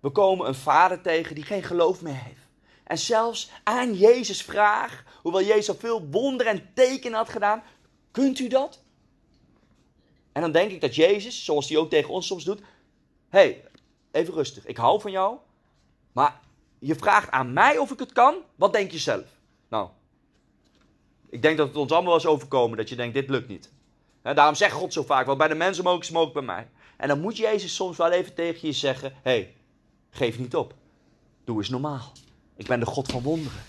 We 0.00 0.10
komen 0.10 0.46
een 0.46 0.54
vader 0.54 1.00
tegen 1.00 1.34
die 1.34 1.44
geen 1.44 1.62
geloof 1.62 2.02
meer 2.02 2.22
heeft. 2.24 2.47
En 2.88 2.98
zelfs 2.98 3.50
aan 3.62 3.94
Jezus 3.94 4.42
vraag, 4.42 5.04
hoewel 5.22 5.42
Jezus 5.42 5.68
al 5.68 5.74
veel 5.74 6.06
wonderen 6.10 6.52
en 6.52 6.70
tekenen 6.74 7.18
had 7.18 7.28
gedaan, 7.28 7.62
kunt 8.10 8.38
u 8.38 8.48
dat? 8.48 8.82
En 10.32 10.40
dan 10.40 10.52
denk 10.52 10.70
ik 10.70 10.80
dat 10.80 10.94
Jezus, 10.94 11.44
zoals 11.44 11.68
hij 11.68 11.78
ook 11.78 11.90
tegen 11.90 12.10
ons 12.10 12.26
soms 12.26 12.44
doet, 12.44 12.60
hey, 13.28 13.64
even 14.10 14.34
rustig, 14.34 14.66
ik 14.66 14.76
hou 14.76 15.00
van 15.00 15.10
jou, 15.10 15.36
maar 16.12 16.40
je 16.78 16.94
vraagt 16.94 17.30
aan 17.30 17.52
mij 17.52 17.78
of 17.78 17.90
ik 17.90 17.98
het 17.98 18.12
kan, 18.12 18.36
wat 18.54 18.72
denk 18.72 18.90
je 18.90 18.98
zelf? 18.98 19.26
Nou, 19.68 19.88
ik 21.30 21.42
denk 21.42 21.56
dat 21.56 21.68
het 21.68 21.76
ons 21.76 21.90
allemaal 21.90 22.10
wel 22.10 22.20
is 22.20 22.26
overkomen 22.26 22.76
dat 22.76 22.88
je 22.88 22.96
denkt, 22.96 23.14
dit 23.14 23.28
lukt 23.28 23.48
niet. 23.48 23.70
Daarom 24.22 24.54
zegt 24.54 24.72
God 24.72 24.92
zo 24.92 25.02
vaak, 25.02 25.26
wat 25.26 25.38
bij 25.38 25.48
de 25.48 25.54
mensen 25.54 25.82
mogelijk 25.84 26.08
is, 26.08 26.14
mogelijk 26.14 26.46
bij 26.46 26.56
mij. 26.56 26.68
En 26.96 27.08
dan 27.08 27.20
moet 27.20 27.36
Jezus 27.36 27.74
soms 27.74 27.96
wel 27.96 28.10
even 28.10 28.34
tegen 28.34 28.68
je 28.68 28.74
zeggen, 28.74 29.14
hey, 29.22 29.54
geef 30.10 30.38
niet 30.38 30.56
op. 30.56 30.74
Doe 31.44 31.56
eens 31.58 31.68
normaal. 31.68 32.12
Ik 32.58 32.66
ben 32.66 32.80
de 32.80 32.86
God 32.86 33.10
van 33.10 33.22
wonderen. 33.22 33.64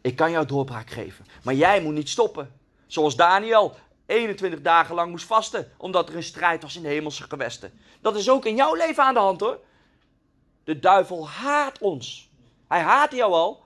Ik 0.00 0.16
kan 0.16 0.30
jou 0.30 0.46
doorbraak 0.46 0.90
geven. 0.90 1.26
Maar 1.42 1.54
jij 1.54 1.82
moet 1.82 1.94
niet 1.94 2.08
stoppen. 2.08 2.52
Zoals 2.86 3.16
Daniel 3.16 3.76
21 4.06 4.62
dagen 4.62 4.94
lang 4.94 5.10
moest 5.10 5.26
vasten. 5.26 5.72
Omdat 5.76 6.08
er 6.08 6.16
een 6.16 6.22
strijd 6.22 6.62
was 6.62 6.76
in 6.76 6.82
de 6.82 6.88
hemelse 6.88 7.22
gewesten. 7.22 7.72
Dat 8.00 8.16
is 8.16 8.30
ook 8.30 8.44
in 8.44 8.56
jouw 8.56 8.74
leven 8.74 9.04
aan 9.04 9.14
de 9.14 9.20
hand 9.20 9.40
hoor. 9.40 9.60
De 10.64 10.78
duivel 10.78 11.28
haat 11.28 11.78
ons. 11.78 12.30
Hij 12.68 12.80
haat 12.80 13.12
jou 13.12 13.32
al. 13.32 13.64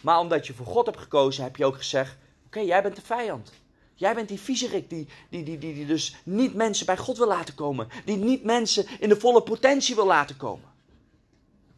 Maar 0.00 0.18
omdat 0.18 0.46
je 0.46 0.54
voor 0.54 0.66
God 0.66 0.86
hebt 0.86 0.98
gekozen, 0.98 1.42
heb 1.44 1.56
je 1.56 1.64
ook 1.64 1.76
gezegd: 1.76 2.16
Oké, 2.46 2.60
jij 2.60 2.82
bent 2.82 2.96
de 2.96 3.02
vijand. 3.02 3.52
Jij 3.94 4.14
bent 4.14 4.28
die 4.28 4.40
viezerik 4.40 4.90
die, 4.90 5.08
die, 5.30 5.42
die, 5.42 5.58
die, 5.58 5.74
die 5.74 5.86
dus 5.86 6.16
niet 6.24 6.54
mensen 6.54 6.86
bij 6.86 6.96
God 6.96 7.18
wil 7.18 7.26
laten 7.26 7.54
komen. 7.54 7.88
Die 8.04 8.16
niet 8.16 8.44
mensen 8.44 8.86
in 9.00 9.08
de 9.08 9.20
volle 9.20 9.42
potentie 9.42 9.94
wil 9.94 10.06
laten 10.06 10.36
komen. 10.36 10.68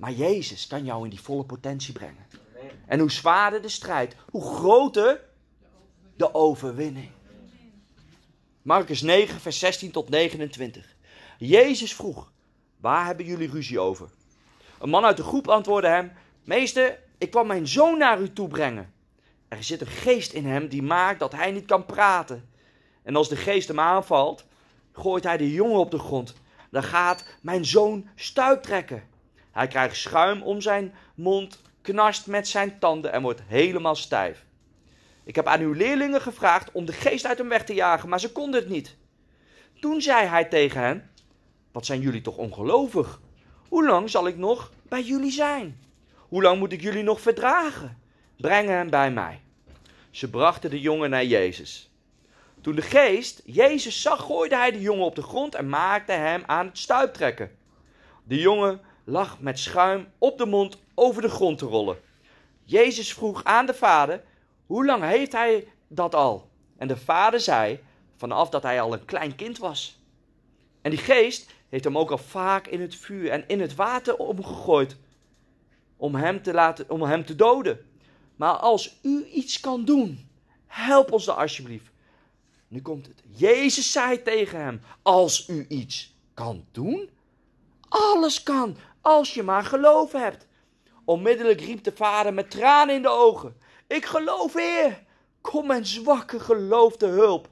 Maar 0.00 0.12
Jezus 0.12 0.66
kan 0.66 0.84
jou 0.84 1.04
in 1.04 1.10
die 1.10 1.20
volle 1.20 1.44
potentie 1.44 1.92
brengen. 1.92 2.26
En 2.86 2.98
hoe 2.98 3.10
zwaarder 3.10 3.62
de 3.62 3.68
strijd, 3.68 4.16
hoe 4.30 4.42
groter 4.42 5.20
de 6.16 6.34
overwinning. 6.34 7.10
Marcus 8.62 9.00
9, 9.00 9.40
vers 9.40 9.58
16 9.58 9.90
tot 9.90 10.08
29. 10.08 10.96
Jezus 11.38 11.94
vroeg: 11.94 12.32
Waar 12.76 13.06
hebben 13.06 13.26
jullie 13.26 13.50
ruzie 13.50 13.78
over? 13.78 14.08
Een 14.78 14.88
man 14.88 15.04
uit 15.04 15.16
de 15.16 15.22
groep 15.22 15.48
antwoordde 15.48 15.88
hem: 15.88 16.12
Meester, 16.44 16.98
ik 17.18 17.30
kwam 17.30 17.46
mijn 17.46 17.68
zoon 17.68 17.98
naar 17.98 18.20
u 18.20 18.32
toe 18.32 18.48
brengen. 18.48 18.92
Er 19.48 19.64
zit 19.64 19.80
een 19.80 19.86
geest 19.86 20.32
in 20.32 20.46
hem 20.46 20.68
die 20.68 20.82
maakt 20.82 21.18
dat 21.18 21.32
hij 21.32 21.50
niet 21.50 21.66
kan 21.66 21.86
praten. 21.86 22.48
En 23.02 23.16
als 23.16 23.28
de 23.28 23.36
geest 23.36 23.68
hem 23.68 23.80
aanvalt, 23.80 24.44
gooit 24.92 25.24
hij 25.24 25.36
de 25.36 25.52
jongen 25.52 25.78
op 25.78 25.90
de 25.90 25.98
grond. 25.98 26.34
Dan 26.70 26.82
gaat 26.82 27.24
mijn 27.42 27.64
zoon 27.64 28.08
stuiptrekken. 28.14 29.09
Hij 29.52 29.66
krijgt 29.66 29.96
schuim 29.96 30.42
om 30.42 30.60
zijn 30.60 30.94
mond, 31.14 31.60
knarst 31.82 32.26
met 32.26 32.48
zijn 32.48 32.78
tanden 32.78 33.12
en 33.12 33.22
wordt 33.22 33.42
helemaal 33.46 33.94
stijf. 33.94 34.44
Ik 35.24 35.34
heb 35.34 35.46
aan 35.46 35.60
uw 35.60 35.72
leerlingen 35.72 36.20
gevraagd 36.20 36.72
om 36.72 36.84
de 36.84 36.92
geest 36.92 37.26
uit 37.26 37.38
hem 37.38 37.48
weg 37.48 37.64
te 37.64 37.74
jagen, 37.74 38.08
maar 38.08 38.20
ze 38.20 38.32
konden 38.32 38.60
het 38.60 38.68
niet. 38.68 38.96
Toen 39.80 40.00
zei 40.00 40.26
hij 40.26 40.44
tegen 40.44 40.80
hen: 40.80 41.10
Wat 41.72 41.86
zijn 41.86 42.00
jullie 42.00 42.20
toch 42.20 42.36
ongelovig? 42.36 43.20
Hoe 43.68 43.86
lang 43.86 44.10
zal 44.10 44.26
ik 44.26 44.36
nog 44.36 44.72
bij 44.88 45.02
jullie 45.02 45.30
zijn? 45.30 45.80
Hoe 46.16 46.42
lang 46.42 46.58
moet 46.58 46.72
ik 46.72 46.80
jullie 46.80 47.02
nog 47.02 47.20
verdragen? 47.20 47.98
Breng 48.36 48.68
hem 48.68 48.90
bij 48.90 49.10
mij. 49.10 49.40
Ze 50.10 50.30
brachten 50.30 50.70
de 50.70 50.80
jongen 50.80 51.10
naar 51.10 51.24
Jezus. 51.24 51.90
Toen 52.60 52.74
de 52.74 52.82
geest 52.82 53.42
Jezus 53.44 54.02
zag, 54.02 54.22
gooide 54.22 54.56
hij 54.56 54.70
de 54.70 54.80
jongen 54.80 55.04
op 55.04 55.14
de 55.14 55.22
grond 55.22 55.54
en 55.54 55.68
maakte 55.68 56.12
hem 56.12 56.42
aan 56.46 56.66
het 56.66 56.78
stuiptrekken. 56.78 57.56
De 58.24 58.40
jongen 58.40 58.80
lag 59.10 59.40
met 59.40 59.58
schuim 59.58 60.08
op 60.18 60.38
de 60.38 60.46
mond 60.46 60.76
over 60.94 61.22
de 61.22 61.28
grond 61.28 61.58
te 61.58 61.66
rollen. 61.66 61.98
Jezus 62.64 63.12
vroeg 63.12 63.44
aan 63.44 63.66
de 63.66 63.74
vader: 63.74 64.22
Hoe 64.66 64.84
lang 64.84 65.02
heeft 65.02 65.32
hij 65.32 65.68
dat 65.88 66.14
al? 66.14 66.48
En 66.76 66.88
de 66.88 66.96
vader 66.96 67.40
zei: 67.40 67.80
Vanaf 68.16 68.48
dat 68.48 68.62
hij 68.62 68.80
al 68.80 68.92
een 68.92 69.04
klein 69.04 69.34
kind 69.34 69.58
was. 69.58 69.98
En 70.82 70.90
die 70.90 70.98
geest 70.98 71.50
heeft 71.68 71.84
hem 71.84 71.98
ook 71.98 72.10
al 72.10 72.18
vaak 72.18 72.66
in 72.66 72.80
het 72.80 72.94
vuur 72.94 73.30
en 73.30 73.44
in 73.48 73.60
het 73.60 73.74
water 73.74 74.16
omgegooid. 74.16 74.96
Om 75.96 76.14
hem 76.14 76.42
te, 76.42 76.52
laten, 76.52 76.90
om 76.90 77.02
hem 77.02 77.24
te 77.24 77.34
doden. 77.34 77.86
Maar 78.36 78.54
als 78.54 78.98
u 79.02 79.24
iets 79.24 79.60
kan 79.60 79.84
doen, 79.84 80.28
help 80.66 81.12
ons 81.12 81.24
dan 81.24 81.36
alsjeblieft. 81.36 81.90
Nu 82.68 82.82
komt 82.82 83.06
het. 83.06 83.22
Jezus 83.30 83.92
zei 83.92 84.22
tegen 84.22 84.60
hem: 84.60 84.80
Als 85.02 85.48
u 85.48 85.66
iets 85.68 86.14
kan 86.34 86.64
doen, 86.72 87.10
alles 87.88 88.42
kan 88.42 88.76
als 89.00 89.34
je 89.34 89.42
maar 89.42 89.64
geloof 89.64 90.12
hebt. 90.12 90.46
Onmiddellijk 91.04 91.60
riep 91.60 91.84
de 91.84 91.92
vader 91.94 92.34
met 92.34 92.50
tranen 92.50 92.94
in 92.94 93.02
de 93.02 93.08
ogen: 93.08 93.56
Ik 93.86 94.04
geloof, 94.04 94.54
Heer. 94.54 95.02
Kom 95.40 95.66
mijn 95.66 95.86
zwakke 95.86 96.40
geloofde 96.40 97.06
hulp. 97.06 97.48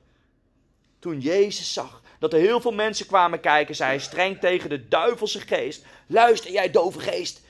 Toen 0.99 1.21
Jezus 1.21 1.73
zag 1.73 2.03
dat 2.19 2.33
er 2.33 2.39
heel 2.39 2.61
veel 2.61 2.73
mensen 2.73 3.07
kwamen 3.07 3.41
kijken, 3.41 3.75
zei 3.75 3.91
hij 3.91 3.99
streng 3.99 4.41
tegen 4.41 4.69
de 4.71 4.89
duivelse 4.89 5.41
geest: 5.41 5.85
Luister, 6.07 6.51
jij 6.51 6.71
dove 6.71 7.01
geest, 7.01 7.41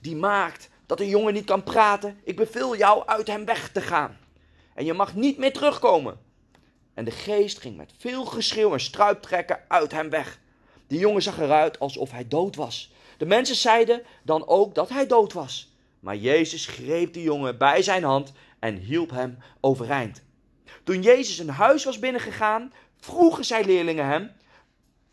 die 0.00 0.16
maakt 0.16 0.68
dat 0.86 0.98
de 0.98 1.08
jongen 1.08 1.34
niet 1.34 1.44
kan 1.44 1.62
praten. 1.62 2.20
Ik 2.24 2.36
beveel 2.36 2.76
jou 2.76 3.06
uit 3.06 3.26
hem 3.26 3.44
weg 3.44 3.72
te 3.72 3.80
gaan. 3.80 4.18
En 4.74 4.84
je 4.84 4.92
mag 4.92 5.14
niet 5.14 5.38
meer 5.38 5.52
terugkomen. 5.52 6.18
En 6.94 7.04
de 7.04 7.10
geest 7.10 7.60
ging 7.60 7.76
met 7.76 7.92
veel 7.98 8.24
geschreeuw 8.24 8.72
en 8.72 8.80
struiptrekken 8.80 9.60
uit 9.68 9.92
hem 9.92 10.10
weg. 10.10 10.38
De 10.86 10.96
jongen 10.96 11.22
zag 11.22 11.38
eruit 11.38 11.78
alsof 11.78 12.10
hij 12.10 12.28
dood 12.28 12.56
was. 12.56 12.92
De 13.24 13.30
mensen 13.30 13.56
zeiden 13.56 14.02
dan 14.22 14.46
ook 14.46 14.74
dat 14.74 14.88
hij 14.88 15.06
dood 15.06 15.32
was. 15.32 15.74
Maar 16.00 16.16
Jezus 16.16 16.66
greep 16.66 17.12
de 17.12 17.22
jongen 17.22 17.58
bij 17.58 17.82
zijn 17.82 18.02
hand 18.02 18.32
en 18.58 18.76
hielp 18.76 19.10
hem 19.10 19.38
overeind. 19.60 20.22
Toen 20.82 21.02
Jezus 21.02 21.38
een 21.38 21.48
huis 21.48 21.84
was 21.84 21.98
binnengegaan, 21.98 22.72
vroegen 22.96 23.44
zijn 23.44 23.64
leerlingen 23.64 24.06
hem. 24.06 24.30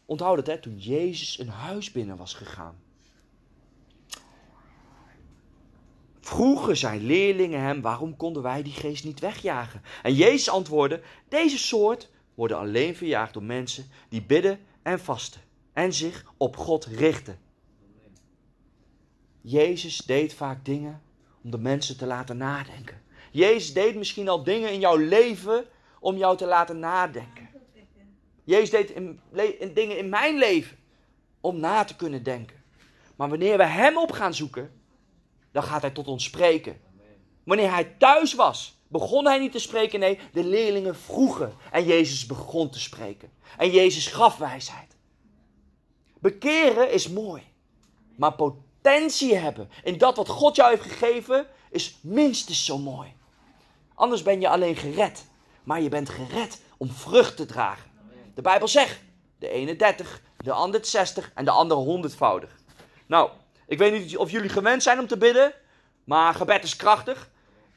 Onthoud 0.06 0.38
het, 0.38 0.48
hè, 0.48 0.60
toen 0.60 0.78
Jezus 0.78 1.40
een 1.40 1.50
huis 1.50 1.92
binnen 1.92 2.18
was 2.18 2.34
gegaan. 2.34 2.82
Vroegen 6.20 6.78
zijn 6.78 7.06
leerlingen 7.06 7.62
hem: 7.62 7.82
waarom 7.82 8.16
konden 8.16 8.44
wij 8.44 8.64
die 8.64 8.74
geest 8.74 9.04
niet 9.04 9.20
wegjagen? 9.20 9.82
En 10.04 10.14
Jezus 10.14 10.50
antwoordde: 10.50 11.02
deze 11.30 11.58
soort 11.58 12.10
worden 12.34 12.58
alleen 12.58 12.96
verjaagd 12.96 13.34
door 13.34 13.44
mensen 13.44 13.86
die 14.10 14.22
bidden 14.22 14.60
en 14.82 15.00
vasten 15.00 15.42
en 15.74 15.94
zich 15.94 16.26
op 16.38 16.58
God 16.58 16.86
richten. 16.86 17.50
Jezus 19.42 19.98
deed 19.98 20.34
vaak 20.34 20.66
dingen 20.66 21.02
om 21.44 21.52
de 21.52 21.58
mensen 21.58 21.98
te 21.98 22.06
laten 22.06 22.38
nadenken. 22.38 23.02
Jezus 23.32 23.74
deed 23.74 23.96
misschien 23.96 24.30
al 24.30 24.44
dingen 24.44 24.72
in 24.72 24.80
jouw 24.80 24.98
leven 24.98 25.66
om 26.00 26.18
jou 26.18 26.38
te 26.38 26.46
laten 26.46 26.80
nadenken. 26.80 27.50
Jezus 28.44 28.70
deed 28.70 28.90
in, 28.90 29.20
in, 29.60 29.74
dingen 29.74 29.98
in 29.98 30.10
mijn 30.10 30.38
leven 30.38 30.78
om 31.42 31.60
na 31.60 31.84
te 31.84 31.96
kunnen 31.96 32.24
denken. 32.24 32.64
Maar 33.16 33.30
wanneer 33.30 33.58
we 33.58 33.66
Hem 33.66 33.98
op 33.98 34.12
gaan 34.12 34.34
zoeken, 34.34 34.72
dan 35.52 35.64
gaat 35.64 35.82
Hij 35.82 35.92
tot 35.92 36.08
ons 36.08 36.24
spreken. 36.24 36.82
Wanneer 37.44 37.72
Hij 37.72 37.84
thuis 37.84 38.34
was, 38.34 38.78
begon 38.88 39.26
Hij 39.26 39.40
niet 39.40 39.52
te 39.52 39.60
spreken. 39.60 40.00
Nee, 40.00 40.20
de 40.34 40.44
leerlingen 40.44 40.96
vroegen 40.96 41.54
en 41.72 41.86
Jezus 41.86 42.26
begon 42.26 42.70
te 42.70 42.80
spreken. 42.80 43.32
En 43.58 43.72
Jezus 43.72 44.08
gaf 44.08 44.38
wijsheid. 44.38 44.96
Bekeren 46.20 46.92
is 46.92 47.10
mooi, 47.10 47.44
maar 48.16 48.34
potentie 48.34 48.71
hebben 48.82 49.70
in 49.84 49.98
dat 49.98 50.16
wat 50.16 50.28
God 50.28 50.56
jou 50.56 50.70
heeft 50.70 50.92
gegeven 50.92 51.48
is 51.70 51.98
minstens 52.02 52.66
zo 52.66 52.78
mooi. 52.78 53.14
Anders 53.96 54.24
ben 54.24 54.42
je 54.42 54.50
alleen 54.50 54.76
gered, 54.76 55.26
maar 55.64 55.82
je 55.82 55.90
bent 55.90 56.10
gered 56.10 56.62
om 56.78 56.90
vrucht 56.92 57.38
te 57.38 57.46
dragen. 57.46 57.92
De 58.36 58.42
Bijbel 58.42 58.68
zegt, 58.68 59.00
de 59.40 59.50
ene 59.50 59.76
30, 59.76 60.22
de 60.38 60.52
ander 60.52 60.86
60 60.86 61.32
en 61.36 61.46
de 61.46 61.52
andere 61.52 61.80
honderdvoudig. 61.80 62.50
Nou, 63.06 63.30
ik 63.68 63.78
weet 63.78 63.92
niet 63.92 64.18
of 64.18 64.32
jullie 64.32 64.50
gewend 64.50 64.84
zijn 64.84 65.00
om 65.00 65.08
te 65.08 65.18
bidden, 65.18 65.54
maar 66.04 66.34
gebed 66.34 66.64
is 66.64 66.76
krachtig. 66.76 67.30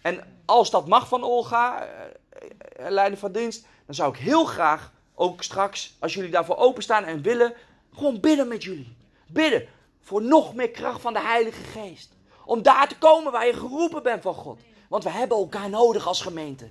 En 0.03 0.43
als 0.45 0.71
dat 0.71 0.89
mag 0.89 1.09
van 1.09 1.25
Olga, 1.25 1.83
eh, 1.83 2.87
eh, 2.87 2.91
leider 2.91 3.19
van 3.19 3.33
dienst, 3.33 3.67
dan 3.87 3.95
zou 3.95 4.13
ik 4.13 4.19
heel 4.19 4.45
graag 4.45 4.93
ook 5.15 5.43
straks, 5.43 5.97
als 5.99 6.15
jullie 6.15 6.31
daarvoor 6.31 6.57
openstaan 6.57 7.05
en 7.05 7.23
willen, 7.23 7.53
gewoon 7.95 8.21
bidden 8.21 8.49
met 8.49 8.63
jullie. 8.63 8.97
Bidden 9.27 9.69
voor 10.05 10.23
nog 10.23 10.55
meer 10.55 10.71
kracht 10.71 11.01
van 11.01 11.13
de 11.13 11.21
Heilige 11.21 11.63
Geest. 11.63 12.13
Om 12.45 12.63
daar 12.63 12.89
te 12.89 12.99
komen 12.99 13.33
waar 13.33 13.47
je 13.47 13.53
geroepen 13.53 14.03
bent 14.03 14.23
van 14.23 14.35
God. 14.35 14.61
Want 14.89 15.05
we 15.05 15.11
hebben 15.11 15.39
elkaar 15.39 15.71
nodig 15.71 16.07
als 16.07 16.23
gemeente. 16.23 16.69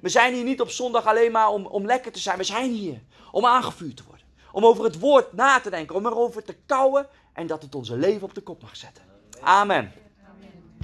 We 0.00 0.08
zijn 0.08 0.34
hier 0.34 0.44
niet 0.44 0.60
op 0.60 0.70
zondag 0.70 1.06
alleen 1.06 1.32
maar 1.32 1.48
om, 1.48 1.66
om 1.66 1.86
lekker 1.86 2.12
te 2.12 2.18
zijn. 2.18 2.38
We 2.38 2.44
zijn 2.44 2.70
hier 2.70 3.00
om 3.32 3.46
aangevuurd 3.46 3.96
te 3.96 4.02
worden. 4.06 4.26
Om 4.52 4.64
over 4.64 4.84
het 4.84 4.98
woord 4.98 5.32
na 5.32 5.60
te 5.60 5.70
denken. 5.70 5.96
Om 5.96 6.06
erover 6.06 6.44
te 6.44 6.56
kouwen. 6.66 7.06
En 7.32 7.46
dat 7.46 7.62
het 7.62 7.74
onze 7.74 7.96
leven 7.96 8.22
op 8.22 8.34
de 8.34 8.40
kop 8.40 8.62
mag 8.62 8.76
zetten. 8.76 9.04
Amen. 9.40 9.92